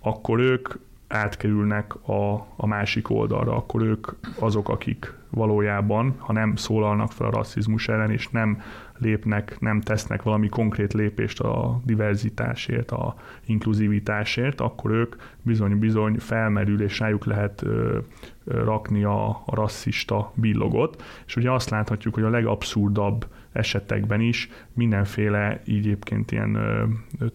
akkor 0.00 0.40
ők 0.40 0.68
átkerülnek 1.08 1.94
a, 2.08 2.34
a 2.56 2.66
másik 2.66 3.10
oldalra, 3.10 3.56
akkor 3.56 3.82
ők 3.82 4.06
azok, 4.38 4.68
akik 4.68 5.14
valójában, 5.30 6.14
ha 6.18 6.32
nem 6.32 6.56
szólalnak 6.56 7.12
fel 7.12 7.26
a 7.26 7.30
rasszizmus 7.30 7.88
ellen, 7.88 8.10
és 8.10 8.28
nem 8.28 8.62
lépnek, 8.98 9.56
nem 9.60 9.80
tesznek 9.80 10.22
valami 10.22 10.48
konkrét 10.48 10.92
lépést 10.92 11.40
a 11.40 11.80
diverzitásért, 11.84 12.90
a 12.90 13.14
inkluzivitásért, 13.44 14.60
akkor 14.60 14.90
ők 14.90 15.16
bizony-bizony 15.42 16.18
felmerül, 16.18 16.82
és 16.82 16.98
rájuk 16.98 17.24
lehet 17.24 17.62
ö, 17.62 17.98
rakni 18.44 19.04
a, 19.04 19.28
a 19.28 19.54
rasszista 19.54 20.32
billogot. 20.34 21.02
És 21.26 21.36
ugye 21.36 21.50
azt 21.50 21.70
láthatjuk, 21.70 22.14
hogy 22.14 22.22
a 22.22 22.30
legabszurdabb 22.30 23.26
esetekben 23.56 24.20
is. 24.20 24.48
Mindenféle 24.72 25.60
egyébként 25.66 26.32
ilyen 26.32 26.54
ö, 26.54 26.84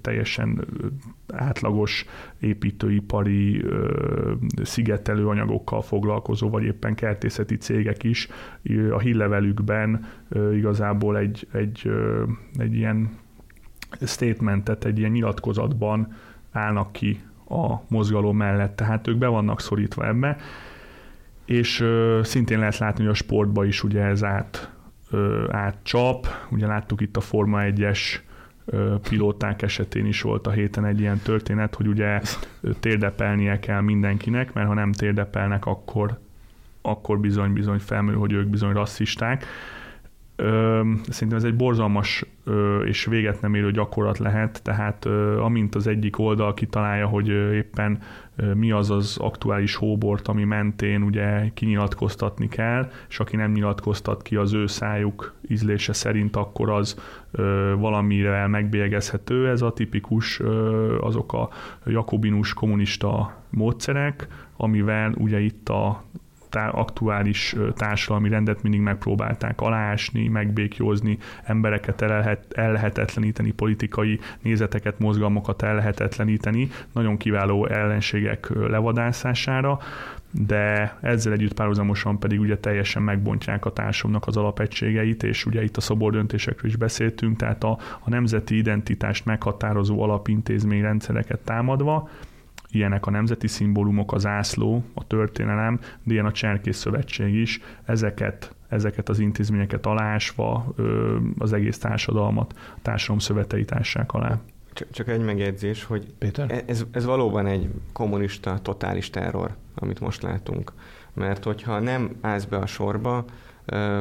teljesen 0.02 0.66
átlagos 1.34 2.06
építőipari 2.40 3.64
ö, 3.64 4.32
szigetelő 4.64 5.28
anyagokkal 5.28 5.82
foglalkozó, 5.82 6.50
vagy 6.50 6.64
éppen 6.64 6.96
kertészeti 6.96 7.58
cégek 7.58 8.04
is 8.04 8.28
a 8.92 9.00
hírlevelükben 9.00 10.06
ö, 10.30 10.56
igazából 10.56 11.18
egy, 11.18 11.48
egy, 11.52 11.82
ö, 11.84 12.24
egy 12.58 12.76
ilyen 12.76 13.10
statementet, 14.06 14.86
egy 14.86 15.00
ilyen 15.00 15.12
nyilatkozatban 15.12 16.14
állnak 16.52 16.92
ki 16.92 17.20
a 17.50 17.76
mozgalom 17.88 18.38
mellett, 18.38 18.76
tehát 18.76 19.08
ők 19.08 19.18
be 19.18 19.28
vannak 19.28 19.62
szorítva 19.62 20.08
ebbe, 20.08 20.38
és 21.46 21.80
ö, 21.80 22.20
szintén 22.24 22.60
lehet 22.60 22.78
látni, 22.78 23.04
hogy 23.04 23.12
a 23.12 23.16
sportba 23.16 23.66
is 23.66 23.84
ugye 23.84 24.02
ez 24.02 24.24
át 24.24 24.71
átcsap. 25.50 26.28
Ugye 26.50 26.68
láttuk 26.68 27.02
itt 27.02 27.18
a 27.18 27.22
Forma 27.22 27.60
1-es 27.62 28.00
pilóták 29.10 29.62
esetén 29.62 30.06
is 30.06 30.22
volt 30.22 30.48
a 30.48 30.52
héten 30.52 30.86
egy 30.86 31.00
ilyen 31.00 31.18
történet, 31.18 31.76
hogy 31.76 31.88
ugye 31.88 32.22
térdepelnie 32.80 33.60
kell 33.60 33.82
mindenkinek, 33.82 34.54
mert 34.54 34.68
ha 34.68 34.74
nem 34.74 34.92
térdepelnek, 34.92 35.66
akkor, 35.66 36.20
akkor 36.82 37.20
bizony-bizony 37.20 37.80
felmerül, 37.80 38.20
hogy 38.20 38.32
ők 38.32 38.48
bizony 38.48 38.74
rasszisták. 38.74 39.46
Szerintem 41.10 41.38
ez 41.38 41.44
egy 41.44 41.56
borzalmas 41.56 42.26
és 42.86 43.06
véget 43.06 43.42
nem 43.42 43.54
érő 43.54 43.72
gyakorlat 43.72 44.18
lehet, 44.18 44.64
tehát 44.64 45.06
amint 45.40 45.76
az 45.76 45.88
egyik 45.88 46.20
oldal 46.20 46.54
kitalálja, 46.54 47.08
hogy 47.08 47.28
éppen 47.54 48.00
mi 48.54 48.72
az 48.72 48.90
az 48.90 49.18
aktuális 49.18 49.76
hóbort, 49.76 50.28
ami 50.28 50.44
mentén 50.44 51.02
ugye 51.02 51.50
kinyilatkoztatni 51.54 52.48
kell, 52.48 52.90
és 53.10 53.20
aki 53.20 53.36
nem 53.36 53.52
nyilatkoztat 53.52 54.22
ki 54.22 54.36
az 54.36 54.54
ő 54.54 54.68
szájuk 54.68 55.34
ízlése 55.48 55.94
szerint, 55.94 56.36
akkor 56.36 56.70
az 56.70 57.00
valamire 57.78 58.48
megbélyegezhető. 58.48 59.50
Ez 59.50 59.62
a 59.62 59.74
tipikus, 59.74 60.42
azok 61.00 61.34
a 61.34 61.50
jakobinus 61.86 62.54
kommunista 62.54 63.36
módszerek, 63.50 64.28
amivel 64.58 65.14
ugye 65.18 65.40
itt 65.40 65.70
a 65.70 66.04
tá- 66.52 66.74
aktuális 66.74 67.56
társadalmi 67.76 68.30
rendet 68.30 68.64
mindig 68.64 68.82
megpróbálták 68.82 69.62
aláásni, 69.62 70.28
megbékjózni, 70.28 71.18
embereket 71.44 72.02
ellehet, 72.02 72.54
ellehetetleníteni, 72.54 73.52
politikai 73.52 74.20
nézeteket, 74.42 75.00
mozgalmakat 75.00 75.62
ellehetetleníteni, 75.62 76.70
nagyon 76.94 77.18
kiváló 77.18 77.66
ellenségek 77.66 78.50
levadászására, 78.50 79.80
de 80.32 80.98
ezzel 81.02 81.34
együtt 81.34 81.54
párhuzamosan 81.54 82.20
pedig 82.20 82.40
ugye 82.40 82.58
teljesen 82.58 83.02
megbontják 83.02 83.66
a 83.66 83.74
társadalomnak 83.74 84.28
az 84.28 84.38
alapegységeit, 84.38 85.24
és 85.24 85.46
ugye 85.46 85.64
itt 85.64 85.78
a 85.78 85.82
szobordöntésekről 85.82 86.72
is 86.72 86.78
beszéltünk, 86.78 87.38
tehát 87.38 87.64
a, 87.64 87.78
a 88.00 88.10
nemzeti 88.10 88.58
identitást 88.58 89.26
meghatározó 89.26 90.02
alapintézményrendszereket 90.02 91.40
támadva, 91.40 92.10
ilyenek 92.72 93.06
a 93.06 93.12
nemzeti 93.12 93.48
szimbólumok, 93.48 94.14
az 94.14 94.26
ászló, 94.26 94.84
a 94.94 95.08
történelem, 95.08 95.80
de 96.04 96.14
ilyen 96.14 96.26
a 96.26 96.32
Cserkész 96.32 96.78
Szövetség 96.78 97.34
is, 97.34 97.60
ezeket 97.86 98.56
ezeket 98.72 99.10
az 99.10 99.20
intézményeket 99.20 99.86
alásva 99.86 100.74
az 101.38 101.54
egész 101.54 101.78
társadalmat, 101.78 102.54
a 102.76 102.80
társadalom 102.82 103.20
szöveteit 103.20 103.72
ássák 103.72 104.14
alá. 104.14 104.40
Csak, 104.74 104.92
csak 104.92 105.08
egy 105.08 105.22
megjegyzés, 105.22 105.84
hogy 105.84 106.06
Péter? 106.18 106.52
E- 106.52 106.64
ez, 106.66 106.86
ez 106.92 107.06
valóban 107.06 107.46
egy 107.46 107.70
kommunista, 107.94 108.60
totális 108.62 109.10
terror, 109.10 109.56
amit 109.76 110.00
most 110.00 110.22
látunk. 110.22 110.72
Mert 111.14 111.44
hogyha 111.44 111.80
nem 111.80 112.16
állsz 112.22 112.46
be 112.46 112.58
a 112.58 112.66
sorba, 112.66 113.26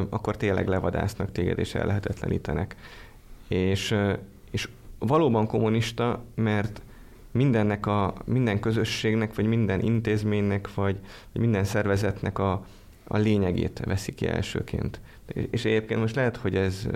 akkor 0.09 0.37
tényleg 0.37 0.69
levadásznak 0.69 1.33
téged 1.33 1.59
és 1.59 1.75
ellehetetlenítenek. 1.75 2.77
És, 3.49 3.97
és 4.51 4.69
valóban 4.99 5.47
kommunista, 5.47 6.23
mert 6.35 6.83
mindennek 7.33 7.87
a, 7.87 8.15
minden 8.25 8.61
közösségnek, 8.61 9.35
vagy 9.35 9.47
minden 9.47 9.81
intézménynek, 9.81 10.75
vagy, 10.75 10.99
minden 11.33 11.65
szervezetnek 11.65 12.39
a, 12.39 12.67
a 13.05 13.17
lényegét 13.17 13.83
veszi 13.85 14.15
ki 14.15 14.27
elsőként. 14.27 15.01
És 15.51 15.65
egyébként 15.65 16.01
most 16.01 16.15
lehet, 16.15 16.37
hogy 16.37 16.57
ez 16.57 16.87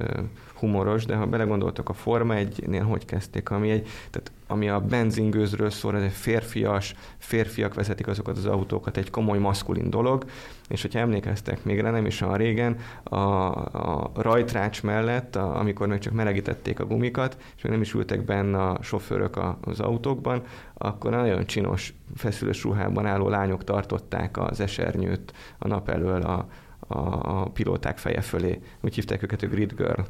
humoros, 0.55 1.05
de 1.05 1.15
ha 1.15 1.27
belegondoltok 1.27 1.89
a 1.89 1.93
Forma 1.93 2.35
egynél, 2.35 2.83
hogy 2.83 3.05
kezdték, 3.05 3.51
ami, 3.51 3.71
egy, 3.71 3.89
tehát 4.11 4.33
ami 4.47 4.69
a 4.69 4.81
benzingőzről 4.81 5.71
szól, 5.71 5.97
ez 5.97 6.03
egy 6.03 6.13
férfias, 6.13 6.95
férfiak 7.19 7.75
vezetik 7.75 8.07
azokat 8.07 8.37
az 8.37 8.47
autókat, 8.47 8.97
egy 8.97 9.11
komoly 9.11 9.39
maszkulin 9.39 9.91
dolog, 9.91 10.25
és 10.69 10.83
hogyha 10.83 10.99
emlékeztek 10.99 11.65
még 11.65 11.81
rá, 11.81 11.91
nem 11.91 12.07
is 12.07 12.21
olyan 12.21 12.37
régen, 12.37 12.77
a, 13.03 13.17
a 13.17 14.11
rajtrács 14.15 14.83
mellett, 14.83 15.37
a, 15.37 15.59
amikor 15.59 15.87
még 15.87 15.99
csak 15.99 16.13
melegítették 16.13 16.81
a 16.81 16.87
gumikat, 16.87 17.37
és 17.57 17.63
még 17.63 17.73
nem 17.73 17.81
is 17.81 17.95
ültek 17.95 18.25
benne 18.25 18.63
a 18.63 18.79
sofőrök 18.83 19.39
az 19.61 19.81
autókban, 19.81 20.43
akkor 20.75 21.11
nagyon 21.11 21.47
csinos, 21.47 21.95
feszülős 22.15 22.63
ruhában 22.63 23.07
álló 23.07 23.29
lányok 23.29 23.65
tartották 23.65 24.39
az 24.39 24.61
esernyőt 24.61 25.33
a 25.59 25.69
nap 25.69 25.89
elől 25.89 26.23
a, 26.23 26.49
a, 26.87 26.99
a 27.41 27.49
pilóták 27.53 27.99
feje 27.99 28.21
fölé. 28.21 28.61
Úgy 28.81 28.95
hívták 28.95 29.23
őket 29.23 29.43
a 29.43 29.47
Grid 29.47 29.73
Girl 29.77 30.01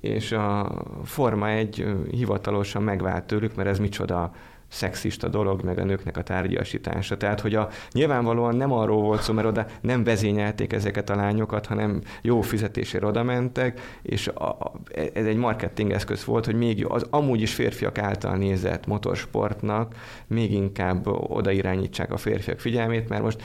és 0.00 0.32
a 0.32 0.72
Forma 1.04 1.48
egy 1.48 1.86
hivatalosan 2.10 2.82
megvált 2.82 3.24
tőlük, 3.24 3.54
mert 3.54 3.68
ez 3.68 3.78
micsoda 3.78 4.34
szexista 4.70 5.28
dolog, 5.28 5.62
meg 5.62 5.78
a 5.78 5.84
nőknek 5.84 6.16
a 6.16 6.22
tárgyasítása. 6.22 7.16
Tehát, 7.16 7.40
hogy 7.40 7.54
a, 7.54 7.68
nyilvánvalóan 7.92 8.56
nem 8.56 8.72
arról 8.72 9.02
volt 9.02 9.22
szó, 9.22 9.32
mert 9.32 9.46
oda 9.46 9.66
nem 9.80 10.04
vezényelték 10.04 10.72
ezeket 10.72 11.10
a 11.10 11.16
lányokat, 11.16 11.66
hanem 11.66 12.00
jó 12.22 12.40
fizetésére 12.40 13.06
oda 13.06 13.22
mentek, 13.22 13.98
és 14.02 14.28
a, 14.28 14.48
a, 14.48 14.72
ez 15.12 15.26
egy 15.26 15.36
marketing 15.36 15.90
eszköz 15.90 16.24
volt, 16.24 16.44
hogy 16.44 16.54
még 16.54 16.86
az 16.88 17.06
amúgy 17.10 17.40
is 17.40 17.54
férfiak 17.54 17.98
által 17.98 18.36
nézett 18.36 18.86
motorsportnak 18.86 19.94
még 20.26 20.52
inkább 20.52 21.06
oda 21.06 21.50
irányítsák 21.50 22.12
a 22.12 22.16
férfiak 22.16 22.58
figyelmét, 22.58 23.08
mert 23.08 23.22
most 23.22 23.42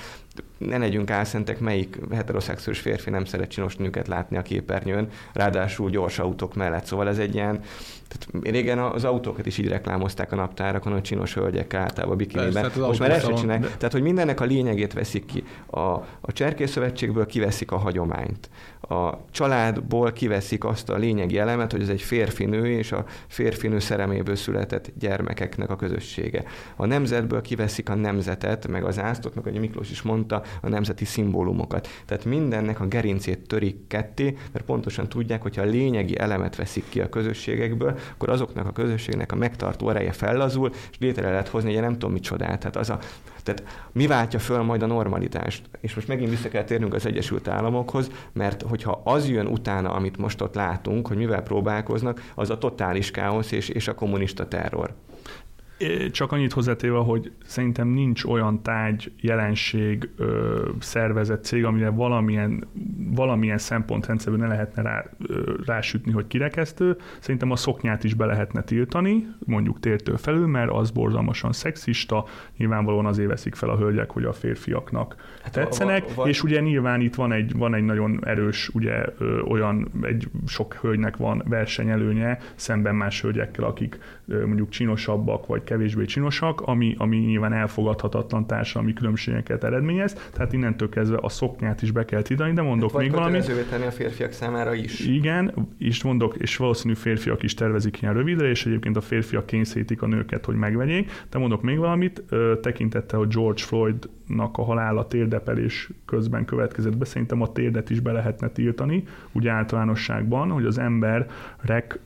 ne 0.58 0.78
legyünk 0.78 1.12
álszentek, 1.12 1.60
melyik 1.60 1.98
heteroszexuális 2.12 2.82
férfi 2.82 3.10
nem 3.10 3.26
szeret 3.26 3.50
csinos 3.50 3.76
nőket 3.76 4.08
látni 4.08 4.38
a 4.38 4.42
képernyőn, 4.42 5.10
ráadásul 5.34 5.90
gyors 5.90 6.20
autók 6.20 6.56
mellett. 6.56 6.86
Szóval 6.86 7.08
ez 7.08 7.18
egy 7.18 7.36
ilyen, 7.36 7.60
tehát 8.08 8.46
régen 8.52 8.80
az 8.80 9.04
autókat 9.04 9.46
is 9.46 9.58
így 9.58 9.68
reklámozták 9.68 10.32
a 10.32 10.36
naptárakon, 10.36 10.94
hogy 10.94 11.02
csinos 11.02 11.34
hölgyek 11.34 11.74
általában 11.74 12.18
bikiniben. 12.18 12.62
Persze, 12.62 12.80
Most 12.80 13.00
már 13.00 13.12
ezt 13.12 13.34
csinálják. 13.34 13.62
De... 13.62 13.76
Tehát, 13.78 13.92
hogy 13.92 14.02
mindennek 14.02 14.40
a 14.40 14.46
lényegét 14.46 14.94
veszik 14.94 15.26
ki. 15.26 15.44
A, 15.66 15.80
a 16.22 16.32
Cserkészövetségből 16.34 17.26
kiveszik 17.26 17.72
a 17.72 17.78
hagyományt 17.78 18.50
a 18.90 19.26
családból 19.32 20.12
kiveszik 20.12 20.64
azt 20.64 20.90
a 20.90 20.98
lényegi 20.98 21.38
elemet, 21.38 21.72
hogy 21.72 21.82
ez 21.82 21.90
egy 21.90 22.02
férfi-nő 22.02 22.68
és 22.68 22.92
a 22.92 23.06
férfi-nő 23.28 23.80
szereméből 23.80 24.36
született 24.36 24.92
gyermekeknek 25.00 25.70
a 25.70 25.76
közössége. 25.76 26.44
A 26.76 26.86
nemzetből 26.86 27.42
kiveszik 27.42 27.90
a 27.90 27.96
nemzetet, 27.96 28.68
meg 28.68 28.84
az 28.84 29.00
ásztot, 29.00 29.36
meg 29.36 29.48
ahogy 29.48 29.60
Miklós 29.60 29.92
is 29.92 30.02
mondta, 30.02 30.42
a 30.62 30.70
nemzeti 30.70 31.06
szimbólumokat. 31.06 31.88
Tehát 32.06 32.26
mindennek 32.26 32.80
a 32.80 32.88
gerincét 32.88 33.48
törik 33.48 33.88
ketté, 33.88 34.38
mert 34.52 34.66
pontosan 34.66 35.10
tudják, 35.10 35.42
hogy 35.42 35.56
ha 35.56 35.62
a 35.62 35.66
lényegi 35.66 36.20
elemet 36.20 36.56
veszik 36.56 36.84
ki 36.90 37.02
a 37.02 37.10
közösségekből, 37.10 37.95
akkor 38.12 38.30
azoknak 38.30 38.68
a 38.68 38.72
közösségnek 38.72 39.32
a 39.32 39.36
megtartó 39.36 39.90
ereje 39.90 40.12
fellazul, 40.12 40.72
és 40.92 40.98
létre 41.00 41.30
lehet 41.30 41.48
hozni 41.48 41.76
egy 41.76 41.82
nem 41.82 41.94
tudom 41.94 42.12
micsodát. 42.12 42.60
Tehát 42.60 42.76
az 42.76 42.90
a 42.90 43.00
tehát 43.44 43.64
mi 43.92 44.08
váltja 44.08 44.40
föl 44.40 44.62
majd 44.62 44.82
a 44.82 44.86
normalitást? 44.86 45.64
És 45.82 45.96
most 45.96 46.08
megint 46.08 46.30
vissza 46.30 46.50
kell 46.50 46.64
térnünk 46.64 46.94
az 46.94 47.06
Egyesült 47.06 47.48
Államokhoz, 47.48 48.10
mert 48.34 48.62
hogyha 48.62 49.02
az 49.04 49.30
jön 49.30 49.48
utána, 49.48 49.94
amit 49.94 50.18
most 50.18 50.42
ott 50.42 50.56
látunk, 50.56 51.08
hogy 51.08 51.18
mivel 51.18 51.42
próbálkoznak, 51.42 52.32
az 52.36 52.50
a 52.50 52.58
totális 52.58 53.12
káosz 53.12 53.52
és, 53.52 53.70
és 53.70 53.88
a 53.88 53.96
kommunista 53.96 54.48
terror. 54.48 54.94
Csak 56.12 56.32
annyit 56.32 56.52
hozzátéve, 56.52 56.98
hogy 56.98 57.32
szerintem 57.46 57.88
nincs 57.88 58.24
olyan 58.24 58.62
tágy, 58.62 59.12
jelenség, 59.22 60.10
szervezet, 60.80 61.44
cég, 61.44 61.66
amire 61.66 61.90
valamilyen, 61.90 62.68
valamilyen 62.98 63.58
szempontrendszerből 63.58 64.42
ne 64.42 64.48
lehetne 64.48 64.82
rá, 64.82 65.06
rásütni, 65.66 66.12
hogy 66.12 66.28
kirekesztő. 66.28 66.98
Szerintem 67.20 67.52
a 67.52 67.56
szoknyát 67.56 68.04
is 68.04 68.14
be 68.14 68.26
lehetne 68.26 68.62
tiltani, 68.64 69.28
mondjuk 69.46 69.80
tértől 69.80 70.18
felül, 70.18 70.48
mert 70.48 70.72
az 70.72 70.92
borzalmasan 70.92 71.52
szexista, 71.52 72.26
nyilvánvalóan 72.58 73.06
azért 73.06 73.30
veszik 73.30 73.56
fel 73.56 73.70
a 73.70 73.78
hölgyek, 73.78 74.12
hogy 74.12 74.24
a 74.24 74.34
férfiaknak 74.34 75.16
hát 75.44 75.52
tetszenek, 75.52 76.08
va, 76.08 76.24
va, 76.24 76.30
és 76.30 76.44
ugye 76.44 76.60
nyilván 76.60 77.02
itt 77.02 77.16
van 77.16 77.32
egy, 77.32 77.58
van 77.58 77.74
egy 77.74 77.84
nagyon 77.84 78.26
erős, 78.26 78.70
ugye 78.74 79.06
olyan, 79.48 79.88
egy 80.02 80.30
sok 80.48 80.74
hölgynek 80.74 81.18
van 81.18 81.44
versenyelőnye 81.48 82.38
szemben 82.56 82.96
más 82.96 83.22
hölgyekkel, 83.22 83.64
akik 83.64 84.00
mondjuk 84.26 84.70
csinosabbak, 84.70 85.46
vagy 85.46 85.64
kevésbé 85.66 86.06
csinosak, 86.06 86.62
ami, 86.62 86.96
ami 86.98 87.18
nyilván 87.18 87.54
elfogadhatatlan 87.54 88.48
társadalmi 88.48 88.94
különbségeket 88.94 89.64
eredményez, 89.64 90.30
tehát 90.34 90.54
innentől 90.54 90.90
kezdve 90.90 91.18
a 91.22 91.30
szoknyát 91.30 91.82
is 91.82 91.92
be 91.92 92.06
kell 92.06 92.22
tidani, 92.22 92.54
de 92.54 92.62
mondok 92.62 92.92
vagy 92.92 93.04
még 93.04 93.12
valamit. 93.12 93.66
tenni 93.70 93.86
a 93.86 93.92
férfiak 93.92 94.32
számára 94.32 94.74
is. 94.74 95.00
Igen, 95.00 95.54
és 95.78 96.04
mondok, 96.04 96.36
és 96.38 96.58
valószínű 96.58 96.94
férfiak 96.94 97.44
is 97.44 97.54
tervezik 97.54 98.02
ilyen 98.02 98.14
rövidre, 98.14 98.50
és 98.50 98.66
egyébként 98.66 98.98
a 98.98 99.02
férfiak 99.02 99.46
kényszerítik 99.46 100.02
a 100.02 100.08
nőket, 100.08 100.46
hogy 100.46 100.56
megvegyék, 100.56 101.12
de 101.30 101.38
mondok 101.38 101.62
még 101.62 101.78
valamit, 101.78 102.24
tekintettel, 102.62 103.20
hogy 103.20 103.28
George 103.28 103.62
Floyd 103.62 104.10
nak 104.28 104.58
a 104.58 104.64
halála 104.64 105.08
térdepelés 105.08 105.90
közben 106.06 106.46
következett 106.46 106.98
be, 106.98 107.06
szerintem 107.06 107.42
a 107.42 107.52
térdet 107.52 107.90
is 107.90 108.00
be 108.00 108.12
lehetne 108.12 108.50
tiltani, 108.50 109.04
úgy 109.32 109.48
általánosságban, 109.48 110.50
hogy 110.50 110.66
az 110.66 110.78
emberek 110.78 112.00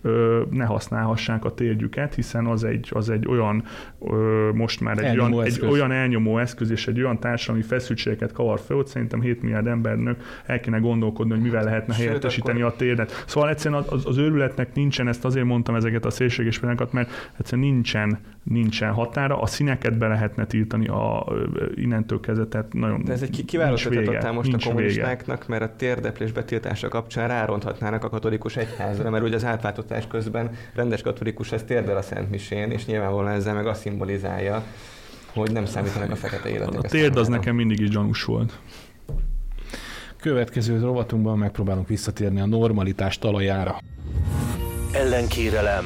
ne 0.50 0.66
használhassák 0.66 1.46
a 1.46 1.54
térdjüket, 1.54 2.16
hiszen 2.16 2.46
az 2.46 2.64
egy, 2.64 2.90
az 2.92 3.10
egy 3.10 3.28
olyan, 3.28 3.49
ö, 4.02 4.50
most 4.54 4.82
már 4.82 4.98
egy 4.98 5.20
olyan, 5.20 5.44
egy 5.44 5.66
olyan 5.66 5.92
elnyomó 5.92 6.38
eszköz 6.38 6.72
és 6.72 6.88
egy 6.88 7.02
olyan 7.02 7.20
társadalmi 7.20 7.64
feszültségeket 7.64 8.32
kavar 8.32 8.60
fel, 8.60 8.76
hogy 8.76 8.88
szerintem 8.88 9.22
7 9.22 9.42
milliárd 9.42 9.68
embernek 9.68 10.18
el 10.46 10.60
kéne 10.60 10.78
gondolkodni, 10.78 11.34
hogy 11.34 11.42
mivel 11.42 11.64
lehetne 11.64 11.94
Sőt, 11.94 12.06
helyettesíteni 12.06 12.62
akkor... 12.62 12.74
a 12.74 12.78
térdet. 12.78 13.24
Szóval 13.28 13.50
egyszerűen 13.50 13.84
az, 13.88 14.06
az 14.06 14.18
őrületnek 14.18 14.74
nincsen, 14.74 15.08
ezt 15.08 15.26
azért 15.26 15.46
mondtam 15.46 15.76
ezeket 15.76 16.06
a 16.06 16.10
szélséges 16.10 16.60
példákat, 16.60 16.92
mert 16.92 17.32
egyszerűen 17.40 17.68
nincsen, 17.68 18.20
nincsen 18.44 18.92
határa, 18.92 19.42
a 19.42 19.46
színeket 19.46 19.98
be 19.98 20.08
lehetne 20.08 20.46
tiltani 20.46 20.88
a, 20.88 21.26
innen 21.76 22.00
innentől 22.00 22.20
kezdve, 22.20 22.46
tehát 22.46 22.74
nagyon 22.74 23.04
De 23.04 23.14
ez 23.14 23.22
egy 23.22 23.46
kiváló 23.46 23.78
ötlet 23.90 24.34
most 24.34 24.54
a 24.54 24.58
kommunistáknak, 24.68 25.46
vége. 25.46 25.60
mert 25.60 25.72
a 25.72 25.76
térdeplés 25.76 26.32
betiltása 26.32 26.88
kapcsán 26.88 27.28
ráronthatnának 27.28 28.04
a 28.04 28.10
katolikus 28.10 28.58
egyházra, 28.58 29.10
mert 29.10 29.24
ugye 29.24 29.36
az 29.36 29.46
átváltozás 29.46 30.08
közben 30.08 30.50
rendes 30.74 31.02
katolikus 31.02 31.52
ez 31.52 31.64
térdel 31.64 31.98
a 31.98 32.02
Szent 32.02 32.30
Misén, 32.30 32.72
és 32.72 32.86
nyilvánvalóan 32.86 33.32
ezzel 33.40 33.54
meg 33.54 33.68
azt 33.68 33.82
szimbolizálja, 33.82 34.64
hogy 35.34 35.52
nem 35.52 35.66
számítanak 35.66 36.12
a 36.12 36.16
fekete 36.16 36.50
életek. 36.50 36.84
A 36.84 36.88
térd 36.88 37.18
az 37.18 37.28
nekem 37.28 37.56
mindig 37.56 37.80
is 37.80 37.90
gyanús 37.90 38.24
volt. 38.24 38.60
Következő 40.22 40.80
rovatunkban 40.80 41.38
megpróbálunk 41.38 41.88
visszatérni 41.88 42.40
a 42.40 42.46
normalitás 42.46 43.18
talajára. 43.18 43.80
Ellenkérelem 44.92 45.86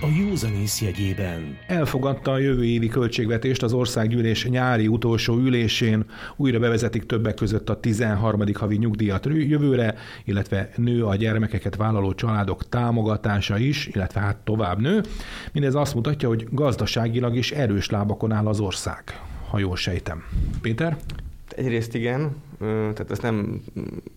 a 0.00 0.06
józanész 0.18 0.80
jegyében. 0.80 1.58
Elfogadta 1.66 2.32
a 2.32 2.38
jövő 2.38 2.64
évi 2.64 2.88
költségvetést 2.88 3.62
az 3.62 3.72
országgyűlés 3.72 4.46
nyári 4.46 4.86
utolsó 4.86 5.36
ülésén, 5.36 6.04
újra 6.36 6.58
bevezetik 6.58 7.06
többek 7.06 7.34
között 7.34 7.68
a 7.68 7.80
13. 7.80 8.42
havi 8.54 8.76
nyugdíjat 8.76 9.26
jövőre, 9.26 9.94
illetve 10.24 10.70
nő 10.76 11.04
a 11.04 11.14
gyermekeket 11.14 11.76
vállaló 11.76 12.14
családok 12.14 12.68
támogatása 12.68 13.58
is, 13.58 13.86
illetve 13.86 14.20
hát 14.20 14.36
tovább 14.36 14.80
nő. 14.80 15.00
Mindez 15.52 15.74
azt 15.74 15.94
mutatja, 15.94 16.28
hogy 16.28 16.46
gazdaságilag 16.50 17.36
is 17.36 17.52
erős 17.52 17.90
lábakon 17.90 18.32
áll 18.32 18.46
az 18.46 18.60
ország, 18.60 19.20
ha 19.50 19.58
jól 19.58 19.76
sejtem. 19.76 20.22
Péter? 20.60 20.96
Egyrészt 21.48 21.94
igen, 21.94 22.36
tehát 22.58 23.10
ezt 23.10 23.22
nem 23.22 23.60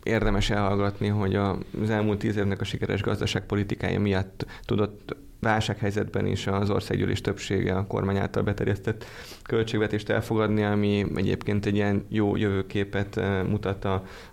érdemes 0.03 0.49
elhallgatni, 0.49 1.07
hogy 1.07 1.35
az 1.35 1.89
elmúlt 1.89 2.19
tíz 2.19 2.37
évnek 2.37 2.61
a 2.61 2.63
sikeres 2.63 3.01
gazdaságpolitikája 3.01 3.99
miatt 3.99 4.45
tudott 4.65 5.15
válsághelyzetben 5.41 6.25
is 6.25 6.47
az 6.47 6.69
országgyűlés 6.69 7.21
többsége 7.21 7.75
a 7.75 7.87
kormány 7.87 8.17
által 8.17 8.43
beterjesztett 8.43 9.05
költségvetést 9.43 10.09
elfogadni, 10.09 10.63
ami 10.63 11.05
egyébként 11.15 11.65
egy 11.65 11.75
ilyen 11.75 12.05
jó 12.09 12.35
jövőképet 12.35 13.17
eh, 13.17 13.43
mutat 13.43 13.85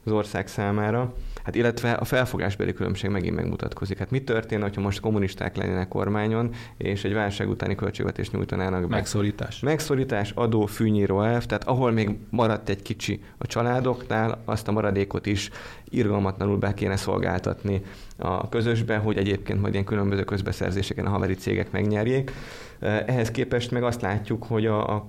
az 0.05 0.13
ország 0.13 0.49
számára. 0.49 1.15
Hát 1.49 1.57
illetve 1.57 1.93
a 1.93 2.05
felfogásbeli 2.05 2.73
különbség 2.73 3.11
megint 3.11 3.35
megmutatkozik. 3.37 3.99
Hát 3.99 4.11
mi 4.11 4.23
történne, 4.23 4.71
ha 4.75 4.81
most 4.81 5.01
kommunisták 5.01 5.57
lennének 5.57 5.89
kormányon, 5.89 6.55
és 6.77 7.05
egy 7.05 7.13
válság 7.13 7.49
utáni 7.49 7.75
költségvetést 7.75 8.33
nyújtanának 8.33 8.81
be? 8.81 8.97
Megszorítás. 8.97 9.61
Megszorítás, 9.61 10.31
adó, 10.35 10.67
fűnyíró 10.67 11.23
elv, 11.23 11.45
tehát 11.45 11.65
ahol 11.65 11.91
még 11.91 12.17
maradt 12.31 12.69
egy 12.69 12.83
kicsi 12.83 13.21
a 13.39 13.47
családoknál, 13.47 14.43
azt 14.45 14.69
a 14.69 14.73
maradékot 14.73 15.27
is 15.27 15.51
irgalmatlanul 15.85 16.57
be 16.57 16.75
kéne 16.75 16.97
szolgáltatni 16.97 17.83
a 18.17 18.49
közösbe, 18.49 18.97
hogy 18.97 19.17
egyébként 19.17 19.61
majd 19.61 19.73
ilyen 19.73 19.85
különböző 19.85 20.25
közbeszerzéseken 20.25 21.07
a 21.07 21.11
haveri 21.11 21.35
cégek 21.35 21.71
megnyerjék. 21.71 22.33
Ehhez 22.81 23.31
képest 23.31 23.71
meg 23.71 23.83
azt 23.83 24.01
látjuk, 24.01 24.45
hogy 24.45 24.67
a, 24.67 24.95
a 24.95 25.09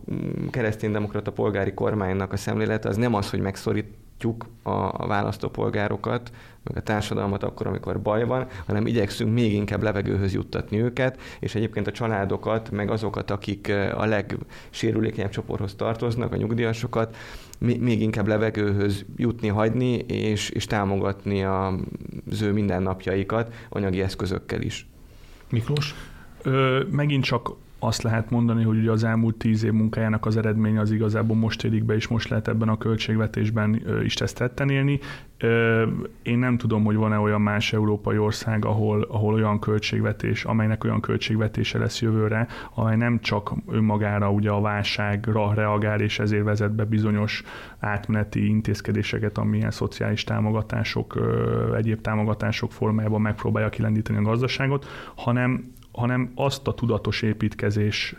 kereszténydemokrata 0.50 1.32
polgári 1.32 1.74
kormánynak 1.74 2.34
a 2.34 2.38
szemlélete 2.38 2.90
az 2.90 2.96
nem 2.96 3.14
az, 3.14 3.30
hogy 3.30 3.40
megszorít 3.40 3.88
tájékoztatjuk 4.20 4.46
a 5.00 5.08
választópolgárokat, 5.08 6.32
meg 6.64 6.78
a 6.78 6.82
társadalmat 6.82 7.44
akkor, 7.44 7.68
amikor 7.68 8.02
baj 8.02 8.26
van, 8.26 8.48
hanem 8.66 8.88
igyekszünk 8.88 9.34
még 9.34 9.54
inkább 9.54 9.84
levegőhöz 9.84 10.34
juttatni 10.34 10.82
őket, 10.82 11.20
és 11.40 11.56
egyébként 11.56 11.88
a 11.88 11.92
családokat, 11.92 12.72
meg 12.72 12.90
azokat, 12.90 13.32
akik 13.32 13.72
a 13.96 14.06
legsérülékenyebb 14.06 15.30
csoporthoz 15.30 15.76
tartoznak, 15.76 16.34
a 16.34 16.36
nyugdíjasokat, 16.36 17.16
még 17.60 18.02
inkább 18.02 18.28
levegőhöz 18.28 19.06
jutni, 19.16 19.48
hagyni, 19.48 19.94
és, 19.98 20.50
és 20.50 20.66
támogatni 20.66 21.44
az 21.44 22.42
ő 22.42 22.52
mindennapjaikat 22.52 23.54
anyagi 23.70 24.02
eszközökkel 24.02 24.62
is. 24.62 24.88
Miklós? 25.50 25.96
Ö, 26.42 26.84
megint 26.92 27.24
csak 27.24 27.52
azt 27.80 28.02
lehet 28.02 28.30
mondani, 28.30 28.64
hogy 28.64 28.78
ugye 28.78 28.92
az 28.92 29.04
elmúlt 29.04 29.36
tíz 29.36 29.64
év 29.64 29.72
munkájának 29.72 30.26
az 30.26 30.38
eredménye 30.38 30.80
az 30.80 30.92
igazából 30.92 31.36
most 31.36 31.64
érik 31.64 31.84
be, 31.84 31.96
és 31.96 32.08
most 32.08 32.30
lehet 32.30 32.48
ebben 32.48 32.70
a 32.70 32.78
költségvetésben 32.78 33.82
is 34.04 34.16
ezt 34.16 34.38
tetten 34.38 34.70
élni. 34.70 35.00
Én 36.22 36.40
nem 36.40 36.58
tudom, 36.58 36.84
hogy 36.84 36.96
van-e 36.96 37.18
olyan 37.18 37.42
más 37.42 37.74
európai 37.74 38.18
ország, 38.18 38.66
ahol, 38.66 39.02
ahol 39.02 39.34
olyan 39.34 39.60
költségvetés, 39.60 40.44
amelynek 40.44 40.84
olyan 40.84 41.02
költségvetése 41.02 41.78
lesz 41.78 42.02
jövőre, 42.02 42.48
amely 42.74 42.96
nem 42.96 43.20
csak 43.20 43.54
önmagára 43.68 44.32
ugye 44.32 44.50
a 44.50 44.62
válságra 44.62 45.54
reagál, 45.54 46.02
és 46.02 46.20
ezért 46.20 46.44
vezet 46.44 46.76
be 46.76 46.86
bizonyos 46.86 47.44
átmeneti 47.80 48.48
intézkedéseket, 48.48 49.38
amilyen 49.38 49.72
szociális 49.72 50.24
támogatások, 50.24 51.20
egyéb 51.76 52.02
támogatások 52.02 52.72
formájában 52.72 53.22
megpróbálja 53.22 53.70
kilendíteni 53.70 54.18
a 54.18 54.22
gazdaságot, 54.22 54.86
hanem 55.16 55.78
hanem 56.00 56.32
azt 56.36 56.68
a 56.68 56.74
tudatos 56.74 57.22
építkezést 57.22 58.18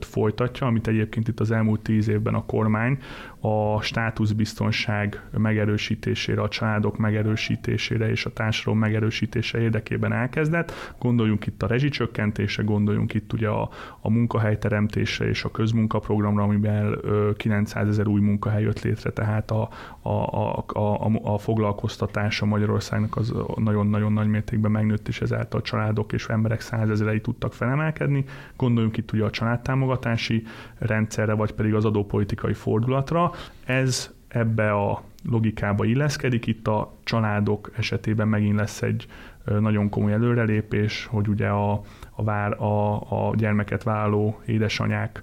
folytatja, 0.00 0.66
amit 0.66 0.86
egyébként 0.86 1.28
itt 1.28 1.40
az 1.40 1.50
elmúlt 1.50 1.80
tíz 1.80 2.08
évben 2.08 2.34
a 2.34 2.44
kormány 2.46 2.98
a 3.44 3.80
státuszbiztonság 3.80 5.22
megerősítésére, 5.36 6.40
a 6.40 6.48
családok 6.48 6.98
megerősítésére 6.98 8.10
és 8.10 8.24
a 8.24 8.32
társadalom 8.32 8.78
megerősítése 8.78 9.60
érdekében 9.60 10.12
elkezdett. 10.12 10.94
Gondoljunk 10.98 11.46
itt 11.46 11.62
a 11.62 11.66
rezsicsökkentése, 11.66 12.62
gondoljunk 12.62 13.14
itt 13.14 13.32
ugye 13.32 13.48
a, 13.48 13.70
a 14.00 14.10
munkahelyteremtésre 14.10 15.28
és 15.28 15.44
a 15.44 15.50
közmunkaprogramra, 15.50 16.42
amiben 16.42 16.98
900 17.36 17.88
ezer 17.88 18.06
új 18.06 18.20
munkahely 18.20 18.62
jött 18.62 18.82
létre, 18.82 19.10
tehát 19.10 19.50
a, 19.50 19.68
a, 20.02 20.08
a, 20.08 20.64
a, 20.66 21.10
a 21.22 21.38
foglalkoztatása 21.38 22.46
Magyarországnak 22.46 23.16
az 23.16 23.34
nagyon-nagyon 23.56 24.12
nagy 24.12 24.28
mértékben 24.28 24.70
megnőtt, 24.70 25.08
és 25.08 25.20
ezáltal 25.20 25.60
a 25.60 25.62
családok 25.62 26.12
és 26.12 26.26
emberek 26.26 26.60
százezerei 26.60 27.20
tudtak 27.20 27.52
felemelkedni. 27.52 28.24
Gondoljunk 28.56 28.96
itt 28.96 29.12
ugye 29.12 29.24
a 29.24 29.30
családtámogatási 29.42 30.42
rendszerre, 30.78 31.32
vagy 31.32 31.52
pedig 31.52 31.74
az 31.74 31.84
adópolitikai 31.84 32.52
fordulatra. 32.52 33.30
Ez 33.64 34.10
ebbe 34.28 34.72
a 34.72 35.02
logikába 35.30 35.84
illeszkedik. 35.84 36.46
Itt 36.46 36.66
a 36.68 36.92
családok 37.04 37.70
esetében 37.76 38.28
megint 38.28 38.56
lesz 38.56 38.82
egy 38.82 39.06
nagyon 39.44 39.88
komoly 39.88 40.12
előrelépés, 40.12 41.06
hogy 41.10 41.28
ugye 41.28 41.48
a, 41.48 41.80
a, 42.10 42.24
vár, 42.24 42.62
a, 42.62 42.94
a 42.94 43.34
gyermeket 43.36 43.82
vállaló 43.82 44.40
édesanyák 44.46 45.20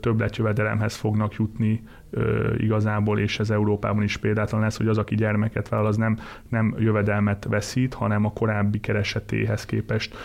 többletjövedelemhez 0.00 0.96
fognak 0.96 1.34
jutni 1.34 1.82
igazából, 2.56 3.18
és 3.18 3.38
ez 3.38 3.50
Európában 3.50 4.02
is 4.02 4.16
példátlan 4.16 4.60
lesz, 4.60 4.76
hogy 4.76 4.88
az, 4.88 4.98
aki 4.98 5.14
gyermeket 5.14 5.68
vállal, 5.68 5.86
az 5.86 5.96
nem, 5.96 6.18
nem 6.48 6.74
jövedelmet 6.78 7.46
veszít, 7.50 7.94
hanem 7.94 8.24
a 8.24 8.32
korábbi 8.32 8.80
keresetéhez 8.80 9.64
képest 9.64 10.16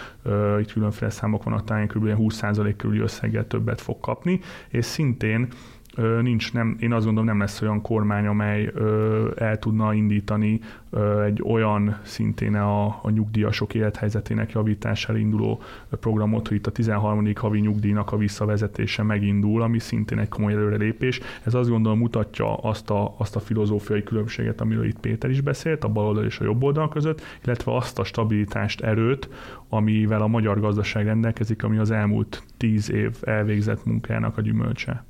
itt 0.60 0.72
különféle 0.72 1.12
számok 1.12 1.44
vannak, 1.44 1.64
talán 1.64 1.88
kb. 1.88 2.14
20% 2.18 2.74
körüli 2.78 3.00
összeggel 3.00 3.48
többet 3.48 3.82
fog 3.82 4.00
kapni, 4.00 4.40
és 4.70 4.86
szintén 4.86 5.48
nincs, 6.22 6.54
nem, 6.54 6.78
én 6.80 6.94
azt 6.94 7.06
gondolom 7.06 7.30
nem 7.30 7.40
lesz 7.40 7.62
olyan 7.62 7.82
kormány, 7.82 8.26
amely 8.26 8.72
el 9.36 9.60
tudna 9.60 9.94
indítani 9.94 10.60
egy 11.26 11.42
olyan 11.44 11.98
szintén 12.02 12.56
a, 12.56 12.86
a 12.86 13.10
nyugdíjasok 13.10 13.74
élethelyzetének 13.74 14.52
javítására 14.52 15.18
induló 15.18 15.62
programot, 15.90 16.48
hogy 16.48 16.58
itt 16.58 16.68
a 16.68 16.72
13. 16.72 17.32
havi 17.36 17.60
nyugdíjnak 17.60 18.12
a 18.12 18.18
visszavezetése 18.18 19.04
megindul, 19.04 19.62
ami 19.62 19.80
szintén 19.80 20.20
egy 20.20 20.30
komoly 20.30 20.54
előrelépés. 20.54 21.20
Ez 21.44 21.54
azt 21.54 21.70
gondolom 21.70 21.98
mutatja 21.98 22.56
azt 22.56 22.90
a, 22.90 23.14
azt 23.18 23.36
a 23.36 23.40
filozófiai 23.40 24.04
különbséget, 24.04 24.62
amiről 24.62 24.86
itt 24.86 25.00
Péter 25.00 25.30
is 25.30 25.42
beszélt, 25.42 25.84
a 25.84 25.88
baloldal 25.88 26.26
és 26.26 26.40
a 26.40 26.44
jobb 26.44 26.64
oldal 26.64 26.90
között, 26.90 27.22
illetve 27.44 27.76
azt 27.76 28.00
a 28.00 28.04
stabilitást, 28.04 28.82
erőt, 28.82 29.30
amivel 29.70 30.22
a 30.22 30.28
magyar 30.28 30.60
gazdaság 30.60 31.06
rendelkezik, 31.06 31.64
ami 31.64 31.78
az 31.78 31.92
elmúlt 31.92 32.44
tíz 32.58 32.92
év 32.92 33.16
elvégzett 33.22 33.86
munkájának 33.86 34.38
a 34.38 34.42
gyümölcse. 34.42 35.04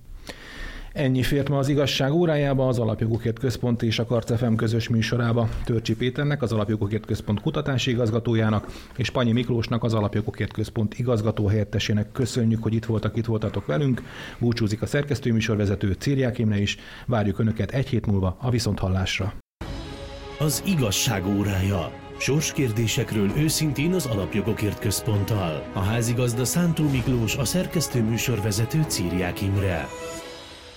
Ennyi 1.00 1.24
fért 1.24 1.50
ma 1.50 1.58
az 1.58 1.68
igazság 1.68 2.12
órájába, 2.12 2.68
az 2.68 2.80
Alapjogokért 2.80 3.40
Központ 3.40 3.82
és 3.82 4.00
a 4.00 4.06
Karcefem 4.06 4.56
közös 4.56 4.90
műsorába. 4.90 5.50
Törcsi 5.64 5.96
Péternek, 5.96 6.42
az 6.42 6.52
Alapjogokért 6.52 7.06
Központ 7.06 7.42
kutatási 7.42 7.92
igazgatójának, 7.92 8.68
és 8.98 9.10
Panyi 9.10 9.32
Miklósnak, 9.32 9.84
az 9.84 9.94
Alapjogokért 9.94 10.54
Központ 10.54 11.00
igazgató 11.00 11.48
helyettesének 11.48 12.12
köszönjük, 12.12 12.64
hogy 12.64 12.74
itt 12.74 12.86
voltak, 12.86 13.18
itt 13.18 13.26
voltatok 13.26 13.66
velünk. 13.66 14.02
Búcsúzik 14.40 14.82
a 14.82 14.86
szerkesztőműsorvezető 14.86 15.92
Círiák 15.92 16.38
Imre 16.38 16.62
is. 16.62 16.78
Várjuk 17.06 17.40
Önöket 17.40 17.72
egy 17.72 17.88
hét 17.88 18.06
múlva 18.06 18.38
a 18.42 18.50
Viszonthallásra. 18.50 19.34
Az 20.40 20.64
igazság 20.66 21.26
órája. 21.26 21.92
Sorskérdésekről 22.18 23.32
őszintén 23.38 23.94
az 23.94 24.06
Alapjogokért 24.06 24.80
Központtal. 24.80 25.64
A 25.74 25.80
házigazda 25.80 26.46
Szántó 26.46 26.90
Miklós, 26.90 27.36
a 27.36 27.46
szerkesztő 27.46 28.04
műsorvezető 28.04 28.86
Círiák 28.88 29.42
Imre. 29.42 29.88